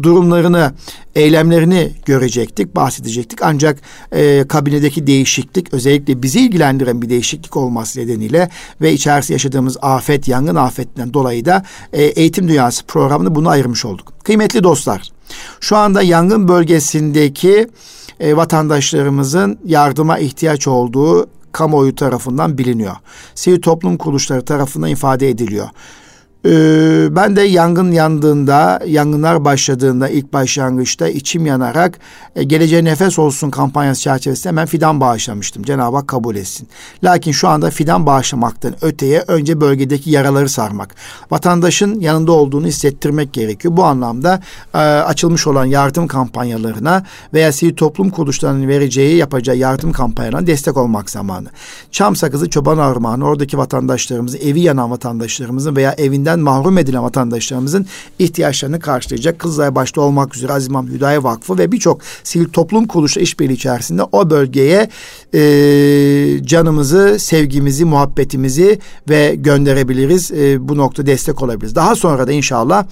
durumlarını 0.03 0.73
eylemlerini 1.14 1.93
görecektik, 2.07 2.77
bahsedecektik. 2.77 3.43
Ancak 3.43 3.79
e, 4.12 4.45
kabinedeki 4.49 5.07
değişiklik 5.07 5.75
özellikle 5.75 6.23
bizi 6.23 6.41
ilgilendiren 6.41 7.03
bir 7.03 7.11
değişiklik 7.11 7.57
olması 7.57 8.01
nedeniyle 8.01 8.49
ve 8.81 8.93
içerisinde 8.93 9.33
yaşadığımız 9.35 9.62
afet, 9.83 10.29
yangın 10.29 10.55
afetinden 10.55 11.15
dolayı 11.15 11.45
da 11.45 11.63
e, 11.93 12.03
Eğitim 12.03 12.49
Dünyası 12.49 12.87
programını 12.87 13.35
bunu 13.35 13.49
ayırmış 13.49 13.85
olduk. 13.85 14.13
Kıymetli 14.25 14.63
dostlar, 14.63 15.11
şu 15.61 15.77
anda 15.77 16.03
yangın 16.03 16.49
bölgesindeki 16.49 17.69
e, 18.21 18.37
vatandaşlarımızın 18.37 19.59
yardıma 19.65 20.19
ihtiyaç 20.19 20.69
olduğu 20.69 21.27
kamuoyu 21.53 21.95
tarafından 21.95 22.59
biliniyor. 22.59 22.97
Sivil 23.35 23.61
toplum 23.61 23.97
kuruluşları 23.97 24.45
tarafından 24.45 24.91
ifade 24.91 25.29
ediliyor. 25.29 25.69
Ee, 26.47 27.16
ben 27.16 27.36
de 27.36 27.43
yangın 27.43 27.93
yandığında, 27.93 28.80
yangınlar 28.86 29.45
başladığında 29.45 30.09
ilk 30.09 30.32
başlangıçta 30.32 31.09
içim 31.09 31.47
yanarak 31.47 31.99
e, 32.36 32.45
geleceğe 32.45 32.84
nefes 32.84 33.18
olsun 33.18 33.51
kampanyası 33.51 34.01
çerçevesinde 34.01 34.49
hemen 34.49 34.66
fidan 34.66 35.01
bağışlamıştım. 35.01 35.62
Cenab-ı 35.62 35.97
Hak 35.97 36.09
kabul 36.09 36.36
etsin. 36.36 36.68
Lakin 37.05 37.32
şu 37.32 37.49
anda 37.49 37.70
fidan 37.70 38.07
bağışlamaktan 38.07 38.74
öteye 38.84 39.24
önce 39.26 39.61
bölgedeki 39.61 40.11
yaraları 40.11 40.49
sarmak. 40.49 40.95
Vatandaşın 41.30 42.01
yanında 42.01 42.32
olduğunu 42.32 42.66
hissettirmek 42.66 43.32
gerekiyor. 43.32 43.76
Bu 43.76 43.84
anlamda 43.84 44.40
e, 44.74 44.78
açılmış 44.78 45.47
olan 45.47 45.64
yardım 45.64 46.07
kampanyalarına 46.07 47.05
veya 47.34 47.53
sivil 47.53 47.74
toplum 47.74 48.11
kuruluşlarının 48.11 48.68
vereceği, 48.68 49.16
yapacağı 49.16 49.57
yardım 49.57 49.93
kampanyalarına 49.93 50.47
destek 50.47 50.76
olmak 50.76 51.11
zamanı. 51.11 51.49
Çam 51.90 52.16
sakızı, 52.16 52.51
çoban 52.51 52.78
armağanı, 52.78 53.26
oradaki 53.26 53.59
vatandaşlarımızın, 53.59 54.38
evi 54.38 54.61
yanan 54.61 54.90
vatandaşlarımızın 54.90 55.76
veya 55.76 55.93
evinden 55.93 56.32
hizmetinden 56.33 56.41
mahrum 56.41 56.78
edilen 56.78 57.03
vatandaşlarımızın 57.03 57.87
ihtiyaçlarını 58.18 58.80
karşılayacak. 58.80 59.39
Kızılay 59.39 59.74
başta 59.74 60.01
olmak 60.01 60.37
üzere 60.37 60.53
Aziz 60.53 60.68
İmam 60.68 60.89
Hüdayi 60.89 61.22
Vakfı 61.22 61.59
ve 61.59 61.72
birçok 61.72 62.01
sivil 62.24 62.49
toplum 62.49 62.87
kuruluşu 62.87 63.20
işbirliği 63.20 63.55
içerisinde 63.55 64.03
o 64.12 64.30
bölgeye 64.30 64.89
e, 65.35 65.41
canımızı, 66.45 67.18
sevgimizi, 67.18 67.85
muhabbetimizi 67.85 68.78
ve 69.09 69.35
gönderebiliriz. 69.35 70.30
E, 70.33 70.68
bu 70.68 70.76
nokta 70.76 71.07
destek 71.07 71.43
olabiliriz. 71.43 71.74
Daha 71.74 71.95
sonra 71.95 72.26
da 72.26 72.33
inşallah 72.33 72.85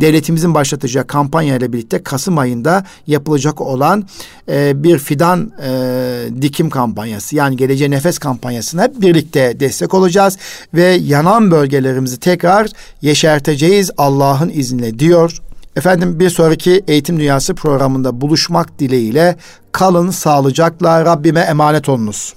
devletimizin 0.00 0.54
başlatacağı 0.54 1.06
kampanya 1.06 1.56
ile 1.56 1.72
birlikte 1.72 2.02
Kasım 2.02 2.38
ayında 2.38 2.84
yapılacak 3.06 3.60
olan 3.60 4.04
e, 4.48 4.72
bir 4.82 4.98
fidan 4.98 5.52
e, 5.62 6.42
dikim 6.42 6.70
kampanyası 6.70 7.36
yani 7.36 7.56
geleceğe 7.56 7.90
nefes 7.90 8.18
kampanyasına 8.18 8.88
birlikte 9.00 9.60
destek 9.60 9.94
olacağız 9.94 10.38
ve 10.74 10.84
yanan 10.84 11.50
bölgelerimizi 11.50 12.16
tekrar 12.20 12.70
yeşerteceğiz 13.02 13.90
Allah'ın 13.96 14.48
izniyle 14.48 14.98
diyor. 14.98 15.38
Efendim 15.76 16.20
bir 16.20 16.30
sonraki 16.30 16.84
Eğitim 16.88 17.20
Dünyası 17.20 17.54
programında 17.54 18.20
buluşmak 18.20 18.78
dileğiyle 18.78 19.36
kalın 19.72 20.10
sağlıcakla 20.10 21.04
Rabbime 21.04 21.40
emanet 21.40 21.88
olunuz. 21.88 22.34